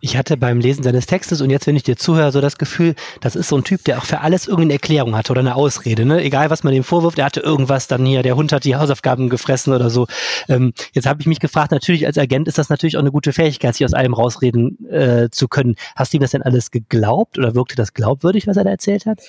Ich 0.02 0.18
hatte 0.18 0.38
beim 0.38 0.60
Lesen 0.60 0.84
seines 0.84 1.06
Textes 1.06 1.42
und 1.42 1.50
jetzt, 1.50 1.68
wenn 1.68 1.76
ich 1.76 1.84
dir 1.84 1.96
zuhöre, 1.96 2.32
so 2.32 2.42
das 2.42 2.58
Gefühl, 2.58 2.96
das 3.22 3.36
ist 3.36 3.48
so 3.50 3.58
ein 3.58 3.64
Typ, 3.64 3.84
der 3.84 3.98
auch 3.98 4.06
für 4.06 4.22
alles 4.22 4.48
irgendeine 4.48 4.74
Erklärung 4.74 5.16
hatte 5.16 5.32
oder 5.32 5.42
eine 5.42 5.56
Ausrede. 5.56 6.06
Ne? 6.06 6.22
Egal, 6.24 6.50
was 6.50 6.64
man 6.64 6.74
ihm 6.74 6.84
vorwirft, 6.84 7.20
er 7.20 7.26
hatte 7.26 7.40
irgendwas 7.40 7.88
dann 7.88 8.06
hier, 8.06 8.24
der 8.24 8.36
Hund 8.36 8.52
hat 8.52 8.66
die 8.66 8.76
Hausaufgaben 8.76 9.30
gefressen 9.30 9.74
oder 9.74 9.90
so. 9.90 10.08
Ähm, 10.50 10.74
jetzt 10.94 11.08
habe 11.08 11.22
ich 11.22 11.28
mich 11.28 11.40
gefragt, 11.40 11.72
natürlich 11.72 12.06
als 12.06 12.18
Agent 12.18 12.48
ist 12.48 12.58
das 12.58 12.70
natürlich 12.70 12.98
auch 12.98 13.02
eine 13.02 13.12
gute 13.12 13.34
Fähigkeit, 13.34 13.76
sich 13.76 13.86
aus 13.86 13.94
allem 13.94 14.14
rausreden 14.14 14.90
äh, 14.90 15.30
zu 15.32 15.48
können. 15.48 15.76
Hast 15.96 16.14
du 16.14 16.18
ihm 16.18 16.22
das 16.22 16.32
denn 16.32 16.44
alles 16.44 16.72
geglaubt 16.72 17.38
oder 17.38 17.56
wirkte 17.56 17.76
das 17.76 17.94
glaubwürdig, 17.94 18.48
was 18.48 18.58
er 18.58 18.64
da 18.64 18.70
erzählt 18.70 19.06
hat? 19.06 19.22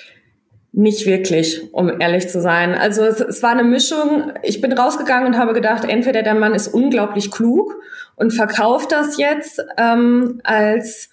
Nicht 0.76 1.06
wirklich, 1.06 1.72
um 1.72 2.00
ehrlich 2.00 2.28
zu 2.28 2.40
sein. 2.40 2.74
Also 2.74 3.04
es, 3.04 3.20
es, 3.20 3.44
war 3.44 3.50
eine 3.50 3.62
Mischung. 3.62 4.32
Ich 4.42 4.60
bin 4.60 4.72
rausgegangen 4.72 5.28
und 5.28 5.38
habe 5.38 5.52
gedacht, 5.52 5.84
entweder 5.84 6.24
der 6.24 6.34
Mann 6.34 6.52
ist 6.52 6.66
unglaublich 6.66 7.30
klug 7.30 7.76
und 8.16 8.32
verkauft 8.32 8.90
das 8.90 9.16
jetzt 9.16 9.62
ähm, 9.78 10.40
als 10.42 11.10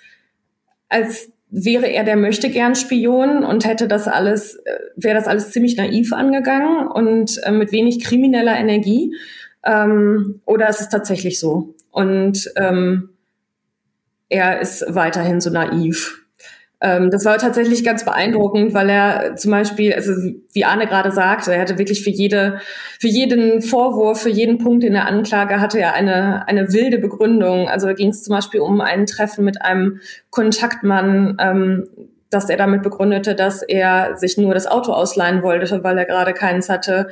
als 0.90 1.30
wäre 1.52 1.86
er 1.86 2.04
der 2.04 2.16
möchte 2.16 2.50
gern 2.50 2.74
Spion 2.74 3.44
und 3.44 3.64
hätte 3.64 3.88
das 3.88 4.08
alles 4.08 4.56
äh, 4.56 4.80
wäre 4.96 5.14
das 5.16 5.28
alles 5.28 5.52
ziemlich 5.52 5.78
naiv 5.78 6.12
angegangen 6.12 6.88
und 6.88 7.40
äh, 7.44 7.52
mit 7.52 7.72
wenig 7.72 8.04
krimineller 8.04 8.58
Energie. 8.58 9.14
Ähm, 9.64 10.42
oder 10.46 10.70
ist 10.70 10.82
es 10.82 10.90
tatsächlich 10.90 11.40
so? 11.40 11.76
Und 11.92 12.50
ähm, 12.56 13.10
er 14.28 14.60
ist 14.60 14.84
weiterhin 14.88 15.40
so 15.40 15.52
naiv 15.52 16.26
ähm, 16.82 17.12
das 17.12 17.26
war 17.26 17.38
tatsächlich 17.38 17.84
ganz 17.84 18.04
beeindruckend, 18.04 18.74
weil 18.74 18.90
er 18.90 19.36
zum 19.36 19.52
Beispiel, 19.52 19.94
also 19.94 20.14
wie 20.52 20.66
Arne 20.66 20.88
gerade 20.88 21.12
sagte, 21.12 21.54
er 21.54 21.62
hatte 21.62 21.78
wirklich 21.78 22.04
für 22.04 22.10
jede, 22.10 22.60
für 23.00 23.08
jeden 23.08 23.62
Vorwurf, 23.62 24.22
für 24.22 24.30
jeden 24.30 24.58
Punkt 24.58 24.84
in 24.84 24.94
der 24.94 25.06
Anklage 25.06 25.62
hatte 25.62 25.80
er 25.80 25.94
eine, 25.94 26.48
eine 26.48 26.74
wilde 26.74 26.98
Begründung. 26.98 27.70
Also 27.70 27.86
da 27.86 27.94
ging 27.94 28.10
es 28.10 28.24
zum 28.24 28.36
Beispiel 28.36 28.62
um 28.62 28.82
ein 28.82 29.06
Treffen 29.06 29.46
mit 29.46 29.62
einem 29.62 30.00
Kontaktmann, 30.32 31.38
ähm, 31.40 31.88
dass 32.32 32.50
er 32.50 32.58
damit 32.58 32.82
begründete, 32.82 33.36
dass 33.36 33.62
er 33.62 34.18
sich 34.18 34.38
nur 34.38 34.56
das 34.56 34.66
Auto 34.66 34.92
ausleihen 34.92 35.44
wollte, 35.44 35.84
weil 35.84 36.00
er 36.00 36.06
gerade 36.06 36.34
keins 36.34 36.68
hatte. 36.68 37.10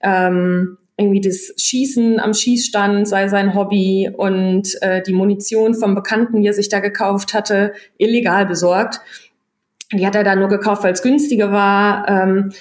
Ähm, 0.00 0.78
irgendwie 1.00 1.20
das 1.20 1.52
Schießen 1.56 2.20
am 2.20 2.34
Schießstand 2.34 3.08
sei 3.08 3.28
sein 3.28 3.54
Hobby 3.54 4.10
und 4.14 4.80
äh, 4.82 5.02
die 5.02 5.12
Munition 5.12 5.74
vom 5.74 5.94
Bekannten, 5.94 6.40
die 6.40 6.48
er 6.48 6.52
sich 6.52 6.68
da 6.68 6.80
gekauft 6.80 7.34
hatte, 7.34 7.72
illegal 7.98 8.46
besorgt. 8.46 9.00
Die 9.92 10.06
hat 10.06 10.14
er 10.14 10.24
dann 10.24 10.38
nur 10.38 10.48
gekauft, 10.48 10.84
weil 10.84 10.92
es 10.92 11.02
günstiger 11.02 11.50
war. 11.50 12.08
Ähm, 12.08 12.52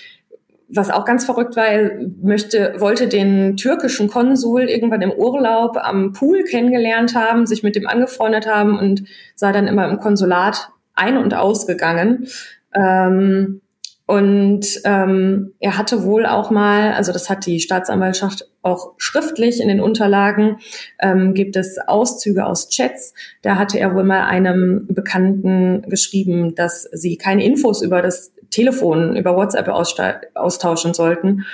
was 0.70 0.92
auch 0.92 1.04
ganz 1.04 1.26
verrückt 1.26 1.56
war, 1.56 1.66
er 1.66 2.00
möchte, 2.22 2.76
wollte 2.78 3.08
den 3.08 3.58
türkischen 3.58 4.08
Konsul 4.08 4.70
irgendwann 4.70 5.02
im 5.02 5.12
Urlaub 5.12 5.78
am 5.78 6.14
Pool 6.14 6.44
kennengelernt 6.44 7.16
haben, 7.16 7.48
sich 7.48 7.64
mit 7.64 7.76
dem 7.76 7.88
angefreundet 7.88 8.48
haben 8.48 8.78
und 8.78 9.04
sei 9.36 9.52
dann 9.52 9.68
immer 9.68 9.90
im 9.90 10.00
Konsulat 10.00 10.70
ein- 10.94 11.18
und 11.18 11.34
ausgegangen. 11.34 12.28
Ähm, 12.74 13.62
und 14.10 14.66
ähm, 14.86 15.54
er 15.60 15.78
hatte 15.78 16.02
wohl 16.02 16.26
auch 16.26 16.50
mal, 16.50 16.94
also 16.94 17.14
das 17.14 17.30
hat 17.30 17.46
die 17.46 17.60
Staatsanwaltschaft 17.60 18.50
auch 18.64 18.94
schriftlich 18.98 19.62
in 19.62 19.68
den 19.68 19.80
Unterlagen, 19.80 20.58
ähm, 21.00 21.36
gibt 21.36 21.56
es 21.56 21.78
Auszüge 21.78 22.48
aus 22.48 22.70
Chats. 22.70 23.14
Da 23.44 23.58
hatte 23.58 23.78
er 23.80 23.94
wohl 23.94 24.04
mal 24.04 24.24
einem 24.24 24.88
Bekannten 24.90 25.84
geschrieben, 25.88 26.56
dass 26.56 26.90
sie 26.92 27.18
keine 27.18 27.46
Infos 27.46 27.84
über 27.84 28.02
das 28.02 28.32
Telefon, 28.50 29.16
über 29.16 29.36
WhatsApp 29.36 29.68
austauschen 29.68 30.96
sollten. 30.96 31.46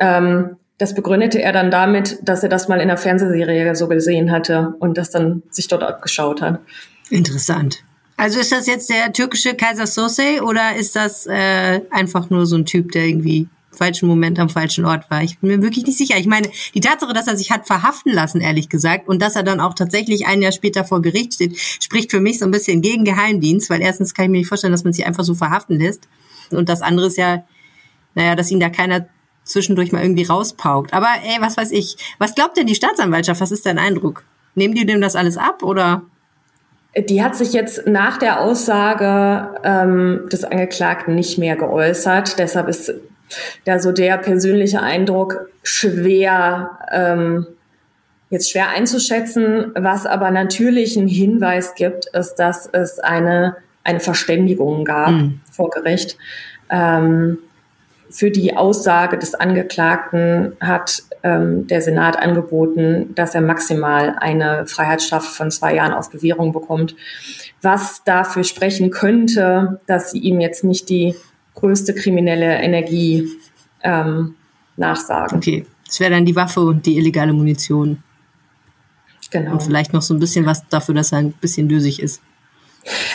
Ähm, 0.00 0.56
das 0.78 0.96
begründete 0.96 1.40
er 1.40 1.52
dann 1.52 1.70
damit, 1.70 2.18
dass 2.24 2.42
er 2.42 2.48
das 2.48 2.66
mal 2.66 2.80
in 2.80 2.90
einer 2.90 2.96
Fernsehserie 2.96 3.76
so 3.76 3.86
gesehen 3.86 4.32
hatte 4.32 4.74
und 4.80 4.98
das 4.98 5.10
dann 5.10 5.44
sich 5.50 5.68
dort 5.68 5.84
abgeschaut 5.84 6.42
hat. 6.42 6.58
Interessant. 7.10 7.84
Also 8.22 8.38
ist 8.38 8.52
das 8.52 8.68
jetzt 8.68 8.88
der 8.88 9.12
türkische 9.12 9.54
Kaiser 9.56 9.88
Sose 9.88 10.44
oder 10.44 10.76
ist 10.76 10.94
das 10.94 11.26
äh, 11.26 11.80
einfach 11.90 12.30
nur 12.30 12.46
so 12.46 12.54
ein 12.54 12.64
Typ, 12.64 12.92
der 12.92 13.06
irgendwie 13.06 13.48
falschen 13.72 14.06
Moment 14.08 14.38
am 14.38 14.48
falschen 14.48 14.84
Ort 14.84 15.10
war. 15.10 15.24
Ich 15.24 15.40
bin 15.40 15.50
mir 15.50 15.60
wirklich 15.60 15.84
nicht 15.86 15.98
sicher. 15.98 16.16
Ich 16.16 16.28
meine, 16.28 16.48
die 16.72 16.78
Tatsache, 16.78 17.14
dass 17.14 17.26
er 17.26 17.36
sich 17.36 17.50
hat 17.50 17.66
verhaften 17.66 18.12
lassen, 18.12 18.40
ehrlich 18.40 18.68
gesagt, 18.68 19.08
und 19.08 19.20
dass 19.20 19.34
er 19.34 19.42
dann 19.42 19.58
auch 19.58 19.74
tatsächlich 19.74 20.28
ein 20.28 20.40
Jahr 20.40 20.52
später 20.52 20.84
vor 20.84 21.02
Gericht 21.02 21.34
steht, 21.34 21.58
spricht 21.58 22.12
für 22.12 22.20
mich 22.20 22.38
so 22.38 22.44
ein 22.44 22.52
bisschen 22.52 22.80
gegen 22.80 23.04
Geheimdienst, 23.04 23.68
weil 23.70 23.82
erstens 23.82 24.14
kann 24.14 24.26
ich 24.26 24.30
mir 24.30 24.38
nicht 24.38 24.46
vorstellen, 24.46 24.72
dass 24.72 24.84
man 24.84 24.92
sich 24.92 25.04
einfach 25.04 25.24
so 25.24 25.34
verhaften 25.34 25.80
lässt. 25.80 26.06
Und 26.52 26.68
das 26.68 26.80
andere 26.80 27.08
ist 27.08 27.16
ja, 27.16 27.42
naja, 28.14 28.36
dass 28.36 28.52
ihn 28.52 28.60
da 28.60 28.70
keiner 28.70 29.08
zwischendurch 29.42 29.90
mal 29.90 30.00
irgendwie 30.00 30.26
rauspaukt. 30.26 30.92
Aber 30.92 31.08
ey, 31.24 31.40
was 31.40 31.56
weiß 31.56 31.72
ich. 31.72 31.96
Was 32.20 32.36
glaubt 32.36 32.56
denn 32.56 32.68
die 32.68 32.76
Staatsanwaltschaft? 32.76 33.40
Was 33.40 33.50
ist 33.50 33.66
dein 33.66 33.80
Eindruck? 33.80 34.22
Nehmen 34.54 34.76
die 34.76 34.86
dem 34.86 35.00
das 35.00 35.16
alles 35.16 35.36
ab 35.36 35.64
oder? 35.64 36.02
Die 36.96 37.22
hat 37.22 37.34
sich 37.36 37.52
jetzt 37.54 37.86
nach 37.86 38.18
der 38.18 38.40
Aussage 38.40 39.58
ähm, 39.64 40.28
des 40.30 40.44
Angeklagten 40.44 41.14
nicht 41.14 41.38
mehr 41.38 41.56
geäußert. 41.56 42.38
Deshalb 42.38 42.68
ist 42.68 42.92
da 43.64 43.78
so 43.78 43.92
der 43.92 44.18
persönliche 44.18 44.82
Eindruck 44.82 45.48
schwer, 45.62 46.78
ähm, 46.92 47.46
jetzt 48.28 48.50
schwer 48.50 48.68
einzuschätzen. 48.68 49.72
Was 49.74 50.04
aber 50.04 50.30
natürlich 50.30 50.98
einen 50.98 51.08
Hinweis 51.08 51.74
gibt, 51.74 52.06
ist, 52.06 52.34
dass 52.34 52.68
es 52.70 52.98
eine, 52.98 53.56
eine 53.84 54.00
Verständigung 54.00 54.84
gab 54.84 55.12
mhm. 55.12 55.40
vor 55.50 55.70
Gericht. 55.70 56.18
Ähm, 56.70 57.38
für 58.10 58.30
die 58.30 58.54
Aussage 58.54 59.16
des 59.16 59.34
Angeklagten 59.34 60.56
hat 60.60 61.04
ähm, 61.22 61.66
der 61.66 61.80
Senat 61.82 62.16
angeboten, 62.16 63.14
dass 63.14 63.34
er 63.34 63.40
maximal 63.40 64.16
eine 64.18 64.66
Freiheitsstrafe 64.66 65.32
von 65.32 65.50
zwei 65.50 65.74
Jahren 65.74 65.92
auf 65.92 66.10
Bewährung 66.10 66.52
bekommt, 66.52 66.96
was 67.60 68.02
dafür 68.04 68.44
sprechen 68.44 68.90
könnte, 68.90 69.80
dass 69.86 70.10
sie 70.10 70.18
ihm 70.18 70.40
jetzt 70.40 70.64
nicht 70.64 70.88
die 70.88 71.14
größte 71.54 71.94
kriminelle 71.94 72.60
Energie 72.60 73.28
ähm, 73.82 74.34
nachsagen. 74.76 75.38
Okay, 75.38 75.66
das 75.86 76.00
wäre 76.00 76.10
dann 76.10 76.24
die 76.24 76.36
Waffe 76.36 76.60
und 76.60 76.86
die 76.86 76.96
illegale 76.96 77.32
Munition. 77.32 78.02
Genau. 79.30 79.52
Und 79.52 79.62
vielleicht 79.62 79.92
noch 79.92 80.02
so 80.02 80.14
ein 80.14 80.20
bisschen 80.20 80.44
was 80.44 80.68
dafür, 80.68 80.94
dass 80.94 81.12
er 81.12 81.18
ein 81.18 81.32
bisschen 81.32 81.68
dösig 81.68 82.02
ist. 82.02 82.20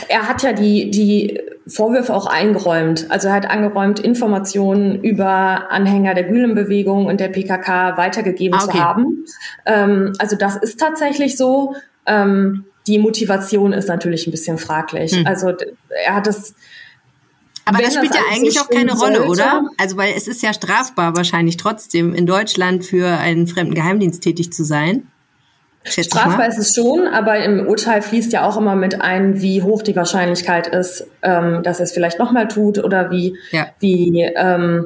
Er 0.07 0.27
hat 0.27 0.43
ja 0.43 0.53
die, 0.53 0.89
die 0.91 1.39
Vorwürfe 1.67 2.13
auch 2.13 2.25
eingeräumt. 2.25 3.07
Also 3.09 3.27
er 3.27 3.33
hat 3.33 3.49
angeräumt, 3.49 3.99
Informationen 3.99 5.03
über 5.03 5.69
Anhänger 5.71 6.13
der 6.13 6.23
Gülenbewegung 6.23 7.05
und 7.05 7.19
der 7.19 7.27
PKK 7.27 7.97
weitergegeben 7.97 8.57
ah, 8.57 8.63
okay. 8.63 8.77
zu 8.77 8.83
haben. 8.83 9.25
Ähm, 9.65 10.13
also 10.19 10.35
das 10.35 10.55
ist 10.55 10.79
tatsächlich 10.79 11.37
so. 11.37 11.75
Ähm, 12.05 12.65
die 12.87 12.99
Motivation 12.99 13.73
ist 13.73 13.89
natürlich 13.89 14.27
ein 14.27 14.31
bisschen 14.31 14.57
fraglich. 14.57 15.13
Hm. 15.13 15.27
Also 15.27 15.53
er 16.05 16.15
hat 16.15 16.27
es. 16.27 16.55
Aber 17.65 17.79
das 17.79 17.95
spielt 17.95 18.11
das 18.11 18.17
ja 18.17 18.23
eigentlich 18.33 18.53
so 18.53 18.61
auch 18.61 18.69
keine 18.69 18.93
Rolle, 18.93 19.17
sollte. 19.17 19.29
oder? 19.29 19.69
Also 19.77 19.97
weil 19.97 20.13
es 20.15 20.29
ist 20.29 20.41
ja 20.41 20.53
strafbar 20.53 21.17
wahrscheinlich 21.17 21.57
trotzdem 21.57 22.13
in 22.13 22.25
Deutschland 22.25 22.85
für 22.85 23.07
einen 23.07 23.45
fremden 23.45 23.75
Geheimdienst 23.75 24.23
tätig 24.23 24.53
zu 24.53 24.63
sein. 24.63 25.07
Strafbar 25.87 26.47
ist 26.47 26.57
es 26.57 26.75
schon, 26.75 27.07
aber 27.07 27.39
im 27.39 27.67
Urteil 27.67 28.01
fließt 28.01 28.33
ja 28.33 28.47
auch 28.47 28.57
immer 28.57 28.75
mit 28.75 29.01
ein, 29.01 29.41
wie 29.41 29.61
hoch 29.61 29.81
die 29.81 29.95
Wahrscheinlichkeit 29.95 30.67
ist, 30.67 31.07
ähm, 31.21 31.63
dass 31.63 31.79
er 31.79 31.85
es 31.85 31.91
vielleicht 31.91 32.19
nochmal 32.19 32.47
tut 32.47 32.83
oder 32.83 33.11
wie, 33.11 33.37
ja. 33.51 33.67
wie 33.79 34.21
ähm, 34.35 34.85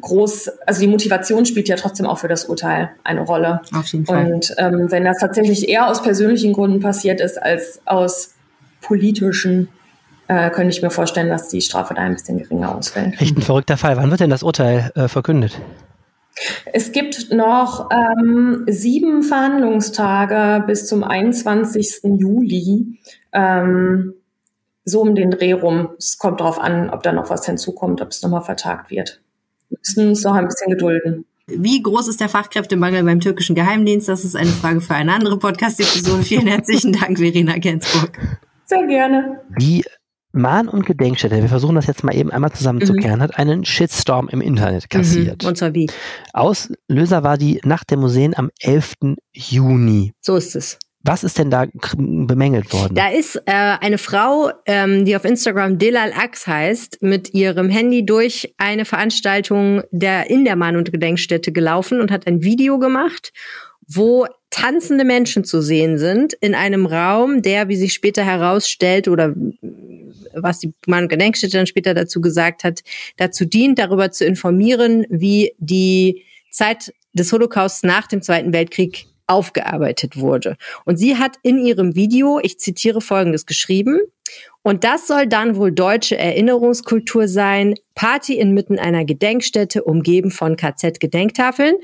groß, 0.00 0.50
also 0.66 0.80
die 0.80 0.86
Motivation 0.86 1.46
spielt 1.46 1.68
ja 1.68 1.76
trotzdem 1.76 2.06
auch 2.06 2.18
für 2.18 2.28
das 2.28 2.44
Urteil 2.44 2.90
eine 3.04 3.20
Rolle. 3.20 3.60
Auf 3.74 3.86
jeden 3.86 4.06
Fall. 4.06 4.32
Und 4.32 4.54
ähm, 4.58 4.90
wenn 4.90 5.04
das 5.04 5.18
tatsächlich 5.18 5.68
eher 5.68 5.88
aus 5.88 6.02
persönlichen 6.02 6.52
Gründen 6.52 6.80
passiert 6.80 7.20
ist 7.20 7.40
als 7.40 7.80
aus 7.84 8.34
politischen, 8.80 9.68
äh, 10.28 10.50
könnte 10.50 10.70
ich 10.70 10.82
mir 10.82 10.90
vorstellen, 10.90 11.28
dass 11.28 11.48
die 11.48 11.62
Strafe 11.62 11.94
da 11.94 12.02
ein 12.02 12.14
bisschen 12.14 12.38
geringer 12.38 12.74
ausfällt. 12.74 13.20
Echt 13.20 13.36
ein 13.36 13.42
verrückter 13.42 13.76
Fall. 13.76 13.96
Wann 13.96 14.10
wird 14.10 14.20
denn 14.20 14.30
das 14.30 14.42
Urteil 14.42 14.92
äh, 14.94 15.08
verkündet? 15.08 15.58
Es 16.72 16.92
gibt 16.92 17.32
noch 17.32 17.90
ähm, 17.90 18.64
sieben 18.68 19.22
Verhandlungstage 19.22 20.64
bis 20.66 20.86
zum 20.86 21.04
21. 21.04 22.00
Juli. 22.18 22.98
Ähm, 23.32 24.14
so 24.84 25.02
um 25.02 25.14
den 25.14 25.30
Dreh 25.30 25.52
rum. 25.52 25.90
Es 25.98 26.18
kommt 26.18 26.40
darauf 26.40 26.58
an, 26.58 26.90
ob 26.90 27.02
da 27.02 27.12
noch 27.12 27.30
was 27.30 27.46
hinzukommt, 27.46 28.00
ob 28.00 28.10
es 28.10 28.22
nochmal 28.22 28.42
vertagt 28.42 28.90
wird. 28.90 29.20
Wir 29.68 29.78
müssen 29.78 30.08
uns 30.08 30.24
noch 30.24 30.34
ein 30.34 30.48
bisschen 30.48 30.70
gedulden. 30.70 31.24
Wie 31.46 31.82
groß 31.82 32.08
ist 32.08 32.20
der 32.20 32.28
Fachkräftemangel 32.28 33.04
beim 33.04 33.20
türkischen 33.20 33.54
Geheimdienst? 33.54 34.08
Das 34.08 34.24
ist 34.24 34.36
eine 34.36 34.50
Frage 34.50 34.80
für 34.80 34.94
eine 34.94 35.14
andere 35.14 35.38
Podcast-Episode. 35.38 36.22
Vielen 36.22 36.46
herzlichen 36.46 36.92
Dank, 36.92 37.18
Verena 37.18 37.56
Gensburg. 37.56 38.18
Sehr 38.66 38.86
gerne. 38.86 39.40
Wie 39.58 39.82
Mahn- 40.32 40.68
und 40.68 40.84
Gedenkstätte, 40.84 41.40
wir 41.40 41.48
versuchen 41.48 41.74
das 41.74 41.86
jetzt 41.86 42.04
mal 42.04 42.14
eben 42.14 42.30
einmal 42.30 42.52
zusammenzukehren, 42.52 43.18
mhm. 43.18 43.22
hat 43.22 43.38
einen 43.38 43.64
Shitstorm 43.64 44.28
im 44.28 44.40
Internet 44.40 44.90
kassiert. 44.90 45.42
Mhm. 45.42 45.48
Und 45.48 45.58
zwar 45.58 45.74
wie? 45.74 45.90
Auslöser 46.32 47.22
war 47.22 47.38
die 47.38 47.60
Nacht 47.64 47.90
der 47.90 47.98
Museen 47.98 48.36
am 48.36 48.50
11. 48.60 48.94
Juni. 49.32 50.12
So 50.20 50.36
ist 50.36 50.54
es. 50.54 50.78
Was 51.02 51.24
ist 51.24 51.38
denn 51.38 51.50
da 51.50 51.66
bemängelt 51.96 52.72
worden? 52.72 52.94
Da 52.94 53.08
ist 53.08 53.36
äh, 53.46 53.52
eine 53.52 53.98
Frau, 53.98 54.50
ähm, 54.66 55.04
die 55.04 55.14
auf 55.16 55.24
Instagram 55.24 55.78
Delal 55.78 56.12
Ax 56.12 56.46
heißt, 56.46 57.02
mit 57.02 57.32
ihrem 57.32 57.70
Handy 57.70 58.04
durch 58.04 58.52
eine 58.58 58.84
Veranstaltung 58.84 59.82
der 59.90 60.28
in 60.28 60.44
der 60.44 60.56
Mahn- 60.56 60.76
und 60.76 60.90
Gedenkstätte 60.90 61.52
gelaufen 61.52 62.00
und 62.00 62.10
hat 62.10 62.26
ein 62.26 62.42
Video 62.42 62.78
gemacht, 62.78 63.32
wo 63.86 64.26
tanzende 64.50 65.04
Menschen 65.04 65.44
zu 65.44 65.60
sehen 65.60 65.98
sind 65.98 66.32
in 66.34 66.54
einem 66.54 66.86
Raum, 66.86 67.42
der, 67.42 67.68
wie 67.68 67.76
sich 67.76 67.92
später 67.92 68.24
herausstellt 68.24 69.08
oder 69.08 69.34
was 70.34 70.58
die 70.60 70.72
und 70.86 71.08
Gedenkstätte 71.08 71.56
dann 71.56 71.66
später 71.66 71.94
dazu 71.94 72.20
gesagt 72.20 72.64
hat, 72.64 72.80
dazu 73.16 73.44
dient, 73.44 73.78
darüber 73.78 74.10
zu 74.10 74.24
informieren, 74.24 75.06
wie 75.08 75.54
die 75.58 76.24
Zeit 76.50 76.92
des 77.12 77.32
Holocausts 77.32 77.82
nach 77.82 78.06
dem 78.06 78.22
Zweiten 78.22 78.52
Weltkrieg 78.52 79.06
aufgearbeitet 79.26 80.16
wurde. 80.16 80.56
Und 80.84 80.96
sie 80.96 81.16
hat 81.16 81.36
in 81.42 81.58
ihrem 81.58 81.94
Video, 81.94 82.40
ich 82.42 82.58
zitiere 82.58 83.00
Folgendes 83.00 83.44
geschrieben, 83.44 84.00
und 84.68 84.84
das 84.84 85.06
soll 85.06 85.26
dann 85.26 85.56
wohl 85.56 85.72
deutsche 85.72 86.18
Erinnerungskultur 86.18 87.26
sein, 87.26 87.74
Party 87.94 88.34
inmitten 88.38 88.78
einer 88.78 89.06
Gedenkstätte, 89.06 89.82
umgeben 89.82 90.30
von 90.30 90.56
KZ-Gedenktafeln. 90.56 91.76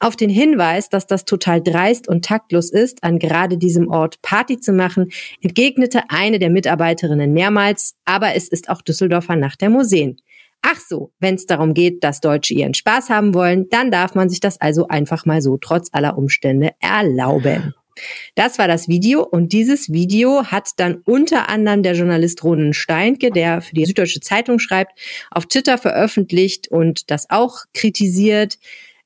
Auf 0.00 0.16
den 0.16 0.28
Hinweis, 0.28 0.88
dass 0.88 1.06
das 1.06 1.24
total 1.24 1.62
dreist 1.62 2.08
und 2.08 2.24
taktlos 2.24 2.72
ist, 2.72 3.04
an 3.04 3.20
gerade 3.20 3.58
diesem 3.58 3.86
Ort 3.86 4.20
Party 4.22 4.58
zu 4.58 4.72
machen, 4.72 5.12
entgegnete 5.40 6.02
eine 6.08 6.40
der 6.40 6.50
Mitarbeiterinnen 6.50 7.32
mehrmals, 7.32 7.94
aber 8.06 8.34
es 8.34 8.48
ist 8.48 8.68
auch 8.68 8.82
Düsseldorfer 8.82 9.36
Nacht 9.36 9.60
der 9.60 9.70
Museen. 9.70 10.16
Ach 10.62 10.80
so, 10.80 11.12
wenn 11.20 11.36
es 11.36 11.46
darum 11.46 11.74
geht, 11.74 12.02
dass 12.02 12.20
Deutsche 12.20 12.54
ihren 12.54 12.74
Spaß 12.74 13.08
haben 13.08 13.34
wollen, 13.34 13.68
dann 13.70 13.92
darf 13.92 14.16
man 14.16 14.28
sich 14.28 14.40
das 14.40 14.60
also 14.60 14.88
einfach 14.88 15.26
mal 15.26 15.42
so 15.42 15.58
trotz 15.58 15.90
aller 15.92 16.18
Umstände 16.18 16.70
erlauben. 16.80 17.72
Das 18.34 18.58
war 18.58 18.68
das 18.68 18.88
Video 18.88 19.22
und 19.22 19.52
dieses 19.52 19.92
Video 19.92 20.44
hat 20.44 20.70
dann 20.76 21.02
unter 21.04 21.48
anderem 21.48 21.82
der 21.82 21.94
Journalist 21.94 22.42
Ronen 22.44 22.74
Steinke, 22.74 23.30
der 23.30 23.60
für 23.60 23.74
die 23.74 23.84
Süddeutsche 23.84 24.20
Zeitung 24.20 24.58
schreibt, 24.58 24.98
auf 25.30 25.46
Twitter 25.46 25.78
veröffentlicht 25.78 26.68
und 26.68 27.10
das 27.10 27.28
auch 27.30 27.64
kritisiert. 27.74 28.58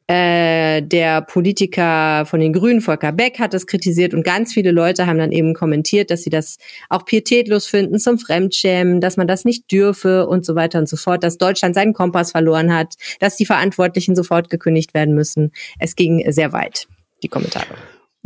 Äh, 0.09 0.83
der 0.83 1.21
Politiker 1.23 2.27
von 2.27 2.39
den 2.39 2.53
Grünen, 2.53 2.81
Volker 2.81 3.11
Beck, 3.11 3.41
hat 3.41 3.53
das 3.53 3.67
kritisiert 3.67 4.15
und 4.15 4.23
ganz 4.23 4.53
viele 4.53 4.71
Leute 4.71 5.09
haben 5.09 5.19
dann 5.19 5.33
eben 5.33 5.53
kommentiert, 5.53 6.13
dass 6.13 6.23
sie 6.23 6.31
das 6.31 6.59
auch 6.89 7.05
pietätlos 7.05 7.67
finden, 7.67 7.99
zum 7.99 8.17
Fremdschämen, 8.17 9.01
dass 9.01 9.17
man 9.17 9.27
das 9.27 9.45
nicht 9.45 9.71
dürfe 9.73 10.29
und 10.29 10.47
so 10.47 10.55
weiter 10.55 10.79
und 10.79 10.89
so 10.89 10.97
fort, 10.97 11.25
dass 11.25 11.39
Deutschland 11.39 11.75
seinen 11.75 11.93
Kompass 11.93 12.31
verloren 12.31 12.73
hat, 12.73 12.95
dass 13.19 13.37
die 13.37 13.47
Verantwortlichen 13.47 14.15
sofort 14.15 14.49
gekündigt 14.49 14.95
werden 14.95 15.17
müssen. 15.17 15.51
Es 15.81 15.97
ging 15.97 16.25
sehr 16.31 16.53
weit, 16.53 16.87
die 17.25 17.29
Kommentare. 17.29 17.75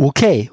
Okay. 0.01 0.51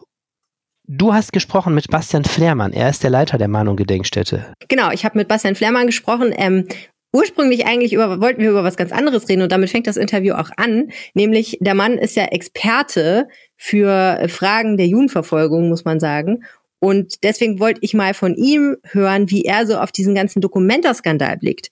Du 0.89 1.14
hast 1.14 1.32
gesprochen 1.32 1.74
mit 1.74 1.89
Bastian 1.89 2.26
Flehrmann. 2.26 2.74
Er 2.74 2.89
ist 2.89 3.02
der 3.02 3.10
Leiter 3.10 3.38
der 3.38 3.48
Mahnung 3.48 3.78
Gedenkstätte. 3.78 4.54
Genau, 4.68 4.91
ich 4.91 5.06
habe 5.06 5.18
mit 5.18 5.30
Bastian 5.30 5.56
Flehrmann 5.56 5.86
gesprochen. 5.86 6.34
Ähm, 6.36 6.68
ursprünglich 7.14 7.66
eigentlich 7.66 7.93
über, 7.93 8.20
wollten 8.20 8.41
wir 8.41 8.50
über 8.50 8.66
was 8.66 8.76
ganz 8.76 8.91
anderes 8.91 9.30
reden 9.30 9.43
und 9.43 9.52
damit 9.54 9.70
fängt 9.70 9.88
das 9.88 9.95
Interview 9.95 10.34
auch 10.34 10.50
an. 10.58 10.91
Nämlich, 11.14 11.58
der 11.62 11.76
Mann 11.76 11.98
ist 11.98 12.18
ja 12.18 12.26
Experte 12.26 13.30
für 13.56 14.28
Fragen 14.28 14.76
der 14.76 14.88
Judenverfolgung, 14.88 15.70
muss 15.70 15.86
man 15.86 16.02
sagen. 16.02 16.43
Und 16.80 17.24
deswegen 17.24 17.62
wollte 17.62 17.80
ich 17.84 17.93
mal 17.93 18.14
von 18.14 18.36
ihm 18.36 18.76
hören, 18.84 19.32
wie 19.32 19.43
er 19.43 19.66
so 19.66 19.78
auf 19.78 19.93
diesen 19.93 20.14
ganzen 20.14 20.41
Dokumentaskandal 20.41 21.38
blickt. 21.38 21.70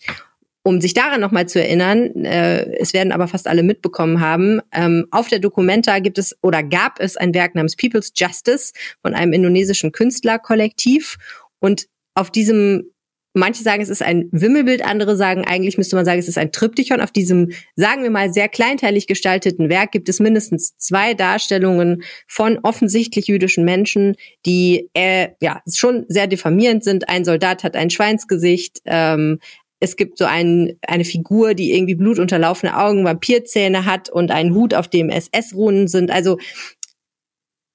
Um 0.67 0.81
sich 0.81 0.95
daran 0.95 1.21
nochmal 1.21 1.47
zu 1.47 1.61
erinnern, 1.61 2.25
äh, 2.25 2.65
es 2.79 2.93
werden 2.93 3.11
aber 3.11 3.27
fast 3.27 3.47
alle 3.47 3.61
mitbekommen 3.61 4.19
haben, 4.19 4.61
ähm, 4.73 5.05
auf 5.11 5.27
der 5.27 5.37
Documenta 5.37 5.99
gibt 5.99 6.17
es 6.17 6.35
oder 6.41 6.63
gab 6.63 6.99
es 6.99 7.17
ein 7.17 7.35
Werk 7.35 7.53
namens 7.53 7.75
People's 7.75 8.11
Justice 8.15 8.73
von 9.03 9.13
einem 9.13 9.31
indonesischen 9.31 9.91
Künstlerkollektiv. 9.91 11.17
Und 11.59 11.85
auf 12.15 12.31
diesem 12.31 12.89
Manche 13.37 13.63
sagen, 13.63 13.83
es 13.83 13.89
ist 13.89 14.01
ein 14.01 14.29
Wimmelbild, 14.31 14.83
andere 14.83 15.17
sagen, 15.17 15.43
eigentlich 15.45 15.77
müsste 15.77 15.97
man 15.97 16.05
sagen, 16.05 16.19
es 16.19 16.29
ist 16.29 16.37
ein 16.37 16.53
Triptychon. 16.53 17.01
Auf 17.01 17.11
diesem, 17.11 17.51
sagen 17.75 18.01
wir 18.01 18.09
mal, 18.09 18.33
sehr 18.33 18.47
kleinteilig 18.47 19.07
gestalteten 19.07 19.67
Werk 19.69 19.91
gibt 19.91 20.07
es 20.07 20.21
mindestens 20.21 20.77
zwei 20.77 21.13
Darstellungen 21.13 22.01
von 22.27 22.59
offensichtlich 22.63 23.27
jüdischen 23.27 23.65
Menschen, 23.65 24.15
die 24.45 24.89
äh, 24.93 25.27
ja 25.41 25.61
schon 25.71 26.05
sehr 26.07 26.27
diffamierend 26.27 26.85
sind. 26.85 27.09
Ein 27.09 27.25
Soldat 27.25 27.65
hat 27.65 27.75
ein 27.75 27.89
Schweinsgesicht, 27.89 28.79
ähm, 28.85 29.39
es 29.79 29.95
gibt 29.95 30.17
so 30.17 30.25
ein, 30.25 30.77
eine 30.87 31.05
Figur, 31.05 31.53
die 31.53 31.73
irgendwie 31.73 31.95
blutunterlaufene 31.95 32.77
Augen, 32.77 33.03
Vampirzähne 33.03 33.85
hat 33.85 34.09
und 34.09 34.31
einen 34.31 34.53
Hut, 34.53 34.73
auf 34.73 34.87
dem 34.87 35.09
SS-Runen 35.09 35.87
sind. 35.87 36.11
Also 36.11 36.37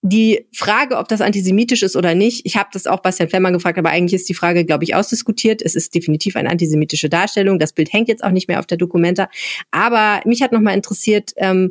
die 0.03 0.47
Frage, 0.55 0.97
ob 0.97 1.09
das 1.09 1.21
antisemitisch 1.21 1.83
ist 1.83 1.95
oder 1.95 2.15
nicht, 2.15 2.47
ich 2.47 2.57
habe 2.57 2.71
das 2.73 2.87
auch 2.87 3.01
Bastian 3.01 3.29
Flemmer 3.29 3.53
gefragt, 3.53 3.79
aber 3.79 3.91
eigentlich 3.91 4.19
ist 4.19 4.29
die 4.31 4.35
Frage, 4.35 4.65
glaube 4.65 4.85
ich, 4.85 4.95
ausdiskutiert. 4.95 5.61
Es 5.61 5.75
ist 5.75 5.95
definitiv 5.95 6.37
eine 6.37 6.49
antisemitische 6.49 7.11
Darstellung. 7.11 7.59
Das 7.59 7.75
Bild 7.75 7.93
hängt 7.93 8.09
jetzt 8.09 8.25
auch 8.25 8.31
nicht 8.31 8.49
mehr 8.49 8.61
auf 8.61 8.67
der 8.67 8.79
Dokumenta. 8.79 9.29
Aber 9.71 10.23
mich 10.25 10.41
hat 10.41 10.53
nochmal 10.53 10.75
interessiert, 10.75 11.33
ähm, 11.37 11.69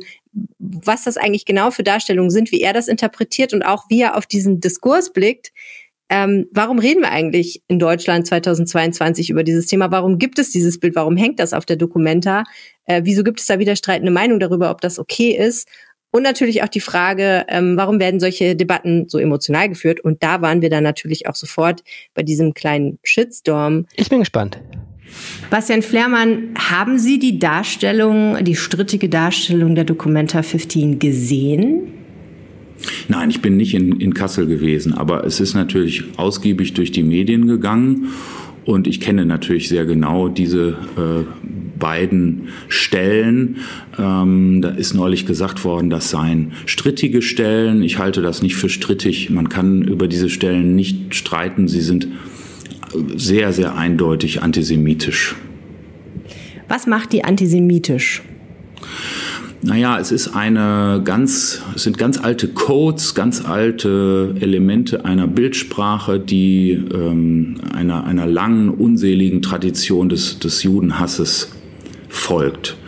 was 0.60 1.02
das 1.04 1.16
eigentlich 1.16 1.44
genau 1.44 1.72
für 1.72 1.82
Darstellungen 1.82 2.30
sind, 2.30 2.52
wie 2.52 2.60
er 2.60 2.72
das 2.72 2.86
interpretiert 2.86 3.52
und 3.52 3.64
auch 3.64 3.86
wie 3.88 4.02
er 4.02 4.16
auf 4.16 4.26
diesen 4.26 4.60
Diskurs 4.60 5.12
blickt. 5.12 5.50
Ähm, 6.12 6.46
warum 6.50 6.80
reden 6.80 7.02
wir 7.02 7.12
eigentlich 7.12 7.62
in 7.68 7.78
Deutschland 7.78 8.26
2022 8.26 9.30
über 9.30 9.44
dieses 9.44 9.66
Thema? 9.66 9.92
Warum 9.92 10.18
gibt 10.18 10.40
es 10.40 10.50
dieses 10.50 10.80
Bild? 10.80 10.96
Warum 10.96 11.16
hängt 11.16 11.38
das 11.38 11.52
auf 11.52 11.64
der 11.64 11.76
Dokumenta? 11.76 12.42
Äh, 12.84 13.02
wieso 13.04 13.22
gibt 13.22 13.38
es 13.38 13.46
da 13.46 13.60
widerstreitende 13.60 14.10
Meinungen 14.10 14.40
darüber, 14.40 14.70
ob 14.70 14.80
das 14.80 14.98
okay 14.98 15.30
ist? 15.30 15.68
Und 16.10 16.24
natürlich 16.24 16.64
auch 16.64 16.68
die 16.68 16.80
Frage, 16.80 17.44
ähm, 17.48 17.76
warum 17.76 18.00
werden 18.00 18.18
solche 18.18 18.56
Debatten 18.56 19.08
so 19.08 19.18
emotional 19.18 19.68
geführt? 19.68 20.00
Und 20.00 20.24
da 20.24 20.42
waren 20.42 20.60
wir 20.60 20.68
dann 20.68 20.82
natürlich 20.82 21.28
auch 21.28 21.36
sofort 21.36 21.84
bei 22.14 22.24
diesem 22.24 22.54
kleinen 22.54 22.98
Shitstorm. 23.04 23.86
Ich 23.94 24.08
bin 24.08 24.18
gespannt. 24.18 24.58
Bastian 25.48 25.82
Flehrmann, 25.82 26.54
haben 26.58 26.98
Sie 26.98 27.20
die 27.20 27.38
Darstellung, 27.38 28.42
die 28.42 28.56
strittige 28.56 29.08
Darstellung 29.08 29.76
der 29.76 29.84
Documenta 29.84 30.42
15 30.42 30.98
gesehen? 30.98 31.99
Nein, 33.08 33.30
ich 33.30 33.42
bin 33.42 33.56
nicht 33.56 33.74
in, 33.74 34.00
in 34.00 34.14
Kassel 34.14 34.46
gewesen, 34.46 34.94
aber 34.94 35.24
es 35.24 35.40
ist 35.40 35.54
natürlich 35.54 36.04
ausgiebig 36.16 36.74
durch 36.74 36.92
die 36.92 37.02
Medien 37.02 37.46
gegangen 37.46 38.08
und 38.64 38.86
ich 38.86 39.00
kenne 39.00 39.26
natürlich 39.26 39.68
sehr 39.68 39.84
genau 39.84 40.28
diese 40.28 40.76
äh, 40.96 41.24
beiden 41.78 42.48
Stellen. 42.68 43.56
Ähm, 43.98 44.60
da 44.62 44.68
ist 44.68 44.94
neulich 44.94 45.26
gesagt 45.26 45.64
worden, 45.64 45.90
das 45.90 46.10
seien 46.10 46.52
strittige 46.66 47.22
Stellen. 47.22 47.82
Ich 47.82 47.98
halte 47.98 48.22
das 48.22 48.42
nicht 48.42 48.54
für 48.54 48.68
strittig. 48.68 49.30
Man 49.30 49.48
kann 49.48 49.82
über 49.82 50.06
diese 50.06 50.28
Stellen 50.28 50.76
nicht 50.76 51.14
streiten. 51.14 51.66
Sie 51.66 51.80
sind 51.80 52.06
sehr, 53.16 53.52
sehr 53.52 53.76
eindeutig 53.76 54.42
antisemitisch. 54.42 55.34
Was 56.68 56.86
macht 56.86 57.12
die 57.12 57.24
antisemitisch? 57.24 58.22
Naja, 59.62 59.98
es 59.98 60.10
ist 60.10 60.28
eine 60.28 61.02
ganz, 61.04 61.60
es 61.74 61.82
sind 61.82 61.98
ganz 61.98 62.18
alte 62.18 62.48
Codes, 62.48 63.14
ganz 63.14 63.44
alte 63.44 64.34
Elemente 64.40 65.04
einer 65.04 65.26
Bildsprache, 65.26 66.18
die 66.18 66.70
ähm, 66.70 67.56
einer, 67.74 68.04
einer 68.04 68.24
langen, 68.24 68.70
unseligen 68.70 69.42
Tradition 69.42 70.08
des, 70.08 70.38
des 70.38 70.62
Judenhasses 70.62 71.52
folgt. 72.08 72.78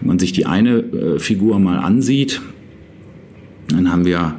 Wenn 0.00 0.08
man 0.08 0.18
sich 0.18 0.32
die 0.32 0.46
eine 0.46 0.78
äh, 0.78 1.18
Figur 1.20 1.60
mal 1.60 1.78
ansieht, 1.78 2.40
dann 3.68 3.92
haben 3.92 4.04
wir 4.04 4.34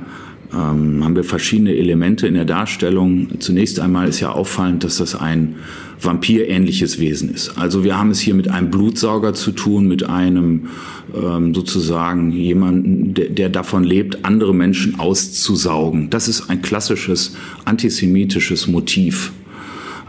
ähm, 0.54 1.04
haben 1.04 1.16
wir 1.16 1.24
verschiedene 1.24 1.76
Elemente 1.76 2.28
in 2.28 2.34
der 2.34 2.46
Darstellung. 2.46 3.28
Zunächst 3.40 3.80
einmal 3.80 4.08
ist 4.08 4.20
ja 4.20 4.32
auffallend, 4.32 4.84
dass 4.84 4.98
das 4.98 5.16
ein 5.16 5.56
vampirähnliches 6.00 7.00
Wesen 7.00 7.34
ist. 7.34 7.58
Also 7.58 7.84
wir 7.84 7.98
haben 7.98 8.10
es 8.10 8.20
hier 8.20 8.34
mit 8.34 8.48
einem 8.50 8.72
Blutsauger 8.72 9.34
zu 9.34 9.52
tun, 9.52 9.88
mit 9.88 10.10
einem 10.10 10.68
ähm, 11.16 11.54
sozusagen 11.54 12.32
jemanden, 12.32 13.14
der, 13.14 13.30
der 13.30 13.50
davon 13.50 13.84
lebt, 13.84 14.26
andere 14.26 14.54
Menschen 14.54 15.00
auszusaugen. 15.00 16.10
Das 16.10 16.28
ist 16.28 16.50
ein 16.50 16.62
klassisches 16.62 17.36
antisemitisches 17.66 18.68
Motiv. 18.68 19.32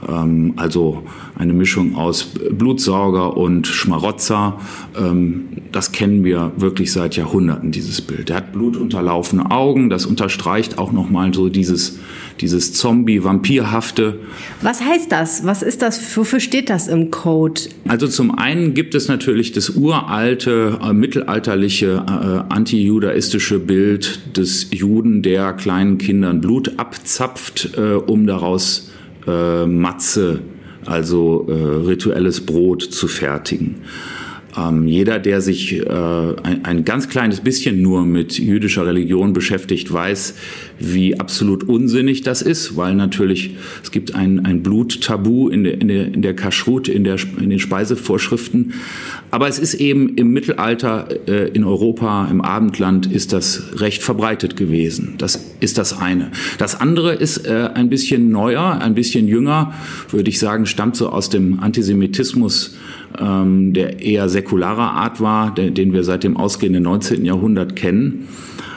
Ähm, 0.09 0.55
also 0.57 1.03
eine 1.37 1.53
Mischung 1.53 1.97
aus 1.97 2.25
Blutsauger 2.25 3.37
und 3.37 3.67
Schmarotzer. 3.67 4.59
Ähm, 4.97 5.49
das 5.73 5.93
kennen 5.93 6.25
wir 6.25 6.53
wirklich 6.57 6.93
seit 6.93 7.17
Jahrhunderten, 7.17 7.73
dieses 7.73 8.01
Bild. 8.03 8.31
Er 8.31 8.37
hat 8.37 8.53
blutunterlaufene 8.53 9.51
Augen, 9.51 9.91
das 9.91 10.07
unterstreicht 10.07 10.79
auch 10.79 10.93
nochmal 10.93 11.33
so 11.33 11.49
dieses, 11.49 11.99
dieses 12.41 12.75
Zombie-Vampirhafte. 12.75 14.19
Was 14.61 14.83
heißt 14.83 15.11
das? 15.11 15.47
Was 15.47 15.63
ist 15.63 15.83
das? 15.83 16.17
Wofür 16.17 16.41
steht 16.41 16.69
das 16.69 16.89
im 16.89 17.11
Code? 17.11 17.63
Also 17.89 18.07
zum 18.09 18.37
einen 18.37 18.75
gibt 18.75 18.95
es 18.95 19.09
natürlich 19.09 19.53
das 19.53 19.71
uralte, 19.71 20.79
äh, 20.83 20.93
mittelalterliche, 20.93 22.05
äh, 22.07 22.53
antijudaistische 22.53 23.59
Bild 23.59 24.37
des 24.37 24.69
Juden, 24.73 25.23
der 25.23 25.53
kleinen 25.55 25.99
Kindern 25.99 26.41
Blut 26.41 26.79
abzapft, 26.79 27.71
äh, 27.77 27.95
um 27.95 28.27
daraus 28.27 28.91
äh, 29.27 29.67
Matze 29.67 30.41
also 30.87 31.47
äh, 31.49 31.87
rituelles 31.87 32.45
Brot 32.45 32.83
zu 32.83 33.09
fertigen. 33.09 33.83
Ähm, 34.57 34.87
jeder, 34.87 35.19
der 35.19 35.41
sich 35.41 35.81
äh, 35.81 35.89
ein, 35.89 36.65
ein, 36.65 36.85
ganz 36.85 37.09
kleines 37.09 37.41
bisschen 37.41 37.81
nur 37.81 38.05
mit 38.05 38.39
jüdischer 38.39 38.87
Religion 38.87 39.33
beschäftigt, 39.33 39.91
weiß, 39.91 40.35
wie 40.79 41.19
absolut 41.19 41.65
unsinnig 41.65 42.23
das 42.23 42.43
ist, 42.43 42.77
weil 42.77 42.95
natürlich 42.95 43.57
es 43.83 43.91
gibt 43.91 44.15
ein, 44.15 44.45
ein 44.45 44.63
Bluttabu 44.63 45.49
in 45.49 45.65
der, 45.65 45.81
in 45.81 45.89
der, 45.89 46.07
in 46.07 46.23
der 46.23 46.35
Kashrut, 46.35 46.89
in, 46.89 47.05
der, 47.05 47.17
in 47.39 47.49
den 47.49 47.59
Speisevorschriften. 47.59 48.75
Aber 49.31 49.49
es 49.49 49.59
ist 49.59 49.75
eben 49.75 50.17
im 50.17 50.33
Mittelalter 50.33 51.09
äh, 51.27 51.49
in 51.49 51.65
Europa, 51.65 52.29
im 52.31 52.43
Abendland, 52.43 53.11
ist 53.11 53.33
das 53.33 53.81
recht 53.81 54.03
verbreitet 54.03 54.57
gewesen. 54.57 55.15
Das 55.17 55.43
ist 55.61 55.79
das 55.79 55.99
eine. 55.99 56.31
Das 56.59 56.79
andere 56.79 57.15
ist 57.15 57.47
äh, 57.47 57.71
ein 57.73 57.89
bisschen 57.89 58.31
neuer, 58.31 58.81
ein 58.83 58.95
bisschen 58.95 59.29
jünger, 59.29 59.73
würde 60.11 60.29
ich 60.29 60.39
sagen, 60.39 60.67
stammt 60.67 60.97
so 60.97 61.09
aus 61.09 61.31
dem 61.31 61.61
Antisemitismus 61.61 62.77
ähm, 63.19 63.73
der 63.73 64.01
eher 64.03 64.29
säkularer 64.29 64.93
Art 64.93 65.21
war, 65.21 65.55
der, 65.55 65.71
den 65.71 65.93
wir 65.93 66.05
seit 66.05 66.25
dem 66.25 66.37
ausgehenden 66.37 66.85
19. 66.85 67.25
Jahrhundert 67.25 67.77
kennen. 67.77 68.29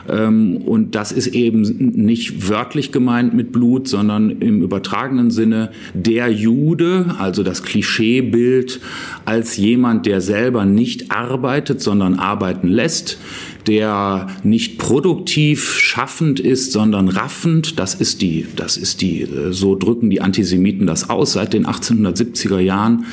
Ähm, 0.07 0.57
und 0.57 0.95
das 0.95 1.11
ist 1.11 1.27
eben 1.27 1.61
nicht 1.95 2.49
wörtlich 2.49 2.91
gemeint 2.91 3.33
mit 3.33 3.51
Blut, 3.51 3.88
sondern 3.88 4.29
im 4.29 4.61
übertragenen 4.61 5.31
Sinne 5.31 5.71
der 5.93 6.31
Jude, 6.31 7.15
also 7.17 7.43
das 7.43 7.63
Klischeebild 7.63 8.79
als 9.25 9.57
jemand, 9.57 10.05
der 10.05 10.21
selber 10.21 10.65
nicht 10.65 11.11
arbeitet, 11.11 11.81
sondern 11.81 12.15
arbeiten 12.15 12.67
lässt, 12.67 13.17
der 13.67 14.27
nicht 14.43 14.77
produktiv 14.77 15.79
schaffend 15.79 16.39
ist, 16.39 16.71
sondern 16.71 17.09
raffend. 17.09 17.79
Das 17.79 17.95
ist 17.95 18.21
die, 18.21 18.45
das 18.55 18.77
ist 18.77 19.01
die, 19.01 19.21
äh, 19.21 19.51
so 19.51 19.75
drücken 19.75 20.09
die 20.09 20.21
Antisemiten 20.21 20.86
das 20.86 21.09
aus 21.09 21.33
seit 21.33 21.53
den 21.53 21.65
1870er 21.65 22.59
Jahren 22.59 23.05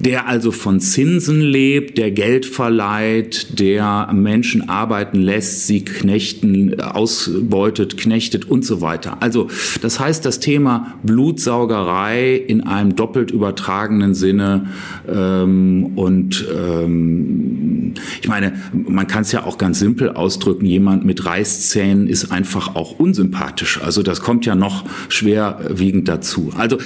der 0.00 0.28
also 0.28 0.52
von 0.52 0.80
Zinsen 0.80 1.40
lebt, 1.40 1.98
der 1.98 2.10
Geld 2.10 2.46
verleiht, 2.46 3.58
der 3.58 4.10
Menschen 4.12 4.68
arbeiten 4.68 5.20
lässt, 5.20 5.66
sie 5.66 5.84
knechten, 5.84 6.80
ausbeutet, 6.80 7.96
knechtet 7.96 8.44
und 8.44 8.64
so 8.64 8.80
weiter. 8.80 9.18
Also 9.20 9.48
das 9.80 10.00
heißt, 10.00 10.24
das 10.24 10.40
Thema 10.40 10.94
Blutsaugerei 11.02 12.34
in 12.34 12.62
einem 12.62 12.96
doppelt 12.96 13.30
übertragenen 13.30 14.14
Sinne 14.14 14.68
ähm, 15.08 15.92
und 15.96 16.46
ähm, 16.54 17.94
ich 18.20 18.28
meine, 18.28 18.54
man 18.72 19.06
kann 19.06 19.22
es 19.22 19.32
ja 19.32 19.44
auch 19.44 19.58
ganz 19.58 19.78
simpel 19.78 20.10
ausdrücken, 20.10 20.66
jemand 20.66 21.04
mit 21.04 21.24
Reißzähnen 21.24 22.06
ist 22.06 22.30
einfach 22.32 22.74
auch 22.74 22.98
unsympathisch. 22.98 23.80
Also 23.82 24.02
das 24.02 24.20
kommt 24.20 24.46
ja 24.46 24.54
noch 24.54 24.84
schwerwiegend 25.08 26.08
dazu. 26.08 26.52
Also 26.56 26.78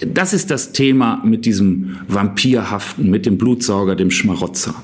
das 0.00 0.32
ist 0.32 0.50
das 0.50 0.72
Thema 0.72 1.22
mit 1.24 1.46
diesem 1.46 1.96
Vampirhaften, 2.08 3.10
mit 3.10 3.26
dem 3.26 3.38
Blutsauger, 3.38 3.96
dem 3.96 4.10
Schmarotzer. 4.10 4.74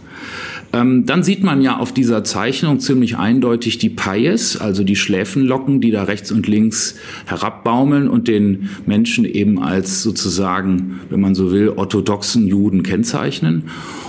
Ähm, 0.73 1.05
dann 1.05 1.25
sieht 1.25 1.43
man 1.43 1.63
ja 1.63 1.79
auf 1.79 1.93
dieser 1.93 2.23
Zeichnung 2.23 2.79
ziemlich 2.79 3.17
eindeutig 3.17 3.79
die 3.79 3.91
Pais, 3.91 4.57
also 4.57 4.85
die 4.85 4.95
Schläfenlocken, 4.95 5.81
die 5.81 5.91
da 5.91 6.05
rechts 6.05 6.31
und 6.31 6.47
links 6.47 6.95
herabbaumeln 7.27 8.09
und 8.09 8.29
den 8.29 8.71
Menschen 8.87 9.25
eben 9.25 9.61
als 9.61 10.03
sozusagen, 10.03 11.01
wenn 11.11 11.21
man 11.21 11.35
so 11.35 11.51
will, 11.51 11.71
orthodoxen 11.71 12.47
Juden 12.47 12.85
kennzeichnen. 12.85 13.65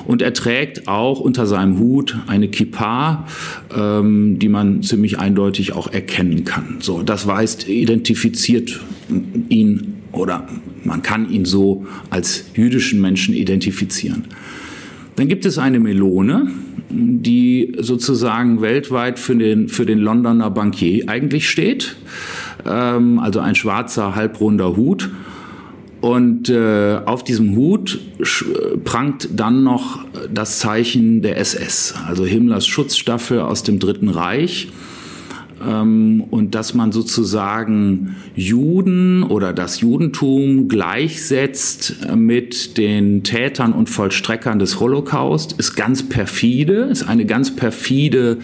Und 0.06 0.22
er 0.22 0.34
trägt 0.34 0.88
auch 0.88 1.20
unter 1.20 1.48
seinem 1.48 1.80
Hut 1.80 2.18
eine 2.28 2.48
Kippa, 2.48 3.26
ähm, 3.76 4.38
die 4.38 4.50
man 4.50 4.84
ziemlich 4.84 5.18
eindeutig 5.18 5.74
auch 5.74 5.92
erkennen 5.92 6.44
kann. 6.44 6.78
So, 6.80 7.02
das 7.02 7.26
weist, 7.26 7.68
identifiziert 7.68 8.82
ihn 9.50 10.01
oder 10.12 10.48
man 10.84 11.02
kann 11.02 11.30
ihn 11.30 11.46
so 11.46 11.86
als 12.10 12.46
jüdischen 12.54 13.02
Menschen 13.02 13.34
identifizieren. 13.34 14.26
Dann 15.16 15.28
gibt 15.28 15.46
es 15.46 15.58
eine 15.58 15.80
Melone, 15.80 16.52
die 16.90 17.74
sozusagen 17.80 18.62
weltweit 18.62 19.20
für 19.20 19.36
den, 19.36 19.70
für 19.70 19.86
den 19.86 20.00
Londoner 20.00 20.50
Bankier 20.50 21.08
eigentlich 21.08 21.50
steht. 21.50 21.96
Ähm, 22.66 23.20
also 23.20 23.40
ein 23.40 23.56
schwarzer, 23.56 24.16
halbrunder 24.16 24.76
Hut. 24.76 25.10
Und 26.02 26.50
äh, 26.50 27.00
auf 27.06 27.24
diesem 27.24 27.56
Hut 27.56 28.00
prangt 28.84 29.30
dann 29.36 29.64
noch 29.64 30.04
das 30.34 30.58
Zeichen 30.58 31.22
der 31.22 31.38
SS, 31.38 31.94
also 32.08 32.26
Himmlers 32.26 32.66
Schutzstaffel 32.66 33.40
aus 33.40 33.62
dem 33.62 33.78
Dritten 33.78 34.10
Reich 34.10 34.70
und 35.62 36.50
dass 36.52 36.74
man 36.74 36.92
sozusagen 36.92 38.16
Juden 38.36 39.24
oder 39.24 39.54
das 39.54 39.82
Judentum 39.82 40.68
gleichsetzt 40.68 42.08
mit 42.16 42.78
den 42.78 43.24
Tätern 43.24 43.74
und 43.74 43.90
Vollstreckern 43.90 44.60
des 44.60 44.80
Holocaust, 44.80 45.54
ist 45.54 45.76
ganz 45.76 46.08
perfide, 46.08 46.88
ist 46.92 47.04
eine 47.04 47.26
ganz 47.26 47.56
perfide 47.56 48.40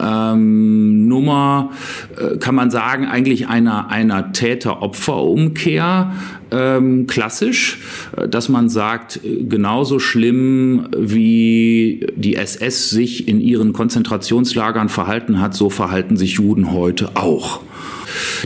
ähm, 0.00 1.08
Nummer, 1.08 1.70
äh, 2.16 2.38
kann 2.38 2.54
man 2.54 2.70
sagen, 2.70 3.06
eigentlich 3.06 3.48
einer, 3.48 3.90
einer 3.90 4.32
Täter-Opfer-Umkehr 4.32 6.12
ähm, 6.50 7.06
klassisch, 7.06 7.78
äh, 8.16 8.28
dass 8.28 8.48
man 8.48 8.68
sagt, 8.68 9.20
äh, 9.24 9.44
genauso 9.44 9.98
schlimm 9.98 10.86
wie 10.96 12.06
die 12.16 12.36
SS 12.36 12.90
sich 12.90 13.28
in 13.28 13.40
ihren 13.40 13.72
Konzentrationslagern 13.72 14.88
verhalten 14.88 15.40
hat, 15.40 15.54
so 15.54 15.70
verhalten 15.70 16.16
sich 16.16 16.34
Juden 16.34 16.72
heute 16.72 17.16
auch. 17.16 17.60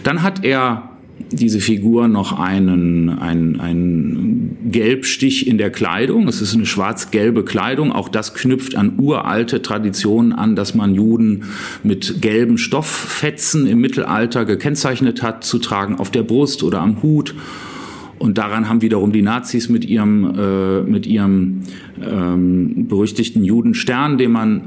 Dann 0.04 0.22
hat 0.22 0.44
er 0.44 0.95
diese 1.18 1.60
Figur 1.60 2.08
noch 2.08 2.38
einen, 2.38 3.08
einen, 3.08 3.60
einen 3.60 4.58
Gelbstich 4.70 5.46
in 5.46 5.58
der 5.58 5.70
Kleidung. 5.70 6.28
Es 6.28 6.40
ist 6.40 6.54
eine 6.54 6.66
schwarz-gelbe 6.66 7.44
Kleidung. 7.44 7.92
Auch 7.92 8.08
das 8.08 8.34
knüpft 8.34 8.76
an 8.76 8.98
uralte 8.98 9.62
Traditionen 9.62 10.32
an, 10.32 10.56
dass 10.56 10.74
man 10.74 10.94
Juden 10.94 11.44
mit 11.82 12.20
gelben 12.20 12.58
Stofffetzen 12.58 13.66
im 13.66 13.80
Mittelalter 13.80 14.44
gekennzeichnet 14.44 15.22
hat, 15.22 15.44
zu 15.44 15.58
tragen 15.58 15.96
auf 15.96 16.10
der 16.10 16.22
Brust 16.22 16.62
oder 16.62 16.80
am 16.80 17.02
Hut. 17.02 17.34
Und 18.18 18.38
daran 18.38 18.68
haben 18.68 18.80
wiederum 18.80 19.12
die 19.12 19.22
Nazis 19.22 19.68
mit 19.68 19.84
ihrem, 19.84 20.34
äh, 20.38 20.80
mit 20.82 21.06
ihrem 21.06 21.62
ähm, 22.02 22.86
berüchtigten 22.88 23.44
Judenstern, 23.44 24.16
den 24.16 24.32
man 24.32 24.62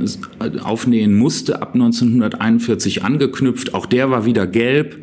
aufnähen 0.62 1.18
musste, 1.18 1.62
ab 1.62 1.74
1941 1.74 3.04
angeknüpft. 3.04 3.74
Auch 3.74 3.88
der 3.88 4.12
war 4.12 4.26
wieder 4.26 4.46
gelb. 4.46 4.98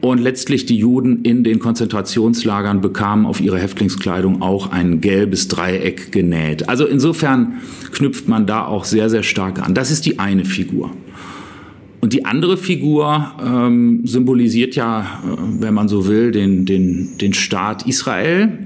Und 0.00 0.18
letztlich 0.20 0.66
die 0.66 0.76
Juden 0.76 1.22
in 1.22 1.42
den 1.42 1.58
Konzentrationslagern 1.58 2.80
bekamen 2.80 3.26
auf 3.26 3.40
ihre 3.40 3.58
Häftlingskleidung 3.58 4.42
auch 4.42 4.70
ein 4.70 5.00
gelbes 5.00 5.48
Dreieck 5.48 6.12
genäht. 6.12 6.68
Also 6.68 6.86
insofern 6.86 7.54
knüpft 7.92 8.28
man 8.28 8.46
da 8.46 8.66
auch 8.66 8.84
sehr, 8.84 9.08
sehr 9.08 9.22
stark 9.22 9.60
an. 9.60 9.74
Das 9.74 9.90
ist 9.90 10.04
die 10.06 10.18
eine 10.18 10.44
Figur. 10.44 10.90
Und 12.00 12.12
die 12.12 12.24
andere 12.24 12.56
Figur 12.56 13.32
ähm, 13.44 14.02
symbolisiert 14.04 14.76
ja, 14.76 15.00
äh, 15.00 15.60
wenn 15.60 15.74
man 15.74 15.88
so 15.88 16.06
will, 16.06 16.30
den, 16.30 16.66
den, 16.66 17.18
den 17.18 17.32
Staat 17.32 17.86
Israel, 17.86 18.58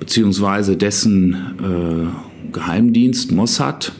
beziehungsweise 0.00 0.76
dessen 0.76 1.34
äh, 1.60 2.52
Geheimdienst 2.52 3.30
Mossad. 3.32 3.92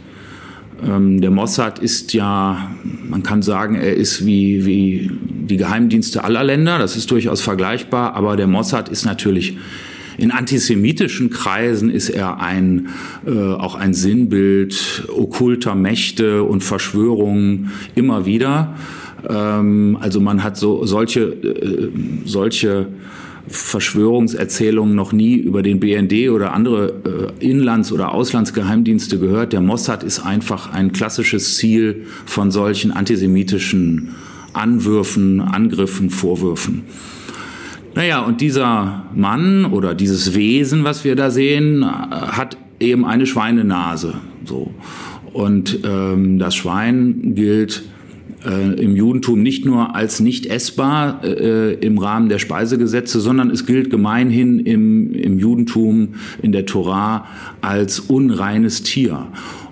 Ähm, 0.85 1.21
der 1.21 1.31
Mossad 1.31 1.79
ist 1.79 2.15
ja, 2.15 2.71
man 3.09 3.23
kann 3.23 3.43
sagen, 3.43 3.77
er 3.77 3.95
ist 3.95 4.27
wie, 4.27 4.67
wie 4.67 5.11
die 5.47 5.57
Geheimdienste 5.57 6.25
aller 6.25 6.45
Länder, 6.45 6.79
das 6.79 6.97
ist 6.97 7.11
durchaus 7.11 7.41
vergleichbar, 7.41 8.15
aber 8.15 8.37
der 8.37 8.47
Mossad 8.47 8.89
ist 8.89 9.05
natürlich 9.05 9.57
in 10.19 10.31
antisemitischen 10.31 11.31
Kreisen 11.31 11.91
ist 11.91 12.11
er 12.11 12.41
ein, 12.41 12.89
äh, 13.27 13.31
auch 13.31 13.75
ein 13.75 13.95
Sinnbild 13.95 15.09
okkulter 15.09 15.75
Mächte 15.75 16.43
und 16.43 16.63
Verschwörungen 16.63 17.73
immer 17.95 18.27
wieder. 18.27 18.75
Ähm, 19.29 19.97
also 20.01 20.21
man 20.21 20.43
hat 20.43 20.57
so 20.57 20.85
solche, 20.85 21.21
äh, 21.23 21.89
solche 22.25 22.89
Verschwörungserzählungen 23.49 24.95
noch 24.95 25.13
nie 25.13 25.35
über 25.37 25.63
den 25.63 25.81
BND 25.81 26.31
oder 26.31 26.53
andere 26.53 27.31
äh, 27.41 27.45
Inlands- 27.45 27.93
oder 27.93 28.15
Auslandsgeheimdienste 28.15 29.19
gehört. 29.19 29.53
Der 29.53 29.61
Mossad 29.61 30.03
ist 30.03 30.21
einfach 30.21 30.73
ein 30.73 30.93
klassisches 30.93 31.57
Ziel 31.57 32.05
von 32.25 32.51
solchen 32.51 32.93
antisemitischen 32.93 34.15
Anwürfen, 34.53 35.41
Angriffen, 35.41 36.11
Vorwürfen. 36.11 36.83
Naja, 37.95 38.21
und 38.21 38.41
dieser 38.41 39.05
Mann 39.15 39.67
oder 39.67 39.95
dieses 39.95 40.35
Wesen, 40.35 40.85
was 40.85 41.05
wir 41.05 41.15
da 41.15 41.31
sehen, 41.31 41.85
hat 41.85 42.57
eben 42.81 43.05
eine 43.05 43.27
Schweinenase. 43.27 44.15
So. 44.45 44.73
Und 45.33 45.81
ähm, 45.85 46.39
das 46.39 46.55
Schwein 46.55 47.35
gilt 47.35 47.85
äh, 48.45 48.75
im 48.75 48.97
Judentum 48.97 49.43
nicht 49.43 49.65
nur 49.65 49.95
als 49.95 50.21
nicht 50.21 50.47
essbar 50.47 51.23
äh, 51.25 51.75
im 51.75 51.99
Rahmen 51.99 52.29
der 52.29 52.39
Speisegesetze, 52.39 53.21
sondern 53.21 53.51
es 53.51 53.67
gilt 53.67 53.91
gemeinhin 53.91 54.59
im, 54.61 55.13
im 55.13 55.39
Judentum, 55.39 56.15
in 56.43 56.53
der 56.53 56.67
Torah, 56.67 57.27
als 57.61 58.01
unreines 58.01 58.83
Tier. 58.83 59.27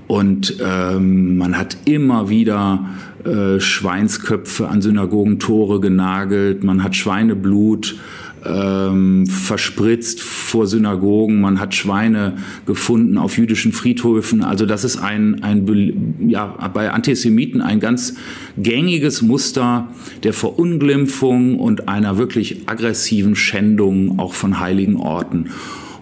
Und 0.07 0.57
ähm, 0.61 1.39
man 1.39 1.57
hat 1.57 1.77
immer 1.85 2.31
wieder 2.31 2.87
äh, 3.25 3.61
Schweinsköpfe 3.61 4.69
an 4.69 4.83
Synagogentore 4.83 5.81
genagelt, 5.81 6.65
man 6.65 6.83
hat 6.83 6.97
Schweineblut 6.97 7.97
ähm, 8.45 9.27
verspritzt 9.27 10.23
vor 10.23 10.67
Synagogen, 10.67 11.41
man 11.41 11.61
hat 11.61 11.75
Schweine 11.75 12.37
gefunden 12.67 13.19
auf 13.19 13.37
jüdischen 13.37 13.73
Friedhöfen. 13.73 14.43
Also 14.43 14.67
das 14.67 14.85
ist 14.85 14.97
ein, 14.97 15.43
ein 15.43 16.15
ja, 16.27 16.47
bei 16.73 16.91
Antisemiten 16.91 17.61
ein 17.61 17.81
ganz 17.81 18.15
gängiges 18.57 19.23
Muster 19.23 19.89
der 20.23 20.33
Verunglimpfung 20.33 21.59
und 21.59 21.89
einer 21.89 22.19
wirklich 22.19 22.69
aggressiven 22.69 23.37
Schändung 23.37 24.19
auch 24.19 24.35
von 24.35 24.61
heiligen 24.61 24.97
Orten. 24.97 25.51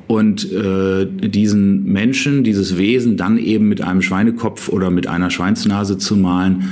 Und 0.06 0.50
äh, 0.52 1.06
diesen 1.06 1.84
Menschen, 1.84 2.42
dieses 2.42 2.78
Wesen 2.78 3.18
dann 3.18 3.36
eben 3.36 3.68
mit 3.68 3.82
einem 3.82 4.00
Schweinekopf 4.00 4.70
oder 4.70 4.90
mit 4.90 5.06
einer 5.06 5.30
Schweinsnase 5.30 5.98
zu 5.98 6.16
malen, 6.16 6.70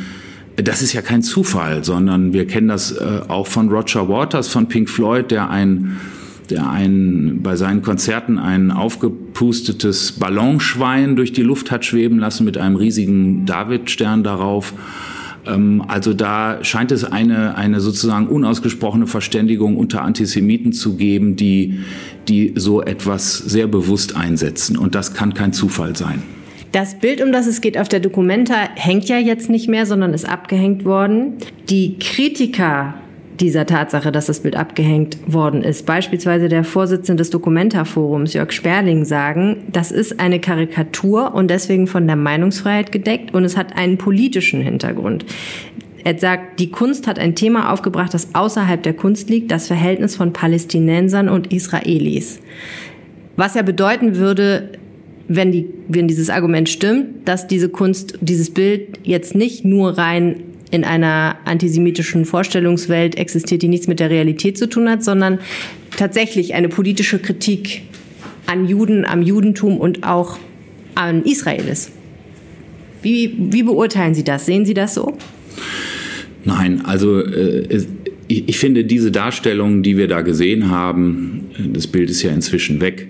das 0.56 0.82
ist 0.82 0.92
ja 0.92 1.02
kein 1.02 1.22
Zufall, 1.22 1.84
sondern 1.84 2.32
wir 2.32 2.46
kennen 2.46 2.68
das 2.68 2.92
äh, 2.92 3.20
auch 3.28 3.46
von 3.46 3.68
Roger 3.68 4.08
Waters 4.08 4.48
von 4.48 4.68
Pink 4.68 4.88
Floyd, 4.88 5.30
der 5.30 5.50
ein 5.50 5.96
der 6.50 6.70
ein, 6.70 7.40
bei 7.42 7.56
seinen 7.56 7.82
Konzerten 7.82 8.38
ein 8.38 8.70
aufgepustetes 8.70 10.12
Ballonschwein 10.12 11.16
durch 11.16 11.32
die 11.32 11.42
Luft 11.42 11.70
hat 11.70 11.84
schweben 11.84 12.18
lassen 12.18 12.44
mit 12.44 12.56
einem 12.56 12.76
riesigen 12.76 13.46
Davidstern 13.46 14.22
darauf. 14.22 14.72
Ähm, 15.46 15.84
also 15.88 16.12
da 16.12 16.62
scheint 16.62 16.92
es 16.92 17.04
eine, 17.04 17.56
eine 17.56 17.80
sozusagen 17.80 18.28
unausgesprochene 18.28 19.06
Verständigung 19.06 19.76
unter 19.76 20.02
Antisemiten 20.02 20.72
zu 20.72 20.96
geben, 20.96 21.36
die, 21.36 21.80
die 22.28 22.52
so 22.56 22.82
etwas 22.82 23.38
sehr 23.38 23.66
bewusst 23.66 24.16
einsetzen. 24.16 24.76
Und 24.76 24.94
das 24.94 25.14
kann 25.14 25.34
kein 25.34 25.52
Zufall 25.52 25.96
sein. 25.96 26.22
Das 26.76 26.96
Bild, 26.96 27.22
um 27.22 27.32
das 27.32 27.46
es 27.46 27.62
geht 27.62 27.78
auf 27.78 27.88
der 27.88 28.00
Documenta, 28.00 28.68
hängt 28.74 29.08
ja 29.08 29.16
jetzt 29.16 29.48
nicht 29.48 29.66
mehr, 29.66 29.86
sondern 29.86 30.12
ist 30.12 30.28
abgehängt 30.28 30.84
worden. 30.84 31.38
Die 31.70 31.98
Kritiker 31.98 32.92
dieser 33.40 33.64
Tatsache, 33.64 34.12
dass 34.12 34.26
das 34.26 34.40
Bild 34.40 34.56
abgehängt 34.56 35.16
worden 35.26 35.62
ist. 35.62 35.86
Beispielsweise 35.86 36.50
der 36.50 36.64
Vorsitzende 36.64 37.22
des 37.22 37.30
Documenta-Forums, 37.30 38.34
Jörg 38.34 38.52
Sperling, 38.52 39.06
sagen, 39.06 39.64
das 39.72 39.90
ist 39.90 40.20
eine 40.20 40.38
Karikatur 40.38 41.34
und 41.34 41.50
deswegen 41.50 41.86
von 41.86 42.06
der 42.06 42.16
Meinungsfreiheit 42.16 42.92
gedeckt 42.92 43.32
und 43.32 43.44
es 43.44 43.56
hat 43.56 43.74
einen 43.74 43.96
politischen 43.96 44.60
Hintergrund. 44.60 45.24
Er 46.04 46.18
sagt, 46.18 46.60
die 46.60 46.70
Kunst 46.70 47.06
hat 47.06 47.18
ein 47.18 47.34
Thema 47.34 47.72
aufgebracht, 47.72 48.12
das 48.12 48.34
außerhalb 48.34 48.82
der 48.82 48.92
Kunst 48.92 49.30
liegt, 49.30 49.50
das 49.50 49.66
Verhältnis 49.66 50.14
von 50.14 50.34
Palästinensern 50.34 51.30
und 51.30 51.54
Israelis. 51.54 52.38
Was 53.36 53.54
ja 53.54 53.62
bedeuten 53.62 54.16
würde, 54.16 54.72
wenn, 55.28 55.52
die, 55.52 55.66
wenn 55.88 56.08
dieses 56.08 56.30
Argument 56.30 56.68
stimmt, 56.68 57.28
dass 57.28 57.46
diese 57.46 57.68
Kunst, 57.68 58.18
dieses 58.20 58.50
Bild 58.50 58.98
jetzt 59.02 59.34
nicht 59.34 59.64
nur 59.64 59.98
rein 59.98 60.36
in 60.70 60.84
einer 60.84 61.36
antisemitischen 61.44 62.24
Vorstellungswelt 62.24 63.16
existiert, 63.16 63.62
die 63.62 63.68
nichts 63.68 63.86
mit 63.86 64.00
der 64.00 64.10
Realität 64.10 64.58
zu 64.58 64.68
tun 64.68 64.88
hat, 64.88 65.04
sondern 65.04 65.38
tatsächlich 65.96 66.54
eine 66.54 66.68
politische 66.68 67.18
Kritik 67.18 67.82
an 68.46 68.66
Juden, 68.66 69.04
am 69.04 69.22
Judentum 69.22 69.78
und 69.78 70.04
auch 70.04 70.38
an 70.94 71.24
Israel 71.24 71.68
ist. 71.68 71.90
Wie, 73.02 73.36
wie 73.38 73.62
beurteilen 73.62 74.14
Sie 74.14 74.24
das? 74.24 74.46
Sehen 74.46 74.64
Sie 74.64 74.74
das 74.74 74.94
so? 74.94 75.16
Nein, 76.44 76.82
also 76.84 77.20
äh, 77.20 77.84
ich, 78.28 78.48
ich 78.48 78.58
finde 78.58 78.84
diese 78.84 79.10
Darstellung, 79.10 79.82
die 79.82 79.96
wir 79.96 80.08
da 80.08 80.22
gesehen 80.22 80.70
haben, 80.70 81.46
das 81.72 81.86
Bild 81.86 82.10
ist 82.10 82.22
ja 82.22 82.32
inzwischen 82.32 82.80
weg, 82.80 83.08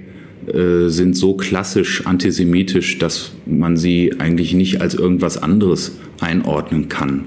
äh, 0.53 0.89
sind 0.89 1.17
so 1.17 1.35
klassisch 1.35 2.07
antisemitisch, 2.07 2.99
dass 2.99 3.33
man 3.47 3.77
sie 3.77 4.15
eigentlich 4.19 4.55
nicht 4.55 4.81
als 4.81 4.95
irgendwas 4.95 5.43
anderes 5.43 5.99
einordnen 6.21 6.89
kann. 6.89 7.25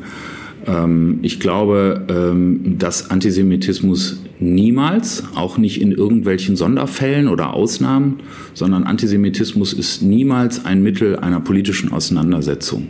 Ähm, 0.66 1.20
ich 1.22 1.40
glaube, 1.40 2.06
ähm, 2.10 2.78
dass 2.78 3.10
Antisemitismus 3.10 4.24
niemals, 4.40 5.24
auch 5.36 5.58
nicht 5.58 5.82
in 5.82 5.92
irgendwelchen 5.92 6.56
Sonderfällen 6.56 7.28
oder 7.28 7.54
Ausnahmen, 7.54 8.20
sondern 8.54 8.84
Antisemitismus 8.84 9.74
ist 9.74 10.02
niemals 10.02 10.66
ein 10.66 10.82
Mittel 10.82 11.18
einer 11.18 11.42
politischen 11.42 11.92
Auseinandersetzung. 11.92 12.88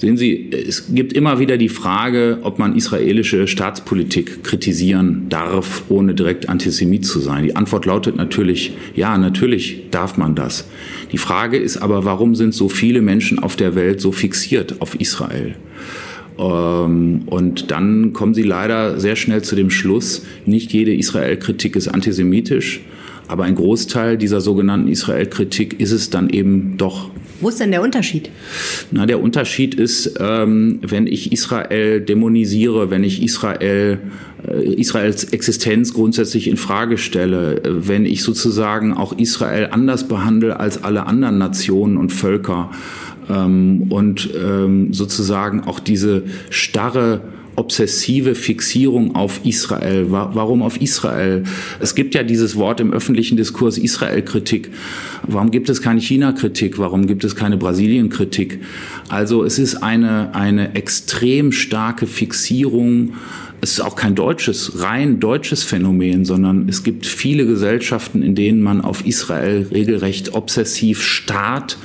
Sehen 0.00 0.16
Sie, 0.16 0.48
es 0.50 0.94
gibt 0.94 1.12
immer 1.12 1.40
wieder 1.40 1.58
die 1.58 1.68
Frage, 1.68 2.38
ob 2.40 2.58
man 2.58 2.74
israelische 2.74 3.46
Staatspolitik 3.46 4.42
kritisieren 4.42 5.26
darf, 5.28 5.82
ohne 5.90 6.14
direkt 6.14 6.48
Antisemit 6.48 7.04
zu 7.04 7.20
sein. 7.20 7.44
Die 7.44 7.54
Antwort 7.54 7.84
lautet 7.84 8.16
natürlich, 8.16 8.72
ja, 8.96 9.18
natürlich 9.18 9.90
darf 9.90 10.16
man 10.16 10.34
das. 10.34 10.66
Die 11.12 11.18
Frage 11.18 11.58
ist 11.58 11.76
aber, 11.76 12.06
warum 12.06 12.34
sind 12.34 12.54
so 12.54 12.70
viele 12.70 13.02
Menschen 13.02 13.40
auf 13.40 13.56
der 13.56 13.74
Welt 13.74 14.00
so 14.00 14.10
fixiert 14.10 14.80
auf 14.80 14.98
Israel? 14.98 15.56
Ähm, 16.38 17.24
und 17.26 17.70
dann 17.70 18.14
kommen 18.14 18.32
sie 18.32 18.42
leider 18.42 18.98
sehr 18.98 19.16
schnell 19.16 19.42
zu 19.42 19.54
dem 19.54 19.68
Schluss, 19.68 20.24
nicht 20.46 20.72
jede 20.72 20.94
Israel-Kritik 20.94 21.76
ist 21.76 21.88
antisemitisch, 21.88 22.80
aber 23.30 23.44
ein 23.44 23.54
Großteil 23.54 24.18
dieser 24.18 24.40
sogenannten 24.40 24.88
Israel-Kritik 24.88 25.78
ist 25.78 25.92
es 25.92 26.10
dann 26.10 26.30
eben 26.30 26.76
doch. 26.76 27.10
Wo 27.40 27.48
ist 27.48 27.60
denn 27.60 27.70
der 27.70 27.80
Unterschied? 27.80 28.28
Na, 28.90 29.06
der 29.06 29.22
Unterschied 29.22 29.76
ist, 29.76 30.16
ähm, 30.18 30.80
wenn 30.82 31.06
ich 31.06 31.32
Israel 31.32 32.00
dämonisiere, 32.00 32.90
wenn 32.90 33.04
ich 33.04 33.22
Israel 33.22 34.00
äh, 34.46 34.74
Israels 34.74 35.24
Existenz 35.24 35.94
grundsätzlich 35.94 36.48
in 36.48 36.56
Frage 36.56 36.98
stelle, 36.98 37.62
äh, 37.62 37.88
wenn 37.88 38.04
ich 38.04 38.24
sozusagen 38.24 38.94
auch 38.94 39.16
Israel 39.16 39.68
anders 39.70 40.08
behandle 40.08 40.58
als 40.58 40.82
alle 40.82 41.06
anderen 41.06 41.38
Nationen 41.38 41.98
und 41.98 42.10
Völker 42.10 42.72
ähm, 43.30 43.86
und 43.90 44.28
ähm, 44.36 44.92
sozusagen 44.92 45.62
auch 45.64 45.78
diese 45.78 46.24
starre 46.50 47.20
obsessive 47.60 48.34
Fixierung 48.34 49.14
auf 49.14 49.40
Israel. 49.44 50.06
Warum 50.08 50.62
auf 50.62 50.80
Israel? 50.80 51.44
Es 51.78 51.94
gibt 51.94 52.14
ja 52.14 52.22
dieses 52.22 52.56
Wort 52.56 52.80
im 52.80 52.92
öffentlichen 52.92 53.36
Diskurs 53.36 53.76
Israel-Kritik. 53.76 54.70
Warum 55.28 55.50
gibt 55.50 55.68
es 55.68 55.82
keine 55.82 56.00
China-Kritik? 56.00 56.78
Warum 56.78 57.06
gibt 57.06 57.22
es 57.22 57.36
keine 57.36 57.58
Brasilien-Kritik? 57.58 58.60
Also 59.10 59.44
es 59.44 59.58
ist 59.58 59.82
eine, 59.82 60.34
eine 60.34 60.74
extrem 60.74 61.52
starke 61.52 62.06
Fixierung 62.06 63.12
es 63.62 63.72
ist 63.72 63.80
auch 63.80 63.94
kein 63.94 64.14
deutsches, 64.14 64.80
rein 64.80 65.20
deutsches 65.20 65.64
Phänomen, 65.64 66.24
sondern 66.24 66.66
es 66.66 66.82
gibt 66.82 67.04
viele 67.04 67.44
Gesellschaften, 67.44 68.22
in 68.22 68.34
denen 68.34 68.62
man 68.62 68.80
auf 68.80 69.04
Israel 69.04 69.66
regelrecht 69.70 70.32
obsessiv 70.32 71.02
starrt 71.02 71.76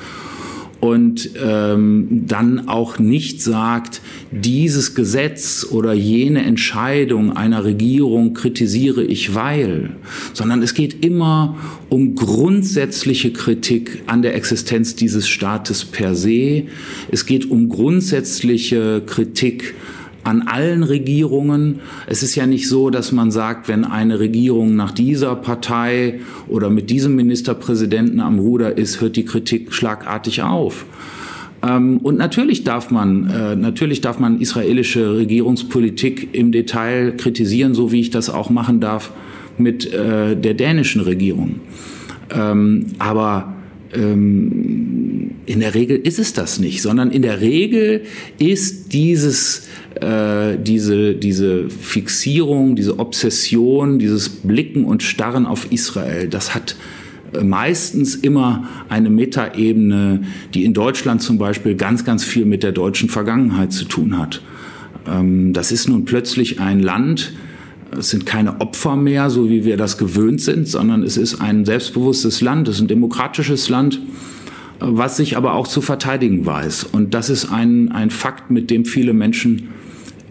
und 0.79 1.31
ähm, 1.43 2.25
dann 2.27 2.67
auch 2.67 2.99
nicht 2.99 3.41
sagt, 3.41 4.01
dieses 4.31 4.93
Gesetz 4.93 5.65
oder 5.69 5.93
jene 5.93 6.43
Entscheidung 6.43 7.35
einer 7.35 7.63
Regierung 7.63 8.33
kritisiere 8.33 9.03
ich 9.03 9.33
weil, 9.33 9.91
sondern 10.33 10.61
es 10.61 10.73
geht 10.73 11.05
immer 11.05 11.57
um 11.89 12.15
grundsätzliche 12.15 13.31
Kritik 13.31 14.03
an 14.07 14.21
der 14.21 14.35
Existenz 14.35 14.95
dieses 14.95 15.27
Staates 15.27 15.85
per 15.85 16.15
se. 16.15 16.63
Es 17.11 17.25
geht 17.25 17.49
um 17.49 17.69
grundsätzliche 17.69 19.01
Kritik 19.05 19.75
an 20.25 20.41
allen 20.47 20.83
Regierungen. 20.83 21.79
Es 22.07 22.23
ist 22.23 22.35
ja 22.35 22.45
nicht 22.47 22.67
so, 22.67 22.89
dass 22.89 23.11
man 23.11 23.31
sagt, 23.31 23.67
wenn 23.67 23.85
eine 23.85 24.19
Regierung 24.19 24.75
nach 24.75 24.91
dieser 24.91 25.35
Partei 25.35 26.19
oder 26.47 26.69
mit 26.69 26.89
diesem 26.89 27.15
Ministerpräsidenten 27.15 28.19
am 28.19 28.39
Ruder 28.39 28.77
ist, 28.77 29.01
hört 29.01 29.15
die 29.15 29.23
Kritik 29.23 29.71
schlagartig 29.71 30.41
auf. 30.41 30.85
Ähm, 31.63 31.99
und 31.99 32.17
natürlich 32.17 32.63
darf 32.63 32.89
man, 32.89 33.29
äh, 33.29 33.55
natürlich 33.55 34.01
darf 34.01 34.19
man 34.19 34.41
israelische 34.41 35.15
Regierungspolitik 35.15 36.29
im 36.33 36.51
Detail 36.51 37.13
kritisieren, 37.15 37.75
so 37.75 37.91
wie 37.91 38.01
ich 38.01 38.09
das 38.09 38.29
auch 38.29 38.49
machen 38.49 38.79
darf 38.79 39.11
mit 39.59 39.93
äh, 39.93 40.35
der 40.35 40.55
dänischen 40.55 41.01
Regierung. 41.01 41.61
Ähm, 42.31 42.87
aber 42.97 43.54
ähm, 43.93 45.31
in 45.45 45.59
der 45.59 45.75
Regel 45.75 45.97
ist 45.97 46.19
es 46.19 46.33
das 46.33 46.59
nicht, 46.59 46.81
sondern 46.81 47.11
in 47.11 47.21
der 47.21 47.41
Regel 47.41 48.01
ist 48.39 48.93
dieses 48.93 49.67
äh, 50.01 50.57
diese, 50.57 51.15
diese 51.15 51.69
Fixierung, 51.69 52.75
diese 52.75 52.99
Obsession, 52.99 53.97
dieses 53.97 54.27
Blicken 54.27 54.83
und 54.83 55.03
Starren 55.03 55.45
auf 55.45 55.71
Israel, 55.71 56.27
das 56.27 56.53
hat 56.53 56.75
äh, 57.33 57.43
meistens 57.43 58.15
immer 58.15 58.67
eine 58.89 59.09
Metaebene, 59.09 60.23
die 60.53 60.65
in 60.65 60.73
Deutschland 60.73 61.21
zum 61.21 61.37
Beispiel 61.37 61.75
ganz, 61.75 62.03
ganz 62.03 62.25
viel 62.25 62.45
mit 62.45 62.61
der 62.61 62.73
deutschen 62.73 63.07
Vergangenheit 63.07 63.71
zu 63.71 63.85
tun 63.85 64.17
hat. 64.17 64.41
Ähm, 65.07 65.53
das 65.53 65.71
ist 65.71 65.87
nun 65.87 66.03
plötzlich 66.03 66.59
ein 66.59 66.81
Land, 66.81 67.33
es 67.91 68.09
sind 68.09 68.25
keine 68.25 68.61
Opfer 68.61 68.95
mehr, 68.95 69.29
so 69.29 69.49
wie 69.49 69.65
wir 69.65 69.77
das 69.77 69.97
gewöhnt 69.97 70.41
sind, 70.41 70.67
sondern 70.67 71.03
es 71.03 71.17
ist 71.17 71.41
ein 71.41 71.65
selbstbewusstes 71.65 72.41
Land, 72.41 72.67
es 72.67 72.75
ist 72.75 72.81
ein 72.81 72.87
demokratisches 72.87 73.69
Land, 73.69 73.99
was 74.79 75.17
sich 75.17 75.37
aber 75.37 75.53
auch 75.53 75.67
zu 75.67 75.81
verteidigen 75.81 76.45
weiß. 76.45 76.85
Und 76.91 77.13
das 77.13 77.29
ist 77.29 77.51
ein, 77.51 77.91
ein 77.91 78.09
Fakt, 78.09 78.51
mit 78.51 78.69
dem 78.69 78.85
viele 78.85 79.13
Menschen 79.13 79.69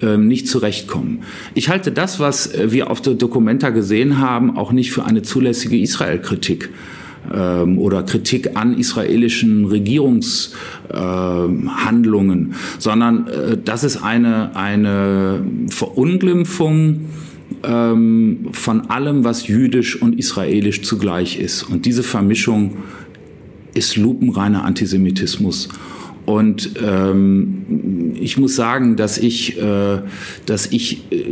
ähm, 0.02 0.28
nicht 0.28 0.48
zurechtkommen. 0.48 1.20
Ich 1.54 1.68
halte 1.68 1.92
das, 1.92 2.20
was 2.20 2.54
äh, 2.54 2.72
wir 2.72 2.90
auf 2.90 3.00
der 3.00 3.14
Dokumenta 3.14 3.70
gesehen 3.70 4.18
haben, 4.18 4.56
auch 4.56 4.72
nicht 4.72 4.92
für 4.92 5.04
eine 5.04 5.22
zulässige 5.22 5.78
Israel-Kritik. 5.78 6.70
ähm, 7.32 7.78
oder 7.78 8.02
Kritik 8.02 8.56
an 8.56 8.76
israelischen 8.76 9.64
Regierungshandlungen, 9.64 12.50
äh, 12.50 12.54
sondern 12.78 13.28
äh, 13.28 13.56
das 13.62 13.84
ist 13.84 14.02
eine, 14.02 14.56
eine 14.56 15.42
Verunglimpfung 15.68 17.02
ähm, 17.66 18.48
von 18.52 18.90
allem, 18.90 19.24
was 19.24 19.46
jüdisch 19.46 20.00
und 20.00 20.18
israelisch 20.18 20.82
zugleich 20.82 21.38
ist. 21.38 21.62
Und 21.64 21.86
diese 21.86 22.02
Vermischung 22.02 22.76
ist 23.74 23.96
lupenreiner 23.96 24.64
Antisemitismus. 24.64 25.68
Und 26.26 26.70
ähm, 26.82 28.14
ich 28.18 28.38
muss 28.38 28.56
sagen, 28.56 28.96
dass 28.96 29.18
ich, 29.18 29.60
äh, 29.60 30.00
dass 30.46 30.66
ich 30.66 31.12
äh, 31.12 31.24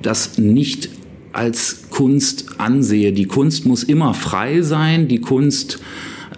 das 0.00 0.38
nicht 0.38 0.90
als 1.32 1.88
Kunst 1.90 2.46
ansehe. 2.58 3.12
Die 3.12 3.26
Kunst 3.26 3.66
muss 3.66 3.82
immer 3.82 4.14
frei 4.14 4.62
sein. 4.62 5.08
Die 5.08 5.20
Kunst 5.20 5.80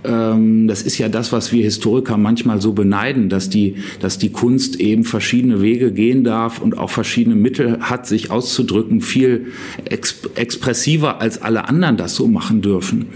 das 0.03 0.83
ist 0.83 0.97
ja 0.97 1.09
das, 1.09 1.31
was 1.31 1.53
wir 1.53 1.63
Historiker 1.63 2.17
manchmal 2.17 2.61
so 2.61 2.73
beneiden, 2.73 3.29
dass 3.29 3.51
die, 3.51 3.77
dass 4.01 4.17
die 4.17 4.31
Kunst 4.31 4.81
eben 4.81 5.05
verschiedene 5.05 5.61
Wege 5.61 5.93
gehen 5.93 6.25
darf 6.25 6.61
und 6.61 6.79
auch 6.79 6.91
verschiedene 6.91 7.37
Mittel 7.37 7.81
hat, 7.81 8.07
sich 8.07 8.31
auszudrücken, 8.31 9.03
viel 9.03 9.49
expressiver 9.85 11.21
als 11.21 11.43
alle 11.43 11.69
anderen 11.69 11.99
das 11.99 12.15
so 12.15 12.29
machen 12.29 12.63
dürfen. 12.63 13.09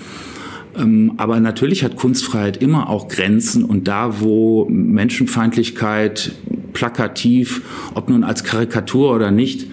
Ähm, 0.76 1.12
aber 1.16 1.40
natürlich 1.40 1.84
hat 1.84 1.96
Kunstfreiheit 1.96 2.56
immer 2.58 2.90
auch 2.90 3.08
Grenzen 3.08 3.64
und 3.64 3.88
da, 3.88 4.20
wo 4.20 4.66
Menschenfeindlichkeit 4.68 6.32
plakativ, 6.72 7.62
ob 7.94 8.08
nun 8.08 8.24
als 8.24 8.44
Karikatur 8.44 9.14
oder 9.14 9.30
nicht, 9.30 9.68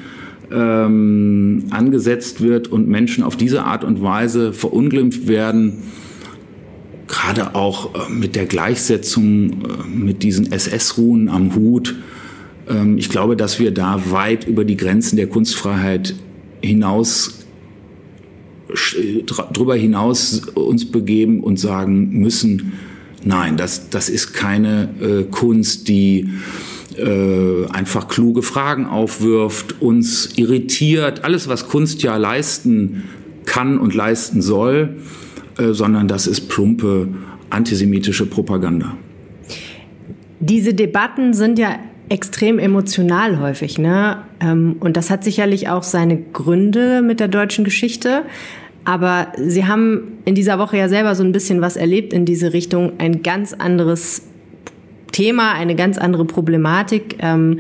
ähm, 0.52 1.66
angesetzt 1.72 2.42
wird 2.42 2.68
und 2.68 2.88
Menschen 2.88 3.24
auf 3.24 3.36
diese 3.36 3.64
Art 3.64 3.84
und 3.84 4.02
Weise 4.02 4.54
verunglimpft 4.54 5.28
werden, 5.28 5.84
gerade 7.12 7.54
auch 7.54 7.94
äh, 7.94 8.10
mit 8.10 8.36
der 8.36 8.46
Gleichsetzung 8.46 9.52
äh, 9.52 9.88
mit 9.88 10.24
diesen 10.24 10.52
SS-Ruhen 10.52 11.30
am 11.30 11.54
Hut. 11.54 11.96
Ähm, 12.68 12.98
ich 12.98 13.10
glaube, 13.10 13.36
dass 13.36 13.60
wir 13.60 13.72
da 13.72 14.02
weit 14.10 14.48
über 14.48 14.66
die 14.66 14.78
Grenzen 14.78 15.18
der 15.18 15.28
Kunstfreiheit 15.28 16.16
hinaus 16.62 17.38
drüber 19.54 19.76
hinaus 19.76 20.40
uns 20.56 20.90
begeben 20.90 21.42
und 21.44 21.60
sagen 21.60 22.10
müssen, 22.18 22.72
nein, 23.22 23.58
das, 23.58 23.90
das 23.90 24.08
ist 24.08 24.34
keine 24.34 24.90
äh, 25.02 25.24
Kunst, 25.30 25.90
die 25.90 26.30
äh, 26.98 27.66
einfach 27.70 28.08
kluge 28.08 28.42
Fragen 28.42 28.86
aufwirft, 28.86 29.82
uns 29.82 30.38
irritiert, 30.38 31.26
alles, 31.26 31.50
was 31.50 31.68
Kunst 31.68 32.02
ja 32.04 32.16
leisten 32.16 33.04
kann 33.46 33.78
und 33.78 33.94
leisten 33.94 34.42
soll, 34.42 34.96
äh, 35.58 35.74
sondern 35.74 36.08
das 36.08 36.28
ist 36.28 36.50
plumpe 36.50 37.08
antisemitische 37.50 38.26
Propaganda. 38.26 38.96
Diese 40.40 40.74
Debatten 40.74 41.34
sind 41.34 41.60
ja 41.60 41.78
extrem 42.10 42.60
emotional 42.60 43.40
häufig, 43.40 43.78
ne? 43.78 44.18
Ähm, 44.40 44.76
und 44.80 44.98
das 44.98 45.10
hat 45.10 45.24
sicherlich 45.24 45.70
auch 45.70 45.84
seine 45.84 46.18
Gründe 46.18 47.02
mit 47.02 47.20
der 47.20 47.28
deutschen 47.28 47.64
Geschichte. 47.64 48.24
Aber 48.84 49.32
Sie 49.38 49.66
haben 49.66 50.20
in 50.26 50.36
dieser 50.36 50.58
Woche 50.58 50.78
ja 50.78 50.90
selber 50.90 51.14
so 51.16 51.24
ein 51.24 51.32
bisschen 51.32 51.62
was 51.62 51.76
erlebt 51.76 52.14
in 52.14 52.26
diese 52.26 52.52
Richtung, 52.54 52.94
ein 52.98 53.22
ganz 53.22 53.54
anderes 53.54 54.24
Thema, 55.12 55.54
eine 55.54 55.76
ganz 55.76 55.98
andere 55.98 56.26
Problematik. 56.26 57.18
Ähm, 57.20 57.60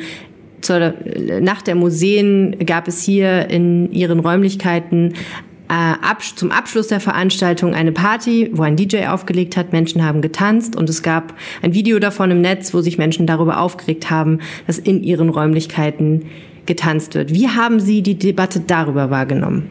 zur 0.62 0.94
Nacht 1.39 1.68
der 1.68 1.76
Museen 1.76 2.58
gab 2.66 2.88
es 2.88 3.02
hier 3.02 3.50
in 3.50 3.92
Ihren 3.92 4.20
Räumlichkeiten 4.20 5.14
zum 6.36 6.51
Abschluss 6.51 6.88
der 6.88 6.99
Veranstaltung 6.99 7.74
eine 7.74 7.91
Party, 7.91 8.49
wo 8.53 8.63
ein 8.63 8.76
DJ 8.76 9.07
aufgelegt 9.07 9.57
hat. 9.57 9.72
Menschen 9.72 10.03
haben 10.03 10.22
getanzt 10.22 10.76
und 10.76 10.89
es 10.89 11.03
gab 11.03 11.34
ein 11.61 11.74
Video 11.74 11.99
davon 11.99 12.32
im 12.32 12.41
Netz, 12.41 12.74
wo 12.74 12.82
sich 12.82 12.97
Menschen 12.97 13.28
darüber 13.28 13.59
aufgeregt 13.59 14.09
haben, 14.09 14.39
dass 14.67 14.78
in 14.78 15.03
ihren 15.03 15.30
Räumlichkeiten 15.30 16.26
getanzt 16.65 17.15
wird. 17.15 17.34
Wie 17.34 17.47
haben 17.47 17.80
Sie 17.80 18.01
die 18.01 18.15
Debatte 18.15 18.59
darüber 18.59 19.09
wahrgenommen? 19.09 19.69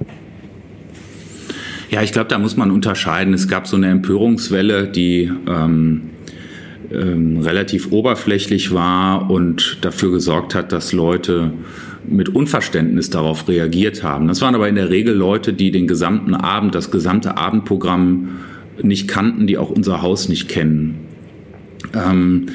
Ja, 1.91 2.03
ich 2.03 2.13
glaube, 2.13 2.29
da 2.29 2.39
muss 2.39 2.57
man 2.57 2.71
unterscheiden. 2.71 3.35
Es 3.35 3.49
gab 3.49 3.67
so 3.67 3.77
eine 3.77 3.89
Empörungswelle, 3.89 4.87
die 4.87 5.31
ähm, 5.49 6.11
ähm, 6.93 7.41
relativ 7.41 7.91
oberflächlich 7.91 8.73
war 8.73 9.31
und 9.31 9.79
dafür 9.81 10.13
gesorgt 10.13 10.55
hat, 10.55 10.73
dass 10.73 10.93
Leute 10.93 11.53
mit 12.11 12.29
Unverständnis 12.29 13.11
darauf 13.11 13.49
reagiert 13.49 14.03
haben. 14.03 14.29
Das 14.29 14.41
waren 14.43 14.55
aber 14.55 14.69
in 14.69 14.75
der 14.75 14.91
Regel 14.91 15.15
Leute, 15.15 15.53
die 15.53 15.71
den 15.71 15.87
gesamten 15.87 16.35
Abend, 16.35 16.75
das 16.75 16.91
gesamte 16.91 17.37
Abendprogramm 17.37 18.41
nicht 18.83 19.09
kannten, 19.09 19.47
die 19.47 19.59
auch 19.59 19.71
unser 19.71 20.03
Haus 20.03 20.29
nicht 20.29 20.49
kennen. 20.49 21.07
Ähm, 21.95 22.47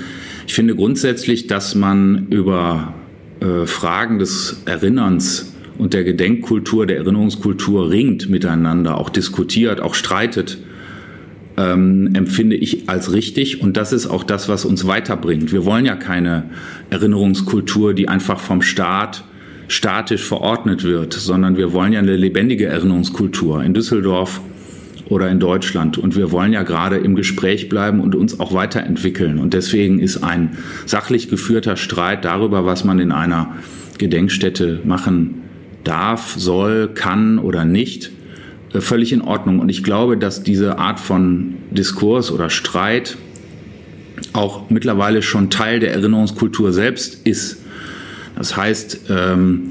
ich 0.47 0.53
finde 0.53 0.75
grundsätzlich, 0.75 1.47
dass 1.47 1.75
man 1.75 2.27
über 2.29 2.93
äh, 3.39 3.65
Fragen 3.65 4.19
des 4.19 4.61
Erinnerns 4.65 5.53
und 5.77 5.93
der 5.93 6.03
Gedenkkultur, 6.03 6.85
der 6.85 6.97
Erinnerungskultur 6.97 7.89
ringt 7.89 8.29
miteinander, 8.29 8.97
auch 8.97 9.09
diskutiert, 9.09 9.81
auch 9.81 9.95
streitet, 9.95 10.59
ähm, 11.57 12.11
empfinde 12.13 12.55
ich 12.55 12.89
als 12.89 13.13
richtig. 13.13 13.61
Und 13.61 13.77
das 13.77 13.91
ist 13.91 14.07
auch 14.07 14.23
das, 14.23 14.47
was 14.49 14.65
uns 14.65 14.87
weiterbringt. 14.87 15.51
Wir 15.51 15.65
wollen 15.65 15.85
ja 15.85 15.95
keine 15.95 16.49
Erinnerungskultur, 16.89 17.93
die 17.93 18.07
einfach 18.07 18.39
vom 18.39 18.61
Staat 18.61 19.23
statisch 19.67 20.23
verordnet 20.23 20.83
wird, 20.83 21.13
sondern 21.13 21.57
wir 21.57 21.73
wollen 21.73 21.93
ja 21.93 21.99
eine 21.99 22.15
lebendige 22.15 22.65
Erinnerungskultur 22.65 23.63
in 23.63 23.73
Düsseldorf 23.73 24.41
oder 25.07 25.29
in 25.29 25.39
Deutschland. 25.39 25.97
Und 25.97 26.15
wir 26.15 26.31
wollen 26.31 26.53
ja 26.53 26.63
gerade 26.63 26.97
im 26.97 27.15
Gespräch 27.15 27.69
bleiben 27.69 27.99
und 27.99 28.15
uns 28.15 28.39
auch 28.39 28.53
weiterentwickeln. 28.53 29.39
Und 29.39 29.53
deswegen 29.53 29.99
ist 29.99 30.23
ein 30.23 30.57
sachlich 30.85 31.29
geführter 31.29 31.77
Streit 31.77 32.25
darüber, 32.25 32.65
was 32.65 32.83
man 32.83 32.99
in 32.99 33.11
einer 33.11 33.55
Gedenkstätte 33.97 34.81
machen 34.83 35.41
darf, 35.83 36.35
soll, 36.37 36.89
kann 36.93 37.39
oder 37.39 37.65
nicht, 37.65 38.11
äh, 38.73 38.81
völlig 38.81 39.13
in 39.13 39.21
Ordnung. 39.21 39.59
Und 39.59 39.69
ich 39.69 39.83
glaube, 39.83 40.17
dass 40.17 40.43
diese 40.43 40.79
Art 40.79 40.99
von 40.99 41.55
Diskurs 41.71 42.31
oder 42.31 42.49
Streit 42.49 43.17
auch 44.33 44.69
mittlerweile 44.69 45.21
schon 45.21 45.49
Teil 45.49 45.79
der 45.79 45.93
Erinnerungskultur 45.93 46.73
selbst 46.73 47.25
ist. 47.25 47.64
Das 48.35 48.57
heißt, 48.57 49.09
ähm, 49.09 49.69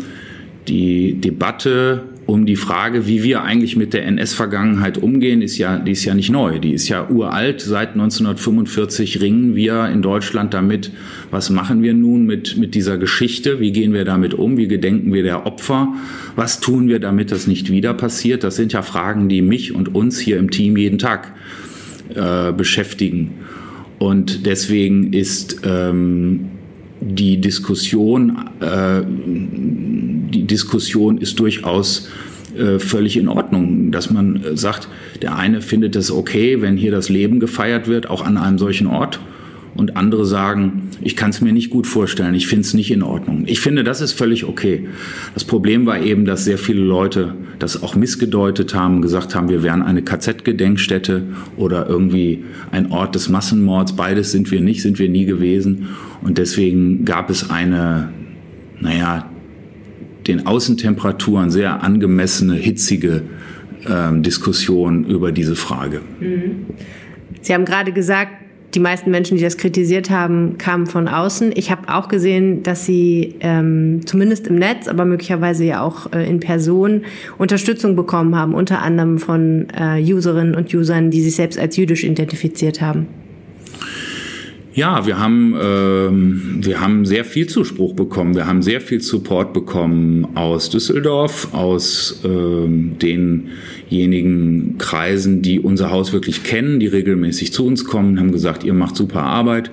die 0.69 1.21
Debatte 1.21 2.05
um 2.27 2.47
die 2.47 2.57
Frage, 2.57 3.07
wie 3.07 3.23
wir 3.23 3.43
eigentlich 3.43 3.77
mit 3.77 3.93
der 3.93 4.07
NS-Vergangenheit 4.07 4.99
umgehen, 4.99 5.43
ist 5.43 5.59
ja, 5.59 5.79
die 5.79 5.93
ist 5.93 6.05
ja 6.05 6.15
nicht 6.15 6.31
neu. 6.31 6.59
Die 6.59 6.73
ist 6.73 6.89
ja 6.89 7.09
uralt. 7.09 7.61
Seit 7.61 7.91
1945 7.91 9.21
ringen 9.21 9.55
wir 9.55 9.89
in 9.89 10.01
Deutschland 10.01 10.55
damit, 10.55 10.91
was 11.31 11.51
machen 11.51 11.83
wir 11.83 11.93
nun 11.93 12.25
mit, 12.25 12.57
mit 12.57 12.75
dieser 12.75 12.97
Geschichte? 12.97 13.61
Wie 13.61 13.73
gehen 13.73 13.93
wir 13.93 14.05
damit 14.05 14.35
um? 14.35 14.57
Wie 14.57 14.69
gedenken 14.69 15.13
wir 15.13 15.23
der 15.23 15.47
Opfer? 15.47 15.89
Was 16.35 16.61
tun 16.61 16.89
wir, 16.89 16.99
damit 16.99 17.31
das 17.31 17.47
nicht 17.47 17.71
wieder 17.71 17.93
passiert? 17.93 18.43
Das 18.43 18.57
sind 18.57 18.73
ja 18.73 18.83
Fragen, 18.83 19.29
die 19.29 19.43
mich 19.43 19.75
und 19.75 19.95
uns 19.95 20.19
hier 20.19 20.39
im 20.39 20.51
Team 20.51 20.77
jeden 20.77 20.99
Tag 20.99 21.33
äh, 22.15 22.53
beschäftigen. 22.53 23.33
Und 23.99 24.47
deswegen 24.47 25.13
ist 25.13 25.61
ähm, 25.65 26.49
die 27.07 27.41
Diskussion, 27.41 28.49
äh, 28.61 29.03
die 29.07 30.45
Diskussion 30.45 31.19
ist 31.19 31.39
durchaus 31.39 32.09
äh, 32.57 32.79
völlig 32.79 33.17
in 33.17 33.29
Ordnung, 33.29 33.91
dass 33.93 34.11
man 34.11 34.43
äh, 34.43 34.57
sagt, 34.57 34.89
der 35.23 35.37
eine 35.37 35.61
findet 35.61 35.97
es 35.97 36.11
okay, 36.11 36.63
wenn 36.63 36.77
hier 36.77 36.91
das 36.91 37.09
Leben 37.09 37.41
gefeiert 37.41 37.89
wird, 37.89 38.09
auch 38.09 38.25
an 38.25 38.37
einem 38.37 38.59
solchen 38.59 38.87
Ort 38.87 39.21
und 39.77 39.97
andere 39.97 40.25
sagen, 40.25 40.91
ich 41.01 41.17
kann 41.17 41.31
es 41.31 41.41
mir 41.41 41.53
nicht 41.53 41.71
gut 41.71 41.87
vorstellen, 41.87 42.35
ich 42.35 42.47
finde 42.47 42.63
es 42.63 42.75
nicht 42.75 42.91
in 42.91 43.03
Ordnung. 43.03 43.45
Ich 43.47 43.61
finde, 43.61 43.83
das 43.83 44.01
ist 44.01 44.13
völlig 44.13 44.45
okay. 44.45 44.89
Das 45.35 45.45
Problem 45.45 45.87
war 45.87 46.01
eben, 46.01 46.25
dass 46.25 46.45
sehr 46.45 46.59
viele 46.59 46.83
Leute 46.83 47.35
das 47.59 47.83
auch 47.83 47.97
missgedeutet 47.97 48.75
haben, 48.75 49.03
gesagt 49.03 49.35
haben, 49.35 49.49
wir 49.49 49.63
wären 49.63 49.83
eine 49.83 50.03
KZ-Gedenkstätte 50.03 51.25
oder 51.57 51.89
irgendwie 51.89 52.45
ein 52.71 52.93
Ort 52.93 53.15
des 53.15 53.29
Massenmords. 53.29 53.97
Beides 53.97 54.31
sind 54.31 54.51
wir 54.51 54.61
nicht, 54.61 54.83
sind 54.83 54.99
wir 54.99 55.09
nie 55.09 55.25
gewesen. 55.25 55.89
Und 56.23 56.39
deswegen 56.39 57.05
gab 57.05 57.31
es 57.31 57.51
eine, 57.51 58.13
naja, 58.81 59.31
den 60.27 60.47
Außentemperaturen 60.47 61.51
sehr 61.51 61.83
angemessene, 61.83 62.55
hitzige 62.55 63.23
ähm, 63.89 64.23
Diskussion 64.23 65.05
über 65.05 65.33
diese 65.33 65.57
Frage. 65.57 66.01
Mhm. 66.21 66.67
Sie 67.43 67.53
haben 67.53 67.65
gerade 67.67 67.93
gesagt, 67.93 68.44
die 68.75 68.81
meisten 68.81 69.11
Menschen, 69.11 69.37
die 69.37 69.43
das 69.43 69.57
kritisiert 69.57 70.11
haben, 70.11 70.59
kamen 70.59 70.87
von 70.87 71.09
außen. 71.09 71.53
Ich 71.55 71.71
habe 71.71 71.89
auch 71.95 72.09
gesehen, 72.09 72.63
dass 72.63 72.85
sie 72.85 73.37
ähm, 73.41 74.01
zumindest 74.07 74.47
im 74.49 74.57
Netz, 74.57 74.89
aber 74.89 75.05
möglicherweise 75.05 75.65
ja 75.65 75.83
auch 75.83 76.13
äh, 76.13 76.29
in 76.29 76.41
Person 76.41 77.03
Unterstützung 77.39 77.97
bekommen 77.97 78.37
haben, 78.37 78.55
unter 78.55 78.83
anderem 78.83 79.19
von 79.19 79.69
äh, 79.79 80.03
Userinnen 80.03 80.55
und 80.55 80.75
Usern, 80.75 81.11
die 81.11 81.23
sich 81.23 81.37
selbst 81.37 81.59
als 81.59 81.77
jüdisch 81.77 82.05
identifiziert 82.05 82.81
haben. 82.81 83.07
Ja, 84.75 85.07
wir 85.07 85.21
haben, 85.21 85.55
ähm, 85.63 86.59
wir 86.61 86.81
haben 86.81 87.07
sehr 87.07 87.25
viel 87.25 87.47
Zuspruch 87.47 87.95
bekommen. 87.95 88.35
Wir 88.35 88.49
haben 88.49 88.61
sehr 88.61 88.81
viel 88.81 89.01
Support 89.01 89.53
bekommen 89.53 90.27
aus 90.35 90.69
Düsseldorf, 90.69 91.55
aus 91.55 92.21
ähm, 92.25 92.97
denjenigen 92.99 94.77
Kreisen, 94.79 95.43
die 95.43 95.61
unser 95.61 95.93
Haus 95.93 96.13
wirklich 96.13 96.43
kennen, 96.43 96.81
die 96.81 96.89
regelmäßig 96.89 97.53
zu 97.53 97.65
uns 97.65 97.85
kommen, 97.85 98.19
haben 98.19 98.33
gesagt, 98.33 98.65
ihr 98.65 98.75
macht 98.75 98.97
super 98.97 99.23
Arbeit. 99.23 99.71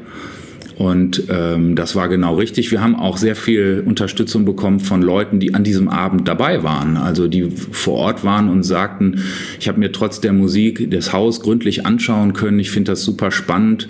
Und 0.81 1.25
ähm, 1.29 1.75
das 1.75 1.95
war 1.95 2.09
genau 2.09 2.33
richtig. 2.37 2.71
Wir 2.71 2.81
haben 2.81 2.95
auch 2.95 3.17
sehr 3.17 3.35
viel 3.35 3.83
Unterstützung 3.85 4.45
bekommen 4.45 4.79
von 4.79 5.03
Leuten, 5.03 5.39
die 5.39 5.53
an 5.53 5.63
diesem 5.63 5.87
Abend 5.89 6.27
dabei 6.27 6.63
waren. 6.63 6.97
Also 6.97 7.27
die 7.27 7.51
vor 7.51 7.97
Ort 7.97 8.23
waren 8.23 8.49
und 8.49 8.63
sagten, 8.63 9.19
ich 9.59 9.67
habe 9.67 9.79
mir 9.79 9.91
trotz 9.91 10.21
der 10.21 10.33
Musik 10.33 10.89
das 10.89 11.13
Haus 11.13 11.41
gründlich 11.41 11.85
anschauen 11.85 12.33
können. 12.33 12.57
Ich 12.57 12.71
finde 12.71 12.93
das 12.93 13.03
super 13.03 13.29
spannend 13.29 13.89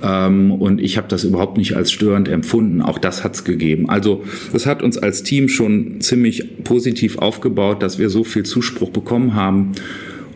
ähm, 0.00 0.52
und 0.52 0.80
ich 0.80 0.96
habe 0.96 1.08
das 1.08 1.24
überhaupt 1.24 1.58
nicht 1.58 1.74
als 1.74 1.90
störend 1.90 2.28
empfunden. 2.28 2.82
Auch 2.82 2.98
das 2.98 3.24
hat 3.24 3.34
es 3.34 3.42
gegeben. 3.42 3.90
Also 3.90 4.22
das 4.52 4.64
hat 4.64 4.80
uns 4.80 4.96
als 4.96 5.24
Team 5.24 5.48
schon 5.48 6.00
ziemlich 6.00 6.62
positiv 6.62 7.18
aufgebaut, 7.18 7.82
dass 7.82 7.98
wir 7.98 8.10
so 8.10 8.22
viel 8.22 8.44
Zuspruch 8.44 8.90
bekommen 8.90 9.34
haben 9.34 9.72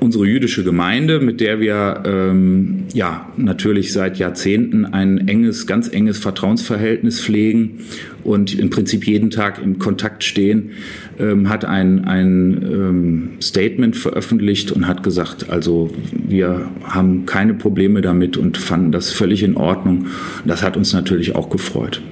unsere 0.03 0.27
jüdische 0.27 0.65
Gemeinde, 0.65 1.21
mit 1.21 1.41
der 1.41 1.61
wir 1.61 2.03
ähm, 2.05 2.85
ja 2.93 3.29
natürlich 3.37 3.93
seit 3.93 4.19
Jahrzehnten 4.19 4.85
ein 4.85 5.29
enges, 5.29 5.67
ganz 5.67 5.89
enges 5.89 6.19
Vertrauensverhältnis 6.19 7.21
pflegen 7.21 7.79
und 8.25 8.59
im 8.59 8.69
Prinzip 8.69 9.07
jeden 9.07 9.31
Tag 9.31 9.63
im 9.63 9.79
Kontakt 9.79 10.25
stehen, 10.25 10.73
ähm, 11.21 11.49
hat 11.49 11.65
ein, 11.65 12.05
ein 12.05 12.63
ähm, 12.63 13.31
Statement 13.41 13.97
veröffentlicht 13.97 14.73
und 14.73 14.89
hat 14.89 15.05
gesagt, 15.05 15.51
also 15.51 15.91
wir 16.13 16.69
haben 16.83 17.25
keine 17.25 17.55
Probleme 17.55 18.01
damit 18.01 18.37
und 18.37 18.59
fanden 18.59 18.91
das 18.91 19.13
völlig 19.13 19.43
in 19.45 19.57
Ordnung. 19.57 20.07
Das 20.45 20.63
hat 20.63 20.77
uns 20.77 20.93
natürlich 20.93 21.37
auch 21.37 21.49
gefreut. 21.49 22.03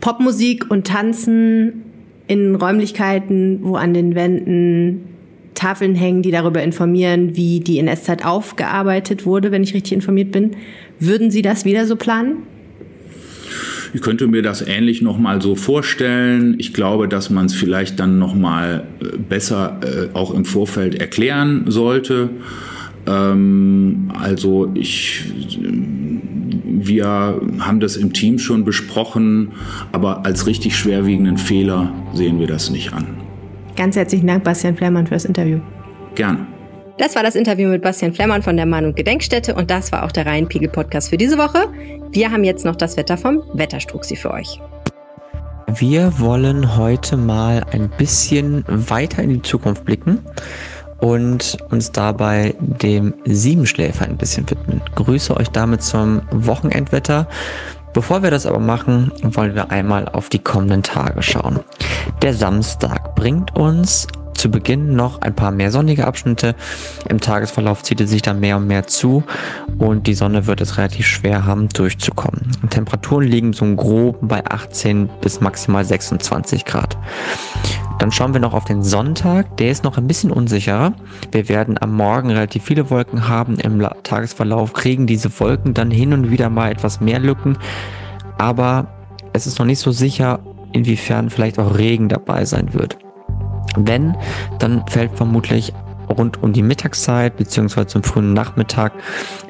Popmusik 0.00 0.70
und 0.70 0.86
Tanzen 0.86 1.84
in 2.26 2.54
Räumlichkeiten, 2.54 3.60
wo 3.62 3.76
an 3.76 3.94
den 3.94 4.14
Wänden 4.14 5.17
Tafeln 5.58 5.94
hängen, 5.94 6.22
die 6.22 6.30
darüber 6.30 6.62
informieren, 6.62 7.36
wie 7.36 7.60
die 7.60 7.78
NS-Zeit 7.78 8.24
aufgearbeitet 8.24 9.26
wurde, 9.26 9.50
wenn 9.50 9.62
ich 9.62 9.74
richtig 9.74 9.92
informiert 9.92 10.32
bin. 10.32 10.52
Würden 11.00 11.30
Sie 11.30 11.42
das 11.42 11.64
wieder 11.64 11.86
so 11.86 11.96
planen? 11.96 12.44
Ich 13.94 14.02
könnte 14.02 14.26
mir 14.26 14.42
das 14.42 14.62
ähnlich 14.62 15.02
noch 15.02 15.18
mal 15.18 15.40
so 15.40 15.54
vorstellen. 15.56 16.56
Ich 16.58 16.74
glaube, 16.74 17.08
dass 17.08 17.30
man 17.30 17.46
es 17.46 17.54
vielleicht 17.54 17.98
dann 17.98 18.18
noch 18.18 18.34
mal 18.34 18.86
äh, 19.00 19.16
besser 19.16 19.80
äh, 19.82 20.14
auch 20.14 20.32
im 20.32 20.44
Vorfeld 20.44 20.94
erklären 20.94 21.64
sollte. 21.68 22.30
Ähm, 23.06 24.12
also 24.18 24.70
ich, 24.74 25.24
wir 26.64 27.40
haben 27.58 27.80
das 27.80 27.96
im 27.96 28.12
Team 28.12 28.38
schon 28.38 28.64
besprochen, 28.64 29.52
aber 29.92 30.26
als 30.26 30.46
richtig 30.46 30.76
schwerwiegenden 30.76 31.38
Fehler 31.38 31.92
sehen 32.12 32.38
wir 32.38 32.46
das 32.46 32.70
nicht 32.70 32.92
an. 32.92 33.27
Ganz 33.78 33.94
herzlichen 33.94 34.26
Dank, 34.26 34.42
Bastian 34.42 34.76
Flemmann, 34.76 35.06
für 35.06 35.14
das 35.14 35.24
Interview. 35.24 35.60
Gern. 36.16 36.48
Das 36.98 37.14
war 37.14 37.22
das 37.22 37.36
Interview 37.36 37.68
mit 37.68 37.80
Bastian 37.80 38.12
Flemmann 38.12 38.42
von 38.42 38.56
der 38.56 38.66
Mahn- 38.66 38.84
und 38.84 38.96
Gedenkstätte 38.96 39.54
und 39.54 39.70
das 39.70 39.92
war 39.92 40.02
auch 40.02 40.10
der 40.10 40.26
Rheinpegel-Podcast 40.26 41.10
für 41.10 41.16
diese 41.16 41.38
Woche. 41.38 41.68
Wir 42.10 42.32
haben 42.32 42.42
jetzt 42.42 42.64
noch 42.64 42.74
das 42.74 42.96
Wetter 42.96 43.16
vom 43.16 43.40
Wetterstruxi 43.52 44.16
für 44.16 44.32
euch. 44.32 44.60
Wir 45.76 46.18
wollen 46.18 46.76
heute 46.76 47.16
mal 47.16 47.62
ein 47.70 47.88
bisschen 47.96 48.64
weiter 48.66 49.22
in 49.22 49.30
die 49.30 49.42
Zukunft 49.42 49.84
blicken 49.84 50.18
und 50.98 51.56
uns 51.70 51.92
dabei 51.92 52.56
dem 52.58 53.14
Siebenschläfer 53.26 54.06
ein 54.06 54.16
bisschen 54.16 54.50
widmen. 54.50 54.82
Grüße 54.96 55.36
euch 55.36 55.50
damit 55.50 55.84
zum 55.84 56.22
Wochenendwetter. 56.32 57.28
Bevor 57.92 58.22
wir 58.22 58.30
das 58.30 58.46
aber 58.46 58.58
machen, 58.58 59.12
wollen 59.22 59.54
wir 59.54 59.70
einmal 59.70 60.08
auf 60.08 60.28
die 60.28 60.38
kommenden 60.38 60.82
Tage 60.82 61.22
schauen. 61.22 61.60
Der 62.22 62.34
Samstag 62.34 63.14
bringt 63.14 63.56
uns 63.56 64.06
zu 64.38 64.50
Beginn 64.50 64.94
noch 64.94 65.20
ein 65.20 65.34
paar 65.34 65.50
mehr 65.50 65.72
sonnige 65.72 66.06
Abschnitte. 66.06 66.54
Im 67.08 67.20
Tagesverlauf 67.20 67.82
zieht 67.82 68.00
es 68.00 68.10
sich 68.10 68.22
dann 68.22 68.40
mehr 68.40 68.56
und 68.56 68.68
mehr 68.68 68.86
zu 68.86 69.24
und 69.78 70.06
die 70.06 70.14
Sonne 70.14 70.46
wird 70.46 70.60
es 70.60 70.78
relativ 70.78 71.06
schwer 71.06 71.44
haben, 71.44 71.68
durchzukommen. 71.68 72.52
Temperaturen 72.70 73.26
liegen 73.26 73.52
so 73.52 73.64
grob 73.74 74.18
bei 74.22 74.44
18 74.46 75.10
bis 75.20 75.40
maximal 75.40 75.84
26 75.84 76.64
Grad. 76.64 76.96
Dann 77.98 78.12
schauen 78.12 78.32
wir 78.32 78.40
noch 78.40 78.54
auf 78.54 78.64
den 78.64 78.82
Sonntag. 78.82 79.56
Der 79.56 79.70
ist 79.70 79.84
noch 79.84 79.98
ein 79.98 80.06
bisschen 80.06 80.30
unsicherer. 80.30 80.92
Wir 81.32 81.48
werden 81.48 81.76
am 81.80 81.94
Morgen 81.94 82.30
relativ 82.30 82.64
viele 82.64 82.90
Wolken 82.90 83.28
haben. 83.28 83.58
Im 83.58 83.84
Tagesverlauf 84.02 84.72
kriegen 84.72 85.06
diese 85.06 85.40
Wolken 85.40 85.74
dann 85.74 85.90
hin 85.90 86.12
und 86.12 86.30
wieder 86.30 86.48
mal 86.48 86.70
etwas 86.70 87.00
mehr 87.00 87.18
Lücken. 87.18 87.58
Aber 88.38 88.86
es 89.32 89.46
ist 89.46 89.58
noch 89.58 89.66
nicht 89.66 89.80
so 89.80 89.90
sicher, 89.90 90.40
inwiefern 90.72 91.30
vielleicht 91.30 91.58
auch 91.58 91.76
Regen 91.76 92.08
dabei 92.08 92.44
sein 92.44 92.72
wird. 92.72 92.98
Wenn, 93.76 94.16
dann 94.58 94.86
fällt 94.86 95.12
vermutlich 95.16 95.72
rund 96.08 96.42
um 96.42 96.52
die 96.52 96.62
Mittagszeit 96.62 97.36
bzw. 97.36 97.86
zum 97.86 98.02
frühen 98.02 98.32
Nachmittag 98.32 98.92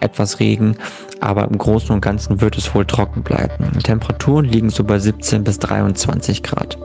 etwas 0.01 0.41
Regen, 0.41 0.77
aber 1.21 1.45
im 1.45 1.57
Großen 1.57 1.95
und 1.95 2.01
Ganzen 2.01 2.41
wird 2.41 2.59
es 2.59 2.75
wohl 2.75 2.85
trocken 2.85 3.23
bleiben. 3.23 3.79
Temperaturen 3.83 4.45
liegen 4.45 4.71
so 4.71 4.85
bei 4.85 4.99
17 4.99 5.45
bis 5.45 5.59
23 5.59 6.43
Grad. 6.43 6.79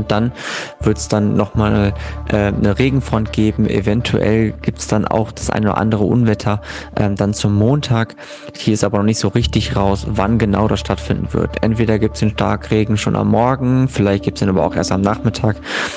Und 0.00 0.10
dann 0.10 0.32
wird 0.80 0.96
es 0.96 1.08
dann 1.08 1.34
nochmal 1.34 1.92
äh, 2.32 2.46
eine 2.46 2.78
Regenfront 2.78 3.32
geben. 3.32 3.68
Eventuell 3.68 4.52
gibt 4.62 4.78
es 4.78 4.86
dann 4.86 5.06
auch 5.06 5.30
das 5.30 5.50
eine 5.50 5.72
oder 5.72 5.78
andere 5.78 6.04
Unwetter 6.04 6.62
äh, 6.94 7.10
dann 7.10 7.34
zum 7.34 7.54
Montag. 7.54 8.16
Hier 8.56 8.72
ist 8.72 8.82
aber 8.82 8.96
noch 8.96 9.04
nicht 9.04 9.18
so 9.18 9.28
richtig 9.28 9.76
raus, 9.76 10.06
wann 10.08 10.38
genau 10.38 10.68
das 10.68 10.80
stattfinden 10.80 11.28
wird. 11.34 11.62
Entweder 11.62 11.98
gibt 11.98 12.14
es 12.14 12.20
den 12.20 12.30
Starkregen 12.30 12.96
schon 12.96 13.14
am 13.14 13.28
Morgen, 13.28 13.88
vielleicht 13.88 14.24
gibt 14.24 14.38
es 14.38 14.42
ihn 14.42 14.48
aber 14.48 14.64
auch 14.64 14.74
erst 14.74 14.90
am 14.90 15.02
Nachmittag. 15.02 15.56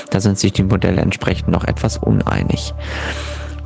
Da 0.10 0.20
sind 0.20 0.38
sich 0.38 0.52
die 0.52 0.64
Modelle 0.64 1.00
entsprechend 1.00 1.48
noch 1.48 1.64
etwas 1.64 1.98
uneinig. 1.98 2.74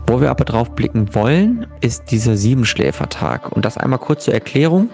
Wo 0.06 0.22
wir 0.22 0.30
aber 0.30 0.46
drauf 0.46 0.76
blicken 0.76 1.16
wollen, 1.16 1.66
ist 1.82 2.12
dieser 2.12 2.38
Siebenschläfertag. 2.38 3.52
Und 3.52 3.66
das 3.66 3.78
einmal 3.78 4.00
kurz 4.00 4.26
zur 4.26 4.36
Erklärung. 4.36 4.90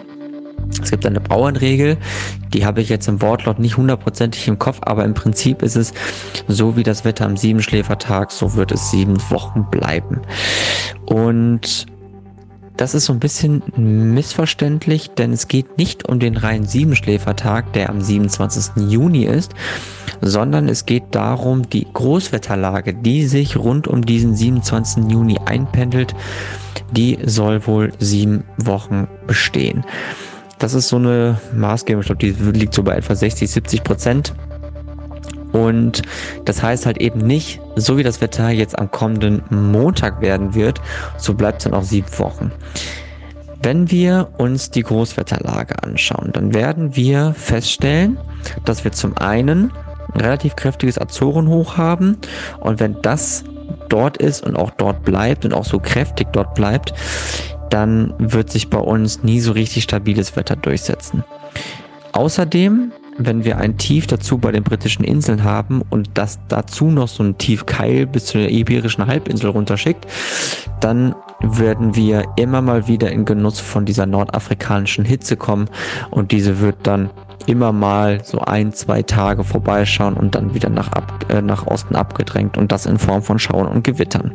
Es 0.81 0.91
gibt 0.91 1.05
eine 1.05 1.19
Bauernregel, 1.19 1.97
die 2.53 2.65
habe 2.65 2.81
ich 2.81 2.89
jetzt 2.89 3.07
im 3.07 3.21
Wortlaut 3.21 3.59
nicht 3.59 3.77
hundertprozentig 3.77 4.47
im 4.47 4.59
Kopf, 4.59 4.79
aber 4.81 5.05
im 5.05 5.13
Prinzip 5.13 5.61
ist 5.61 5.75
es 5.75 5.93
so 6.47 6.75
wie 6.75 6.83
das 6.83 7.05
Wetter 7.05 7.25
am 7.25 7.37
Siebenschläfertag, 7.37 8.31
so 8.31 8.55
wird 8.55 8.71
es 8.71 8.91
sieben 8.91 9.17
Wochen 9.29 9.65
bleiben. 9.69 10.21
Und 11.05 11.85
das 12.77 12.95
ist 12.95 13.05
so 13.05 13.13
ein 13.13 13.19
bisschen 13.19 13.61
missverständlich, 13.77 15.11
denn 15.11 15.31
es 15.31 15.47
geht 15.47 15.77
nicht 15.77 16.09
um 16.09 16.19
den 16.19 16.37
reinen 16.37 16.65
Siebenschläfertag, 16.65 17.71
der 17.73 17.89
am 17.89 18.01
27. 18.01 18.89
Juni 18.89 19.25
ist, 19.25 19.53
sondern 20.21 20.67
es 20.67 20.85
geht 20.85 21.03
darum, 21.11 21.69
die 21.69 21.85
Großwetterlage, 21.93 22.95
die 22.95 23.25
sich 23.27 23.57
rund 23.57 23.87
um 23.87 24.03
diesen 24.03 24.35
27. 24.35 25.11
Juni 25.11 25.37
einpendelt, 25.45 26.15
die 26.91 27.19
soll 27.23 27.65
wohl 27.67 27.93
sieben 27.99 28.43
Wochen 28.57 29.07
bestehen. 29.27 29.85
Das 30.59 30.73
ist 30.73 30.89
so 30.89 30.95
eine 30.95 31.39
Maßgebung, 31.53 32.01
ich 32.01 32.07
glaube, 32.07 32.19
die 32.19 32.31
liegt 32.57 32.73
so 32.73 32.83
bei 32.83 32.95
etwa 32.95 33.15
60, 33.15 33.49
70 33.49 33.83
Prozent. 33.83 34.33
Und 35.51 36.01
das 36.45 36.63
heißt 36.63 36.85
halt 36.85 36.97
eben 36.97 37.19
nicht, 37.19 37.61
so 37.75 37.97
wie 37.97 38.03
das 38.03 38.21
Wetter 38.21 38.49
jetzt 38.49 38.77
am 38.77 38.89
kommenden 38.89 39.43
Montag 39.49 40.19
werden 40.19 40.55
wird, 40.55 40.81
so 41.17 41.35
bleibt 41.35 41.59
es 41.59 41.63
dann 41.65 41.73
auch 41.73 41.83
sieben 41.83 42.07
Wochen. 42.17 42.51
Wenn 43.61 43.89
wir 43.91 44.29
uns 44.37 44.71
die 44.71 44.83
Großwetterlage 44.83 45.81
anschauen, 45.83 46.31
dann 46.33 46.53
werden 46.53 46.95
wir 46.95 47.33
feststellen, 47.37 48.17
dass 48.65 48.83
wir 48.83 48.91
zum 48.91 49.15
einen 49.17 49.71
ein 50.13 50.21
relativ 50.21 50.55
kräftiges 50.55 50.99
Azorenhoch 50.99 51.77
haben 51.77 52.17
und 52.59 52.79
wenn 52.79 53.01
das 53.01 53.43
dort 53.89 54.17
ist 54.17 54.43
und 54.45 54.55
auch 54.55 54.71
dort 54.71 55.03
bleibt 55.03 55.45
und 55.45 55.53
auch 55.53 55.65
so 55.65 55.79
kräftig 55.79 56.27
dort 56.33 56.55
bleibt, 56.55 56.93
dann 57.73 58.13
wird 58.19 58.51
sich 58.51 58.69
bei 58.69 58.77
uns 58.77 59.23
nie 59.23 59.39
so 59.39 59.51
richtig 59.51 59.83
stabiles 59.83 60.35
Wetter 60.35 60.55
durchsetzen. 60.55 61.23
Außerdem, 62.11 62.91
wenn 63.17 63.43
wir 63.43 63.57
ein 63.57 63.77
Tief 63.79 64.05
dazu 64.05 64.37
bei 64.37 64.51
den 64.51 64.63
britischen 64.63 65.03
Inseln 65.03 65.43
haben 65.43 65.81
und 65.89 66.11
das 66.13 66.37
dazu 66.49 66.91
noch 66.91 67.07
so 67.07 67.23
ein 67.23 67.37
Tiefkeil 67.39 68.05
bis 68.05 68.27
zu 68.27 68.37
der 68.37 68.51
Iberischen 68.51 69.07
Halbinsel 69.07 69.49
runterschickt, 69.49 70.05
dann 70.81 71.15
werden 71.41 71.95
wir 71.95 72.23
immer 72.35 72.61
mal 72.61 72.87
wieder 72.87 73.11
in 73.11 73.25
Genuss 73.25 73.59
von 73.59 73.85
dieser 73.85 74.05
nordafrikanischen 74.05 75.03
Hitze 75.03 75.35
kommen 75.35 75.67
und 76.11 76.31
diese 76.31 76.59
wird 76.59 76.77
dann 76.83 77.09
immer 77.47 77.71
mal 77.71 78.23
so 78.23 78.39
ein, 78.39 78.71
zwei 78.73 79.01
Tage 79.01 79.43
vorbeischauen 79.43 80.13
und 80.13 80.35
dann 80.35 80.53
wieder 80.53 80.69
nach, 80.69 80.91
ab, 80.91 81.25
äh, 81.29 81.41
nach 81.41 81.65
Osten 81.65 81.95
abgedrängt 81.95 82.55
und 82.55 82.71
das 82.71 82.85
in 82.85 82.99
Form 82.99 83.23
von 83.23 83.39
Schauern 83.39 83.67
und 83.67 83.83
Gewittern. 83.83 84.33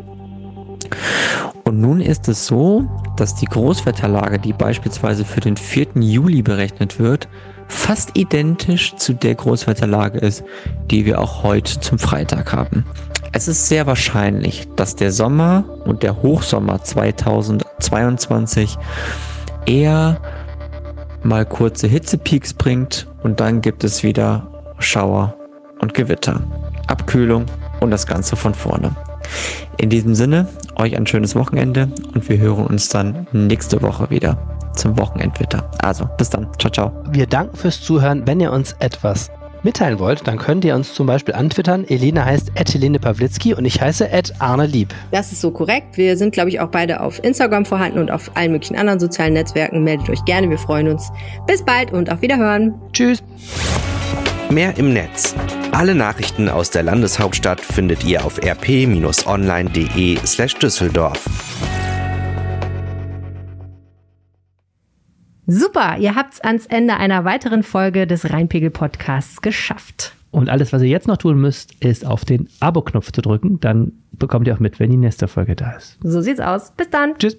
Und 1.64 1.80
nun 1.80 2.00
ist 2.00 2.28
es 2.28 2.46
so, 2.46 2.84
dass 3.16 3.34
die 3.34 3.46
Großwetterlage, 3.46 4.38
die 4.38 4.52
beispielsweise 4.52 5.24
für 5.24 5.40
den 5.40 5.56
4. 5.56 5.88
Juli 5.96 6.42
berechnet 6.42 6.98
wird, 6.98 7.28
fast 7.68 8.16
identisch 8.16 8.96
zu 8.96 9.12
der 9.12 9.34
Großwetterlage 9.34 10.18
ist, 10.18 10.42
die 10.90 11.04
wir 11.04 11.20
auch 11.20 11.42
heute 11.42 11.78
zum 11.80 11.98
Freitag 11.98 12.52
haben. 12.52 12.86
Es 13.32 13.46
ist 13.46 13.68
sehr 13.68 13.86
wahrscheinlich, 13.86 14.66
dass 14.76 14.96
der 14.96 15.12
Sommer 15.12 15.64
und 15.84 16.02
der 16.02 16.22
Hochsommer 16.22 16.82
2022 16.82 18.78
eher 19.66 20.18
mal 21.22 21.44
kurze 21.44 21.86
Hitzepeaks 21.86 22.54
bringt 22.54 23.06
und 23.22 23.40
dann 23.40 23.60
gibt 23.60 23.84
es 23.84 24.02
wieder 24.02 24.74
Schauer 24.78 25.36
und 25.80 25.92
Gewitter, 25.92 26.40
Abkühlung 26.86 27.44
und 27.80 27.90
das 27.90 28.06
Ganze 28.06 28.36
von 28.36 28.54
vorne. 28.54 28.96
In 29.76 29.90
diesem 29.90 30.14
Sinne, 30.14 30.48
euch 30.78 30.96
ein 30.96 31.06
schönes 31.06 31.34
Wochenende 31.34 31.88
und 32.14 32.28
wir 32.28 32.38
hören 32.38 32.66
uns 32.66 32.88
dann 32.88 33.26
nächste 33.32 33.82
Woche 33.82 34.08
wieder 34.10 34.38
zum 34.74 34.96
Wochenendwitter. 34.98 35.70
Also, 35.78 36.08
bis 36.16 36.30
dann. 36.30 36.48
Ciao, 36.58 36.70
ciao. 36.70 36.92
Wir 37.10 37.26
danken 37.26 37.56
fürs 37.56 37.80
Zuhören. 37.80 38.26
Wenn 38.26 38.40
ihr 38.40 38.52
uns 38.52 38.74
etwas 38.78 39.30
mitteilen 39.62 39.98
wollt, 39.98 40.26
dann 40.26 40.38
könnt 40.38 40.64
ihr 40.64 40.74
uns 40.74 40.94
zum 40.94 41.06
Beispiel 41.06 41.34
antwittern. 41.34 41.84
Elena 41.88 42.24
heißt 42.24 42.52
Helene 42.54 42.98
Pawlitzki 42.98 43.54
und 43.54 43.64
ich 43.64 43.80
heiße 43.80 44.08
Arne 44.38 44.66
Lieb. 44.66 44.94
Das 45.10 45.32
ist 45.32 45.40
so 45.40 45.50
korrekt. 45.50 45.96
Wir 45.96 46.16
sind, 46.16 46.32
glaube 46.32 46.50
ich, 46.50 46.60
auch 46.60 46.68
beide 46.68 47.00
auf 47.00 47.22
Instagram 47.24 47.64
vorhanden 47.64 47.98
und 47.98 48.10
auf 48.10 48.30
allen 48.34 48.52
möglichen 48.52 48.76
anderen 48.76 49.00
sozialen 49.00 49.32
Netzwerken. 49.32 49.82
Meldet 49.82 50.08
euch 50.10 50.24
gerne, 50.24 50.48
wir 50.48 50.58
freuen 50.58 50.88
uns. 50.88 51.10
Bis 51.46 51.64
bald 51.64 51.92
und 51.92 52.10
auf 52.12 52.22
Wiederhören. 52.22 52.74
Tschüss. 52.92 53.22
Mehr 54.50 54.78
im 54.78 54.94
Netz. 54.94 55.34
Alle 55.72 55.94
Nachrichten 55.94 56.48
aus 56.48 56.70
der 56.70 56.82
Landeshauptstadt 56.82 57.60
findet 57.60 58.02
ihr 58.04 58.24
auf 58.24 58.38
rp-online.de 58.42 60.16
slash 60.24 60.54
Düsseldorf. 60.54 61.26
Super, 65.46 65.98
ihr 65.98 66.14
habt's 66.14 66.40
ans 66.40 66.64
Ende 66.64 66.96
einer 66.96 67.26
weiteren 67.26 67.62
Folge 67.62 68.06
des 68.06 68.30
Rheinpegel-Podcasts 68.30 69.42
geschafft. 69.42 70.14
Und 70.30 70.48
alles, 70.48 70.72
was 70.72 70.80
ihr 70.80 70.88
jetzt 70.88 71.08
noch 71.08 71.18
tun 71.18 71.38
müsst, 71.38 71.74
ist 71.84 72.06
auf 72.06 72.24
den 72.24 72.48
Abo-Knopf 72.60 73.12
zu 73.12 73.20
drücken. 73.20 73.60
Dann 73.60 73.92
bekommt 74.12 74.46
ihr 74.46 74.54
auch 74.54 74.60
mit, 74.60 74.80
wenn 74.80 74.90
die 74.90 74.96
nächste 74.96 75.28
Folge 75.28 75.56
da 75.56 75.72
ist. 75.72 75.98
So 76.02 76.22
sieht's 76.22 76.40
aus. 76.40 76.72
Bis 76.72 76.88
dann. 76.88 77.18
Tschüss. 77.18 77.36